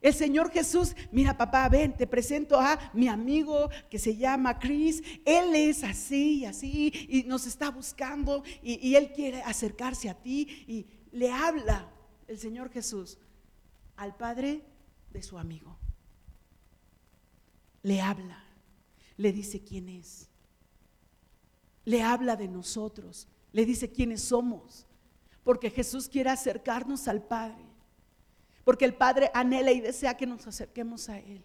El 0.00 0.14
Señor 0.14 0.50
Jesús, 0.50 0.94
mira 1.10 1.36
papá, 1.36 1.68
ven, 1.68 1.96
te 1.96 2.06
presento 2.06 2.58
a 2.60 2.78
mi 2.94 3.08
amigo 3.08 3.68
que 3.90 3.98
se 3.98 4.16
llama 4.16 4.58
Chris. 4.58 5.02
Él 5.24 5.54
es 5.56 5.82
así 5.82 6.40
y 6.40 6.44
así 6.44 6.92
y 7.08 7.24
nos 7.24 7.46
está 7.46 7.70
buscando 7.70 8.44
y, 8.62 8.86
y 8.86 8.94
Él 8.94 9.12
quiere 9.12 9.42
acercarse 9.42 10.08
a 10.08 10.14
ti 10.14 10.64
y 10.68 10.86
le 11.10 11.32
habla 11.32 11.90
el 12.28 12.38
Señor 12.38 12.70
Jesús 12.70 13.18
al 13.96 14.16
padre 14.16 14.64
de 15.10 15.22
su 15.22 15.36
amigo. 15.36 15.76
Le 17.82 18.00
habla, 18.00 18.44
le 19.16 19.32
dice 19.32 19.64
quién 19.64 19.88
es. 19.88 20.28
Le 21.84 22.02
habla 22.02 22.36
de 22.36 22.46
nosotros, 22.46 23.26
le 23.50 23.64
dice 23.64 23.90
quiénes 23.90 24.22
somos. 24.22 24.86
Porque 25.42 25.70
Jesús 25.70 26.08
quiere 26.08 26.30
acercarnos 26.30 27.08
al 27.08 27.22
Padre 27.22 27.67
porque 28.68 28.84
el 28.84 28.92
Padre 28.92 29.30
anhela 29.32 29.72
y 29.72 29.80
desea 29.80 30.14
que 30.14 30.26
nos 30.26 30.46
acerquemos 30.46 31.08
a 31.08 31.18
Él. 31.18 31.42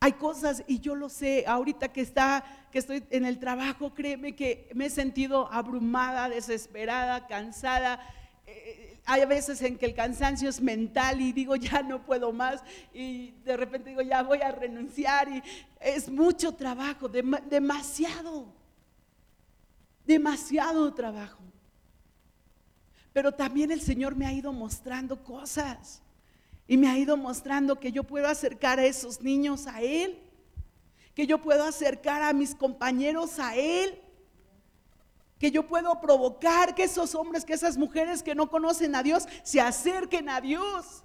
Hay 0.00 0.12
cosas, 0.12 0.62
y 0.66 0.80
yo 0.80 0.94
lo 0.94 1.08
sé, 1.08 1.46
ahorita 1.46 1.94
que 1.94 2.02
está, 2.02 2.44
que 2.70 2.78
estoy 2.78 3.02
en 3.08 3.24
el 3.24 3.38
trabajo, 3.38 3.94
créeme 3.94 4.36
que 4.36 4.68
me 4.74 4.84
he 4.84 4.90
sentido 4.90 5.50
abrumada, 5.50 6.28
desesperada, 6.28 7.26
cansada. 7.26 8.06
Eh, 8.46 9.00
hay 9.06 9.24
veces 9.24 9.62
en 9.62 9.78
que 9.78 9.86
el 9.86 9.94
cansancio 9.94 10.50
es 10.50 10.60
mental 10.60 11.22
y 11.22 11.32
digo, 11.32 11.56
ya 11.56 11.82
no 11.82 12.04
puedo 12.04 12.34
más, 12.34 12.62
y 12.92 13.30
de 13.42 13.56
repente 13.56 13.88
digo, 13.88 14.02
ya 14.02 14.22
voy 14.22 14.42
a 14.42 14.52
renunciar, 14.52 15.26
y 15.30 15.42
es 15.80 16.10
mucho 16.10 16.52
trabajo, 16.52 17.08
demasiado, 17.08 18.52
demasiado 20.04 20.92
trabajo. 20.92 21.41
Pero 23.12 23.32
también 23.32 23.70
el 23.70 23.80
Señor 23.80 24.16
me 24.16 24.26
ha 24.26 24.32
ido 24.32 24.52
mostrando 24.52 25.22
cosas. 25.22 26.02
Y 26.66 26.76
me 26.76 26.88
ha 26.88 26.96
ido 26.96 27.16
mostrando 27.16 27.78
que 27.78 27.92
yo 27.92 28.04
puedo 28.04 28.28
acercar 28.28 28.78
a 28.78 28.84
esos 28.84 29.20
niños 29.20 29.66
a 29.66 29.82
Él. 29.82 30.18
Que 31.14 31.26
yo 31.26 31.38
puedo 31.38 31.64
acercar 31.64 32.22
a 32.22 32.32
mis 32.32 32.54
compañeros 32.54 33.38
a 33.38 33.56
Él. 33.56 34.00
Que 35.38 35.50
yo 35.50 35.66
puedo 35.66 36.00
provocar 36.00 36.74
que 36.74 36.84
esos 36.84 37.14
hombres, 37.14 37.44
que 37.44 37.52
esas 37.52 37.76
mujeres 37.76 38.22
que 38.22 38.34
no 38.34 38.48
conocen 38.48 38.94
a 38.94 39.02
Dios, 39.02 39.26
se 39.42 39.60
acerquen 39.60 40.28
a 40.28 40.40
Dios 40.40 41.02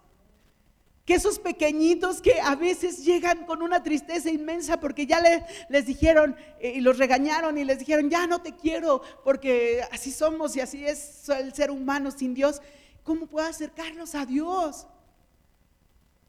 que 1.08 1.14
esos 1.14 1.39
pequeñitos 1.39 2.22
que 2.22 2.34
a 2.41 2.53
veces 2.55 3.05
llegan 3.05 3.45
con 3.45 3.62
una 3.62 3.82
tristeza 3.82 4.30
inmensa 4.30 4.78
porque 4.78 5.08
ya 5.08 5.22
les 5.70 5.86
dijeron 5.86 6.36
eh, 6.60 6.74
y 6.76 6.82
los 6.82 6.97
regañaron 6.97 7.58
y 7.58 7.64
les 7.64 7.80
dijeron, 7.80 8.10
ya 8.10 8.28
no 8.28 8.41
te 8.41 8.58
quiero 8.58 9.01
porque 9.24 9.84
así 9.89 10.12
somos 10.12 10.58
y 10.58 10.60
así 10.60 10.86
es 10.86 11.30
el 11.30 11.53
ser 11.53 11.72
humano 11.72 12.12
sin 12.12 12.34
Dios, 12.34 12.62
¿cómo 13.03 13.26
puedo 13.26 13.47
acercarlos 13.47 14.16
a 14.16 14.26
Dios? 14.26 14.86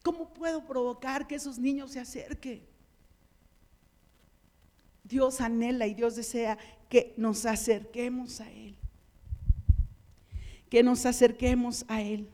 ¿Cómo 0.05 0.33
puedo 0.33 0.64
provocar 0.64 1.26
que 1.26 1.35
esos 1.35 1.59
niños 1.59 1.91
se 1.91 1.99
acerquen? 1.99 2.62
Dios 5.03 5.41
anhela 5.41 5.89
y 5.89 5.95
Dios 5.95 6.14
desea 6.14 6.57
que 6.89 7.14
nos 7.16 7.47
acerquemos 7.47 8.41
a 8.41 8.49
Él. 8.49 8.76
Que 10.70 10.85
nos 10.85 11.05
acerquemos 11.05 11.85
a 11.89 12.01
Él. 12.01 12.31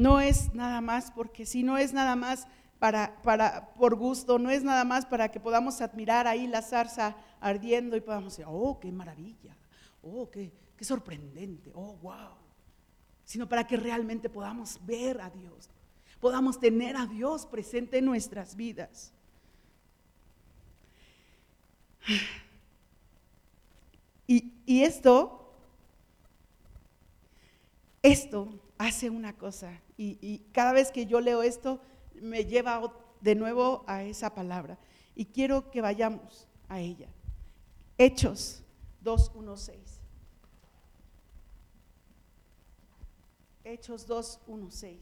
No 0.00 0.18
es 0.18 0.54
nada 0.54 0.80
más 0.80 1.10
porque 1.10 1.44
si 1.44 1.62
no 1.62 1.76
es 1.76 1.92
nada 1.92 2.16
más 2.16 2.48
para, 2.78 3.20
para, 3.20 3.74
por 3.74 3.96
gusto, 3.96 4.38
no 4.38 4.48
es 4.48 4.64
nada 4.64 4.82
más 4.82 5.04
para 5.04 5.30
que 5.30 5.38
podamos 5.38 5.82
admirar 5.82 6.26
ahí 6.26 6.46
la 6.46 6.62
zarza 6.62 7.14
ardiendo 7.38 7.98
y 7.98 8.00
podamos 8.00 8.32
decir, 8.32 8.46
oh, 8.48 8.80
qué 8.80 8.90
maravilla, 8.90 9.54
oh, 10.00 10.30
qué, 10.30 10.50
qué 10.74 10.84
sorprendente, 10.86 11.70
oh, 11.74 11.96
wow. 11.96 12.30
Sino 13.26 13.46
para 13.46 13.66
que 13.66 13.76
realmente 13.76 14.30
podamos 14.30 14.80
ver 14.86 15.20
a 15.20 15.28
Dios, 15.28 15.68
podamos 16.18 16.58
tener 16.58 16.96
a 16.96 17.04
Dios 17.04 17.44
presente 17.44 17.98
en 17.98 18.06
nuestras 18.06 18.56
vidas. 18.56 19.12
Y, 24.26 24.54
y 24.64 24.82
esto, 24.82 25.52
esto 28.02 28.48
hace 28.80 29.10
una 29.10 29.34
cosa. 29.34 29.78
Y, 30.02 30.38
cada 30.52 30.72
vez 30.72 30.90
que 30.90 31.04
yo 31.04 31.20
leo 31.20 31.42
esto, 31.42 31.78
me 32.14 32.46
lleva 32.46 32.90
de 33.20 33.34
nuevo 33.34 33.84
a 33.86 34.02
esa 34.02 34.34
palabra. 34.34 34.78
Y 35.14 35.26
quiero 35.26 35.70
que 35.70 35.82
vayamos 35.82 36.48
a 36.70 36.80
ella. 36.80 37.08
Hechos 37.98 38.62
2.1.6. 39.04 39.76
Hechos 43.62 44.08
2.1.6. 44.08 44.96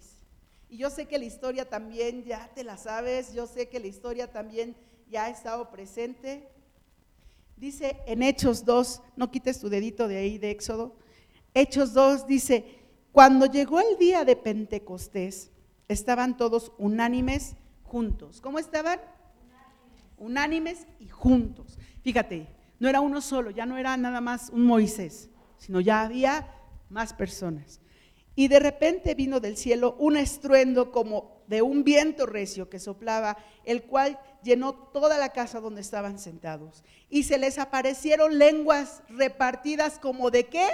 Y 0.69 0.79
yo 0.79 0.91
sé 0.91 1.07
que 1.07 1.17
la 1.17 1.27
historia 1.27 1.69
también 1.69 2.25
ya 2.25 2.51
te 2.53 2.65
la 2.65 2.77
sabes, 2.77 3.33
yo 3.33 3.47
sé 3.47 3.69
que 3.69 3.79
la 3.79 3.87
historia 3.87 4.33
también 4.33 4.75
ya 5.09 5.27
ha 5.27 5.31
estado 5.31 5.71
presente. 5.71 6.49
Dice 7.57 8.01
en 8.07 8.25
Hechos 8.25 8.65
2, 8.65 9.01
no 9.15 9.31
quites 9.31 9.61
tu 9.61 9.69
dedito 9.69 10.09
de 10.09 10.17
ahí 10.17 10.39
de 10.39 10.51
Éxodo. 10.51 10.97
Hechos 11.55 11.93
2 11.93 12.27
dice, 12.27 12.78
cuando 13.13 13.47
llegó 13.47 13.81
el 13.81 13.99
día 13.99 14.25
de 14.25 14.37
Pentecostés, 14.37 15.51
estaban 15.89 16.37
todos 16.37 16.73
unánimes 16.79 17.57
juntos. 17.83 18.41
¿Cómo 18.41 18.59
estaban? 18.59 19.01
Unánimes, 20.19 20.87
y 20.99 21.09
juntos. 21.09 21.79
Fíjate, 22.03 22.49
no 22.79 22.89
era 22.89 23.01
uno 23.01 23.21
solo, 23.21 23.51
ya 23.51 23.67
no 23.67 23.77
era 23.79 23.97
nada 23.97 24.21
más 24.21 24.51
un 24.51 24.65
Moisés, 24.65 25.31
sino 25.59 25.81
ya 25.81 26.03
había 26.03 26.55
más 26.91 27.13
personas. 27.13 27.81
Y 28.35 28.49
de 28.49 28.61
repente 28.61 29.15
vino 29.15 29.41
del 29.41 29.57
cielo 29.57 29.97
un 29.99 30.17
estruendo 30.17 30.93
como 30.93 31.43
de 31.49 31.63
un 31.63 31.83
viento 31.83 32.27
recio 32.27 32.69
que 32.69 32.79
soplaba, 32.79 33.37
el 33.65 33.83
cual 33.83 34.21
llenó 34.43 34.75
toda 34.75 35.19
la 35.19 35.31
casa 35.31 35.61
donde 35.61 35.81
estaban 35.81 36.19
sentados. 36.19 36.85
Y 37.09 37.25
se 37.25 37.39
les 37.39 37.59
aparecieron 37.59 38.39
lenguas 38.39 39.03
repartidas 39.09 39.99
como 39.99 40.31
de 40.31 40.45
qué? 40.47 40.69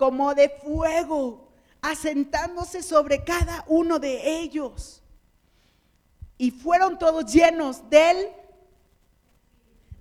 Como 0.00 0.34
de 0.34 0.48
fuego, 0.48 1.52
asentándose 1.82 2.82
sobre 2.82 3.22
cada 3.22 3.66
uno 3.68 3.98
de 3.98 4.40
ellos. 4.40 5.02
Y 6.38 6.52
fueron 6.52 6.98
todos 6.98 7.30
llenos 7.30 7.90
del 7.90 8.16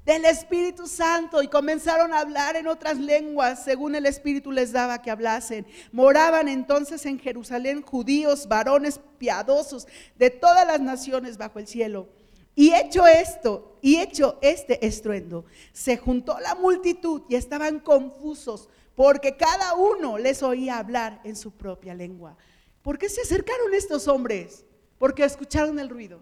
del 0.05 0.23
Espíritu 0.23 0.87
Santo 0.87 1.43
y 1.43 1.49
comenzaron 1.49 2.13
a 2.13 2.21
hablar 2.21 2.55
en 2.55 2.67
otras 2.67 2.97
lenguas 2.97 3.63
según 3.63 3.93
el 3.93 4.05
Espíritu 4.05 4.53
les 4.53 4.71
daba 4.71 5.01
que 5.01 5.11
hablasen. 5.11 5.67
Moraban 5.91 6.47
entonces 6.47 7.05
en 7.05 7.19
Jerusalén 7.19 7.81
judíos, 7.81 8.47
varones 8.47 9.01
piadosos 9.17 9.85
de 10.17 10.29
todas 10.29 10.65
las 10.65 10.79
naciones 10.79 11.37
bajo 11.37 11.59
el 11.59 11.67
cielo. 11.67 12.07
Y 12.55 12.73
hecho 12.73 13.05
esto, 13.05 13.77
y 13.81 13.97
hecho 13.97 14.39
este 14.41 14.83
estruendo, 14.87 15.43
se 15.73 15.97
juntó 15.97 16.39
la 16.39 16.55
multitud 16.55 17.21
y 17.29 17.35
estaban 17.35 17.79
confusos 17.79 18.69
porque 18.99 19.37
cada 19.37 19.75
uno 19.75 20.17
les 20.17 20.43
oía 20.43 20.77
hablar 20.77 21.21
en 21.23 21.37
su 21.37 21.51
propia 21.51 21.93
lengua. 21.93 22.35
¿Por 22.81 22.97
qué 22.97 23.07
se 23.07 23.21
acercaron 23.21 23.73
estos 23.73 24.09
hombres? 24.09 24.65
Porque 24.97 25.23
escucharon 25.23 25.79
el 25.79 25.87
ruido. 25.87 26.19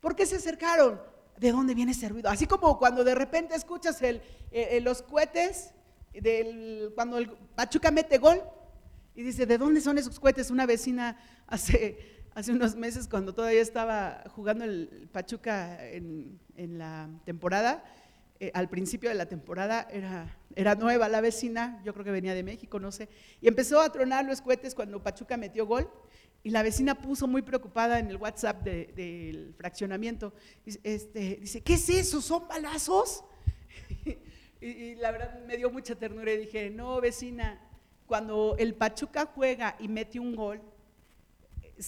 ¿Por 0.00 0.14
qué 0.14 0.26
se 0.26 0.36
acercaron? 0.36 1.00
¿De 1.38 1.50
dónde 1.50 1.74
viene 1.74 1.92
ese 1.92 2.10
ruido? 2.10 2.28
Así 2.28 2.46
como 2.46 2.78
cuando 2.78 3.04
de 3.04 3.14
repente 3.14 3.54
escuchas 3.54 4.02
eh, 4.02 4.20
eh, 4.50 4.82
los 4.82 5.00
cohetes, 5.00 5.70
del, 6.12 6.92
cuando 6.94 7.16
el 7.16 7.30
Pachuca 7.30 7.90
mete 7.90 8.18
gol 8.18 8.42
y 9.14 9.22
dice, 9.22 9.46
¿de 9.46 9.56
dónde 9.56 9.80
son 9.80 9.96
esos 9.96 10.20
cohetes? 10.20 10.50
Una 10.50 10.66
vecina 10.66 11.18
hace, 11.46 12.26
hace 12.34 12.52
unos 12.52 12.76
meses, 12.76 13.08
cuando 13.08 13.34
todavía 13.34 13.62
estaba 13.62 14.24
jugando 14.36 14.64
el 14.64 15.08
Pachuca 15.10 15.88
en 15.88 16.38
la 16.76 17.08
temporada, 17.24 17.82
eh, 18.40 18.50
al 18.54 18.68
principio 18.68 19.08
de 19.08 19.14
la 19.14 19.26
temporada 19.26 19.86
era, 19.90 20.36
era 20.56 20.74
nueva 20.74 21.08
la 21.08 21.20
vecina, 21.20 21.80
yo 21.84 21.92
creo 21.92 22.04
que 22.04 22.10
venía 22.10 22.34
de 22.34 22.42
México, 22.42 22.80
no 22.80 22.90
sé, 22.90 23.08
y 23.40 23.48
empezó 23.48 23.80
a 23.80 23.90
tronar 23.92 24.24
los 24.24 24.40
cohetes 24.40 24.74
cuando 24.74 25.02
Pachuca 25.02 25.36
metió 25.36 25.66
gol. 25.66 25.88
Y 26.46 26.50
la 26.50 26.62
vecina 26.62 26.94
puso 26.94 27.26
muy 27.26 27.40
preocupada 27.40 27.98
en 27.98 28.10
el 28.10 28.18
WhatsApp 28.18 28.62
del 28.64 29.54
fraccionamiento. 29.56 30.34
Este, 30.66 31.38
dice, 31.40 31.62
¿qué 31.62 31.72
es 31.72 31.88
eso? 31.88 32.20
¿Son 32.20 32.46
balazos? 32.46 33.24
y, 34.60 34.94
la 34.96 35.10
verdad 35.10 35.42
me 35.46 35.56
dio 35.56 35.70
mucha 35.70 35.94
ternura 35.94 36.30
y 36.32 36.36
dije, 36.36 36.68
no, 36.68 37.00
vecina, 37.00 37.58
cuando 38.06 38.56
el 38.58 38.74
Pachuca 38.74 39.24
juega 39.34 39.74
y 39.78 39.88
mete 39.88 40.20
un 40.20 40.36
gol, 40.36 40.60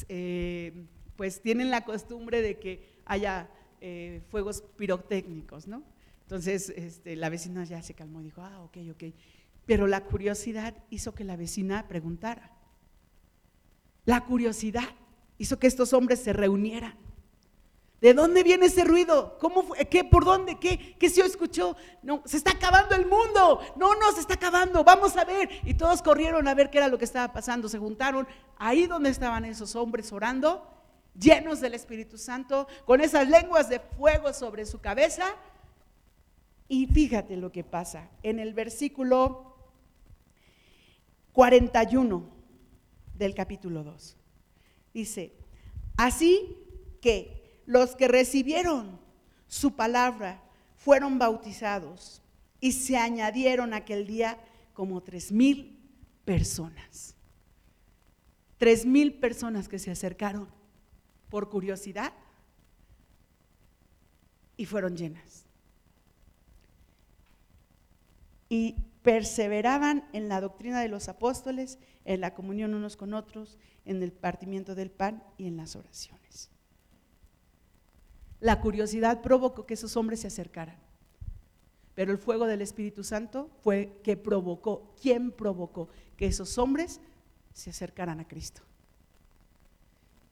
eh, 0.08 0.72
pues 1.16 1.42
tienen 1.42 1.70
la 1.70 1.84
costumbre 1.84 2.40
de 2.40 2.58
que 2.58 2.82
haya 3.04 3.50
eh, 3.82 4.22
fuegos 4.30 4.62
pirotécnicos, 4.76 5.66
¿no? 5.66 5.82
Entonces 6.26 6.72
este, 6.74 7.14
la 7.14 7.28
vecina 7.28 7.62
ya 7.62 7.80
se 7.82 7.94
calmó 7.94 8.20
y 8.20 8.24
dijo, 8.24 8.42
ah, 8.42 8.60
ok, 8.64 8.78
ok. 8.90 9.04
Pero 9.64 9.86
la 9.86 10.02
curiosidad 10.02 10.74
hizo 10.90 11.14
que 11.14 11.22
la 11.22 11.36
vecina 11.36 11.86
preguntara. 11.86 12.50
La 14.04 14.24
curiosidad 14.24 14.88
hizo 15.38 15.60
que 15.60 15.68
estos 15.68 15.92
hombres 15.92 16.20
se 16.20 16.32
reunieran. 16.32 16.98
¿De 18.00 18.12
dónde 18.12 18.42
viene 18.42 18.66
ese 18.66 18.82
ruido? 18.82 19.38
¿Cómo 19.38 19.62
fue? 19.62 19.86
¿Qué? 19.86 20.02
¿Por 20.02 20.24
dónde? 20.24 20.58
¿Qué? 20.58 20.96
¿Qué 20.98 21.08
se 21.08 21.22
escuchó? 21.22 21.76
No, 22.02 22.22
se 22.26 22.38
está 22.38 22.50
acabando 22.50 22.96
el 22.96 23.06
mundo. 23.06 23.60
No, 23.76 23.94
no, 23.94 24.12
se 24.12 24.20
está 24.20 24.34
acabando. 24.34 24.82
Vamos 24.82 25.16
a 25.16 25.24
ver. 25.24 25.48
Y 25.62 25.74
todos 25.74 26.02
corrieron 26.02 26.48
a 26.48 26.54
ver 26.54 26.70
qué 26.70 26.78
era 26.78 26.88
lo 26.88 26.98
que 26.98 27.04
estaba 27.04 27.32
pasando. 27.32 27.68
Se 27.68 27.78
juntaron 27.78 28.26
ahí 28.58 28.88
donde 28.88 29.10
estaban 29.10 29.44
esos 29.44 29.76
hombres 29.76 30.12
orando, 30.12 30.68
llenos 31.14 31.60
del 31.60 31.74
Espíritu 31.74 32.18
Santo, 32.18 32.66
con 32.84 33.00
esas 33.00 33.28
lenguas 33.28 33.68
de 33.68 33.78
fuego 33.78 34.32
sobre 34.32 34.66
su 34.66 34.80
cabeza. 34.80 35.36
Y 36.68 36.86
fíjate 36.86 37.36
lo 37.36 37.52
que 37.52 37.64
pasa. 37.64 38.10
En 38.22 38.38
el 38.38 38.54
versículo 38.54 39.56
41 41.32 42.28
del 43.14 43.34
capítulo 43.34 43.84
2. 43.84 44.16
Dice, 44.92 45.32
así 45.96 46.56
que 47.00 47.62
los 47.66 47.94
que 47.94 48.08
recibieron 48.08 48.98
su 49.48 49.76
palabra 49.76 50.42
fueron 50.76 51.18
bautizados 51.18 52.22
y 52.60 52.72
se 52.72 52.96
añadieron 52.96 53.74
aquel 53.74 54.06
día 54.06 54.38
como 54.72 55.02
tres 55.02 55.32
mil 55.32 55.78
personas. 56.24 57.14
Tres 58.58 58.86
mil 58.86 59.14
personas 59.14 59.68
que 59.68 59.78
se 59.78 59.90
acercaron 59.90 60.48
por 61.28 61.50
curiosidad 61.50 62.12
y 64.56 64.64
fueron 64.64 64.96
llenas. 64.96 65.45
Y 68.48 68.76
perseveraban 69.02 70.08
en 70.12 70.28
la 70.28 70.40
doctrina 70.40 70.80
de 70.80 70.88
los 70.88 71.08
apóstoles, 71.08 71.78
en 72.04 72.20
la 72.20 72.34
comunión 72.34 72.74
unos 72.74 72.96
con 72.96 73.14
otros, 73.14 73.58
en 73.84 74.02
el 74.02 74.12
partimiento 74.12 74.74
del 74.74 74.90
pan 74.90 75.22
y 75.38 75.46
en 75.46 75.56
las 75.56 75.76
oraciones. 75.76 76.50
La 78.40 78.60
curiosidad 78.60 79.22
provocó 79.22 79.64
que 79.64 79.74
esos 79.74 79.96
hombres 79.96 80.20
se 80.20 80.26
acercaran. 80.26 80.76
Pero 81.94 82.12
el 82.12 82.18
fuego 82.18 82.46
del 82.46 82.60
Espíritu 82.60 83.02
Santo 83.02 83.48
fue 83.62 84.00
que 84.02 84.16
provocó, 84.16 84.94
¿quién 85.00 85.32
provocó 85.32 85.88
que 86.16 86.26
esos 86.26 86.58
hombres 86.58 87.00
se 87.54 87.70
acercaran 87.70 88.20
a 88.20 88.28
Cristo? 88.28 88.62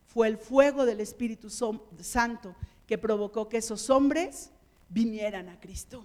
Fue 0.06 0.28
el 0.28 0.36
fuego 0.36 0.84
del 0.84 1.00
Espíritu 1.00 1.48
Santo 1.48 2.54
que 2.86 2.98
provocó 2.98 3.48
que 3.48 3.56
esos 3.56 3.88
hombres 3.88 4.50
vinieran 4.90 5.48
a 5.48 5.58
Cristo. 5.58 6.04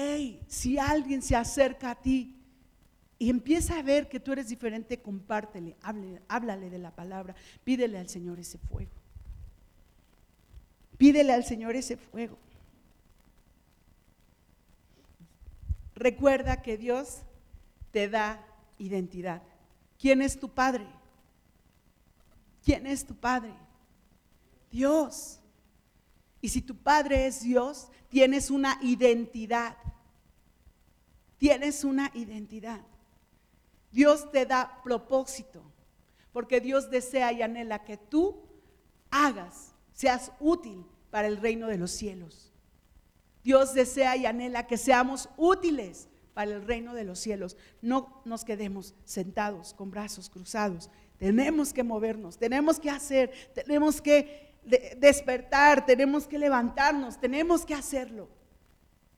Hey, 0.00 0.40
si 0.46 0.78
alguien 0.78 1.20
se 1.20 1.34
acerca 1.34 1.90
a 1.90 1.94
ti 1.96 2.40
y 3.18 3.30
empieza 3.30 3.76
a 3.76 3.82
ver 3.82 4.08
que 4.08 4.20
tú 4.20 4.30
eres 4.30 4.48
diferente, 4.48 5.02
compártele, 5.02 5.76
háblale 6.28 6.70
de 6.70 6.78
la 6.78 6.94
palabra, 6.94 7.34
pídele 7.64 7.98
al 7.98 8.08
Señor 8.08 8.38
ese 8.38 8.58
fuego. 8.58 8.92
Pídele 10.98 11.32
al 11.32 11.42
Señor 11.42 11.74
ese 11.74 11.96
fuego. 11.96 12.38
Recuerda 15.96 16.62
que 16.62 16.78
Dios 16.78 17.22
te 17.90 18.08
da 18.08 18.46
identidad. 18.78 19.42
¿Quién 19.98 20.22
es 20.22 20.38
tu 20.38 20.48
Padre? 20.48 20.86
¿Quién 22.64 22.86
es 22.86 23.04
tu 23.04 23.16
Padre? 23.16 23.52
Dios. 24.70 25.40
Y 26.40 26.50
si 26.50 26.62
tu 26.62 26.76
Padre 26.76 27.26
es 27.26 27.42
Dios, 27.42 27.88
tienes 28.08 28.50
una 28.50 28.78
identidad. 28.82 29.76
Tienes 31.38 31.84
una 31.84 32.10
identidad. 32.14 32.80
Dios 33.90 34.30
te 34.30 34.44
da 34.44 34.80
propósito, 34.82 35.62
porque 36.32 36.60
Dios 36.60 36.90
desea 36.90 37.32
y 37.32 37.42
anhela 37.42 37.84
que 37.84 37.96
tú 37.96 38.42
hagas 39.10 39.74
seas 39.98 40.30
útil 40.38 40.84
para 41.10 41.26
el 41.26 41.38
reino 41.38 41.66
de 41.66 41.76
los 41.76 41.90
cielos. 41.90 42.52
Dios 43.42 43.74
desea 43.74 44.16
y 44.16 44.26
anhela 44.26 44.66
que 44.66 44.76
seamos 44.76 45.28
útiles 45.36 46.08
para 46.34 46.52
el 46.52 46.64
reino 46.64 46.94
de 46.94 47.02
los 47.02 47.18
cielos. 47.18 47.56
No 47.82 48.22
nos 48.24 48.44
quedemos 48.44 48.94
sentados 49.04 49.74
con 49.74 49.90
brazos 49.90 50.30
cruzados. 50.30 50.90
Tenemos 51.18 51.72
que 51.72 51.82
movernos, 51.82 52.38
tenemos 52.38 52.78
que 52.78 52.90
hacer, 52.90 53.32
tenemos 53.54 54.00
que 54.00 54.47
despertar, 54.68 55.86
tenemos 55.86 56.26
que 56.26 56.38
levantarnos, 56.38 57.20
tenemos 57.20 57.64
que 57.64 57.74
hacerlo. 57.74 58.28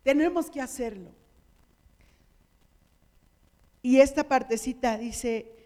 Tenemos 0.03 0.51
que 0.51 0.61
hacerlo. 0.61 1.11
Y 3.83 4.01
esta 4.01 4.25
partecita 4.25 4.97
dice, 4.99 5.61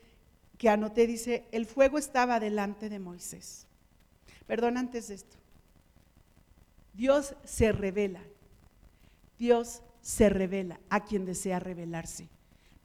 que 0.59 0.69
anoté, 0.69 1.07
dice, 1.07 1.45
el 1.53 1.67
fuego 1.67 1.99
estaba 1.99 2.41
delante 2.41 2.89
de 2.89 2.99
Moisés. 2.99 3.67
Perdón, 4.47 4.77
antes 4.77 5.09
de 5.09 5.15
esto. 5.15 5.37
Dios 6.93 7.35
se 7.45 7.73
revela. 7.73 8.23
Dios 9.39 9.83
se 10.01 10.29
revela 10.29 10.81
a 10.91 11.05
quien 11.05 11.25
desea 11.25 11.59
revelarse. 11.59 12.29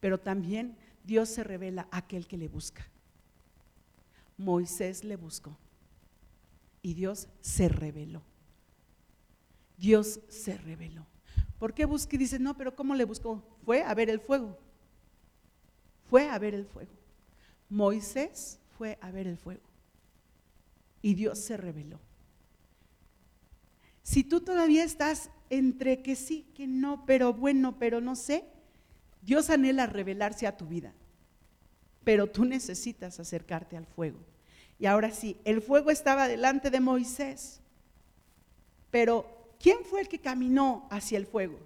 Pero 0.00 0.18
también 0.18 0.76
Dios 1.04 1.28
se 1.28 1.44
revela 1.44 1.86
a 1.90 1.98
aquel 1.98 2.26
que 2.26 2.36
le 2.36 2.48
busca. 2.48 2.86
Moisés 4.36 5.04
le 5.04 5.16
buscó. 5.16 5.56
Y 6.82 6.94
Dios 6.94 7.28
se 7.40 7.68
reveló. 7.68 8.22
Dios 9.76 10.20
se 10.28 10.56
reveló. 10.56 11.06
¿Por 11.58 11.74
qué 11.74 11.84
busca? 11.84 12.16
Y 12.16 12.18
dice, 12.18 12.38
no, 12.38 12.56
pero 12.56 12.74
¿cómo 12.74 12.94
le 12.94 13.04
buscó? 13.04 13.42
Fue 13.64 13.82
a 13.82 13.94
ver 13.94 14.10
el 14.10 14.20
fuego. 14.20 14.58
Fue 16.08 16.28
a 16.28 16.38
ver 16.38 16.54
el 16.54 16.66
fuego. 16.66 16.92
Moisés 17.68 18.58
fue 18.76 18.98
a 19.00 19.10
ver 19.10 19.26
el 19.26 19.38
fuego 19.38 19.70
y 21.02 21.14
Dios 21.14 21.38
se 21.38 21.56
reveló. 21.56 21.98
Si 24.02 24.24
tú 24.24 24.40
todavía 24.40 24.84
estás 24.84 25.30
entre 25.50 26.02
que 26.02 26.16
sí, 26.16 26.50
que 26.54 26.66
no, 26.66 27.04
pero 27.06 27.32
bueno, 27.32 27.78
pero 27.78 28.00
no 28.00 28.16
sé, 28.16 28.44
Dios 29.22 29.50
anhela 29.50 29.86
revelarse 29.86 30.46
a 30.46 30.56
tu 30.56 30.66
vida, 30.66 30.94
pero 32.04 32.26
tú 32.26 32.44
necesitas 32.44 33.20
acercarte 33.20 33.76
al 33.76 33.86
fuego. 33.86 34.18
Y 34.80 34.86
ahora 34.86 35.12
sí, 35.12 35.36
el 35.44 35.62
fuego 35.62 35.90
estaba 35.90 36.26
delante 36.26 36.70
de 36.70 36.80
Moisés, 36.80 37.60
pero 38.90 39.54
¿quién 39.60 39.84
fue 39.84 40.00
el 40.00 40.08
que 40.08 40.18
caminó 40.18 40.88
hacia 40.90 41.18
el 41.18 41.26
fuego? 41.26 41.58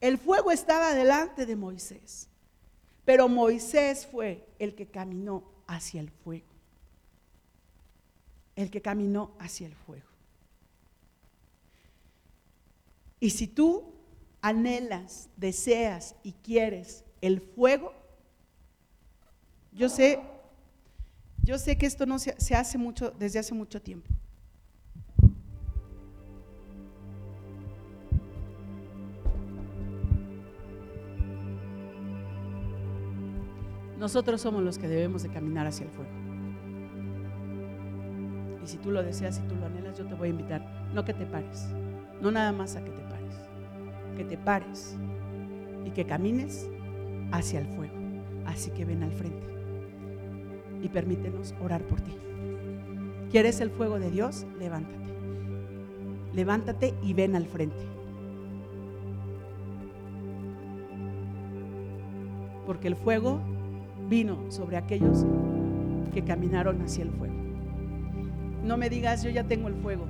El 0.00 0.18
fuego 0.18 0.50
estaba 0.50 0.92
delante 0.92 1.46
de 1.46 1.56
Moisés, 1.56 2.28
pero 3.06 3.28
Moisés 3.28 4.06
fue 4.06 4.46
el 4.58 4.74
que 4.74 4.86
caminó 4.86 5.44
hacia 5.66 6.00
el 6.00 6.10
fuego 6.10 6.56
el 8.56 8.70
que 8.70 8.80
caminó 8.80 9.32
hacia 9.38 9.66
el 9.66 9.74
fuego. 9.74 10.06
Y 13.20 13.30
si 13.30 13.46
tú 13.46 13.94
anhelas, 14.40 15.28
deseas 15.36 16.16
y 16.22 16.32
quieres 16.32 17.04
el 17.20 17.40
fuego, 17.40 17.92
yo 19.72 19.88
sé, 19.88 20.20
yo 21.46 21.58
sé 21.58 21.78
que 21.78 21.86
esto 21.86 22.06
no 22.06 22.18
se, 22.18 22.34
hace 22.56 22.76
mucho 22.76 23.12
desde 23.16 23.38
hace 23.38 23.54
mucho 23.54 23.80
tiempo. 23.80 24.10
Nosotros 33.96 34.40
somos 34.40 34.64
los 34.64 34.76
que 34.76 34.88
debemos 34.88 35.22
de 35.22 35.28
caminar 35.28 35.68
hacia 35.68 35.86
el 35.86 35.92
fuego. 35.92 36.10
Y 38.64 38.66
si 38.66 38.76
tú 38.78 38.90
lo 38.90 39.04
deseas, 39.04 39.38
y 39.38 39.48
tú 39.48 39.54
lo 39.54 39.66
anhelas, 39.66 39.96
yo 39.96 40.04
te 40.04 40.14
voy 40.14 40.28
a 40.28 40.30
invitar. 40.32 40.90
No 40.92 41.04
que 41.04 41.14
te 41.14 41.26
pares, 41.26 41.68
no 42.20 42.32
nada 42.32 42.50
más 42.50 42.74
a 42.74 42.82
que 42.82 42.90
te 42.90 43.02
pares, 43.02 43.34
que 44.16 44.24
te 44.24 44.36
pares 44.36 44.96
y 45.84 45.90
que 45.90 46.04
camines 46.04 46.68
hacia 47.30 47.60
el 47.60 47.68
fuego. 47.68 47.94
Así 48.46 48.72
que 48.72 48.84
ven 48.84 49.04
al 49.04 49.12
frente 49.12 49.55
y 50.82 50.88
permítenos 50.88 51.54
orar 51.62 51.82
por 51.82 52.00
ti. 52.00 52.12
¿Quieres 53.30 53.60
el 53.60 53.70
fuego 53.70 53.98
de 53.98 54.10
Dios? 54.10 54.46
Levántate. 54.58 55.06
Levántate 56.34 56.94
y 57.02 57.14
ven 57.14 57.34
al 57.34 57.46
frente. 57.46 57.84
Porque 62.66 62.88
el 62.88 62.96
fuego 62.96 63.40
vino 64.08 64.50
sobre 64.50 64.76
aquellos 64.76 65.24
que 66.12 66.22
caminaron 66.22 66.80
hacia 66.82 67.04
el 67.04 67.10
fuego. 67.10 67.34
No 68.64 68.76
me 68.76 68.90
digas, 68.90 69.22
yo 69.22 69.30
ya 69.30 69.44
tengo 69.44 69.68
el 69.68 69.74
fuego. 69.74 70.06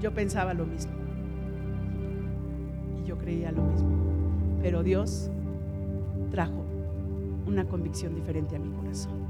Yo 0.00 0.12
pensaba 0.12 0.52
lo 0.52 0.66
mismo. 0.66 0.92
Y 3.02 3.06
yo 3.06 3.16
creía 3.18 3.52
lo 3.52 3.62
mismo. 3.62 3.88
Pero 4.62 4.82
Dios 4.82 5.30
trajo 6.30 6.61
una 7.52 7.66
convicción 7.66 8.14
diferente 8.14 8.56
a 8.56 8.58
mi 8.58 8.70
corazón. 8.70 9.26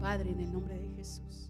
Padre, 0.00 0.30
en 0.30 0.40
el 0.40 0.52
nombre 0.52 0.76
de 0.76 0.88
Jesús. 0.90 1.49